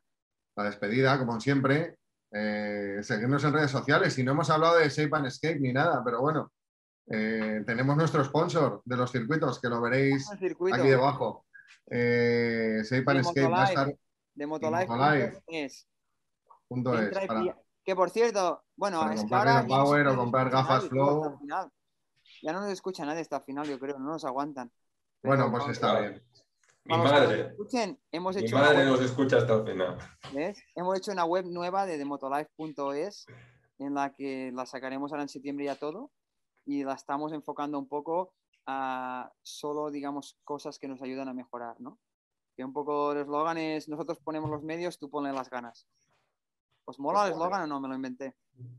La 0.57 0.65
despedida, 0.65 1.17
como 1.17 1.39
siempre. 1.39 1.97
Eh, 2.35 2.99
seguirnos 3.03 3.43
en 3.43 3.53
redes 3.53 3.71
sociales. 3.71 4.17
Y 4.17 4.23
no 4.23 4.31
hemos 4.31 4.49
hablado 4.49 4.77
de 4.77 4.89
Shape 4.89 5.15
and 5.15 5.27
Escape 5.27 5.59
ni 5.59 5.71
nada, 5.71 6.01
pero 6.03 6.21
bueno, 6.21 6.51
eh, 7.07 7.61
tenemos 7.65 7.95
nuestro 7.95 8.23
sponsor 8.23 8.81
de 8.85 8.97
los 8.97 9.11
circuitos, 9.11 9.59
que 9.61 9.69
lo 9.69 9.81
veréis 9.81 10.27
circuito 10.39 10.75
aquí 10.75 10.87
debajo. 10.87 11.45
Eh, 11.89 12.79
Shape 12.83 13.03
and 13.11 13.13
De 13.13 13.19
Escape 13.21 13.47
va 13.47 13.63
a 13.63 13.69
estar 13.69 13.93
de 14.35 14.47
Motolife. 14.47 14.87
Motolife 14.87 15.41
es. 15.47 15.87
punto 16.67 16.91
para- 17.27 17.57
Que 17.85 17.95
por 17.95 18.09
cierto, 18.09 18.63
bueno, 18.77 19.01
para 19.01 19.13
es 19.13 19.19
que 19.19 19.21
comprar 19.23 19.47
ahora 19.47 19.67
Power 19.67 20.07
o 20.07 20.15
comprar 20.15 20.49
gafas 20.49 20.85
Flow. 20.87 21.39
Ya 22.41 22.51
no 22.51 22.61
nos 22.61 22.71
escucha 22.71 23.05
nadie 23.05 23.21
hasta 23.21 23.37
el 23.37 23.43
final, 23.43 23.67
yo 23.67 23.77
creo, 23.77 23.99
no 23.99 24.05
nos 24.11 24.25
aguantan. 24.25 24.71
Bueno, 25.21 25.51
pues 25.51 25.67
está 25.69 25.99
bien. 25.99 26.23
Mi 26.85 26.95
que 26.95 27.01
nos 27.01 27.11
madre, 27.11 27.41
escuchen, 27.47 27.99
hemos 28.11 28.35
mi 28.35 28.41
hecho, 28.43 28.55
una 28.57 28.65
madre 28.65 28.79
web, 28.79 28.87
nos 28.87 29.01
escucha 29.01 29.37
hasta 29.37 29.53
el 29.53 29.65
final. 29.65 29.97
¿ves? 30.33 30.61
hemos 30.75 30.97
hecho 30.97 31.11
una 31.11 31.23
web 31.23 31.45
nueva 31.45 31.85
de 31.85 31.97
demotolife.es 31.97 33.25
en 33.79 33.93
la 33.93 34.13
que 34.13 34.51
la 34.53 34.65
sacaremos 34.65 35.11
ahora 35.11 35.23
en 35.23 35.29
septiembre 35.29 35.65
ya 35.65 35.75
todo 35.75 36.11
y 36.65 36.83
la 36.83 36.93
estamos 36.93 37.31
enfocando 37.31 37.79
un 37.79 37.87
poco 37.87 38.33
a 38.65 39.31
solo, 39.41 39.91
digamos, 39.91 40.37
cosas 40.43 40.77
que 40.79 40.87
nos 40.87 41.01
ayudan 41.01 41.29
a 41.29 41.33
mejorar, 41.33 41.79
¿no? 41.79 41.99
Que 42.55 42.63
un 42.63 42.73
poco 42.73 43.13
el 43.13 43.19
eslogan 43.19 43.57
es, 43.57 43.89
nosotros 43.89 44.19
ponemos 44.19 44.49
los 44.49 44.63
medios, 44.63 44.99
tú 44.99 45.09
ponle 45.09 45.33
las 45.33 45.49
ganas. 45.49 45.87
¿Os 46.85 46.99
mola 46.99 47.25
el 47.25 47.33
eslogan 47.33 47.63
o 47.63 47.67
no? 47.67 47.79
Me 47.79 47.87
lo 47.87 47.95
inventé. 47.95 48.35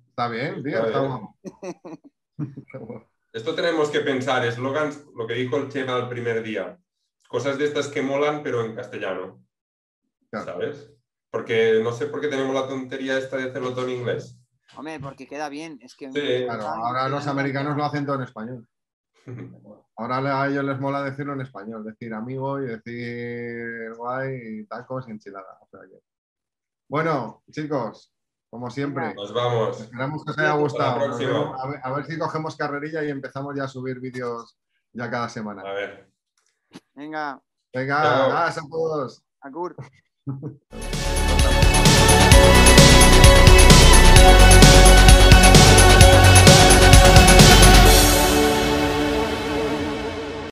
Está 0.09 0.28
bien, 0.28 0.62
tío. 0.62 0.86
Está 0.86 1.00
bien. 1.00 1.28
Esto 3.32 3.55
tenemos 3.55 3.90
que 3.90 4.00
pensar, 4.00 4.46
eslogans, 4.46 5.05
lo 5.14 5.26
que 5.26 5.34
dijo 5.34 5.57
el 5.57 5.68
Chema 5.68 5.96
el 5.96 6.09
primer 6.09 6.42
día. 6.42 6.78
Cosas 7.35 7.59
de 7.59 7.64
estas 7.64 7.89
que 7.89 8.01
molan, 8.01 8.45
pero 8.45 8.64
en 8.64 8.76
castellano. 8.76 9.45
Claro. 10.30 10.53
¿Sabes? 10.53 10.93
Porque 11.32 11.80
no 11.82 11.91
sé 11.91 12.07
por 12.07 12.20
qué 12.20 12.28
tenemos 12.28 12.55
la 12.55 12.68
tontería 12.68 13.18
esta 13.18 13.37
de 13.37 13.51
hacerlo 13.51 13.74
todo 13.74 13.87
en 13.87 13.91
inglés. 13.91 14.39
Hombre, 14.76 15.01
porque 15.01 15.26
queda 15.26 15.49
bien. 15.49 15.80
Es 15.82 15.97
que 15.97 16.12
Sí. 16.12 16.45
Claro, 16.45 16.62
ahora 16.68 17.09
los 17.09 17.26
americanos 17.26 17.76
lo 17.76 17.85
hacen 17.85 18.07
todo 18.07 18.14
en 18.14 18.22
español. 18.22 18.68
Ahora 19.97 20.43
a 20.43 20.49
ellos 20.49 20.64
les 20.64 20.78
mola 20.78 21.03
decirlo 21.03 21.32
en 21.32 21.41
español, 21.41 21.85
decir 21.85 22.14
amigo 22.14 22.61
y 22.62 22.66
decir 22.66 23.93
guay 23.97 24.61
y 24.61 24.66
tacos 24.66 25.09
y 25.09 25.11
enchilada. 25.11 25.59
O 25.61 25.66
sea 25.68 25.80
que- 25.80 26.03
Bueno, 26.89 27.43
chicos, 27.51 28.14
como 28.49 28.70
siempre, 28.70 29.12
Nos 29.14 29.35
vamos. 29.35 29.80
esperamos 29.80 30.24
que 30.24 30.30
os 30.30 30.39
haya 30.39 30.53
gustado. 30.53 31.01
A 31.61 31.68
ver, 31.68 31.80
a 31.82 31.93
ver 31.95 32.07
si 32.07 32.16
cogemos 32.16 32.57
carrerilla 32.57 33.03
y 33.03 33.11
empezamos 33.11 33.57
ya 33.57 33.64
a 33.64 33.68
subir 33.68 33.99
vídeos 33.99 34.57
ya 34.93 35.11
cada 35.11 35.28
semana. 35.28 35.62
A 35.62 35.72
ver. 35.72 36.13
Venga. 36.95 37.42
Venga, 37.72 38.28
gracias 38.28 38.64
a 38.64 38.68
todos. 38.68 39.22
Agur. 39.40 39.76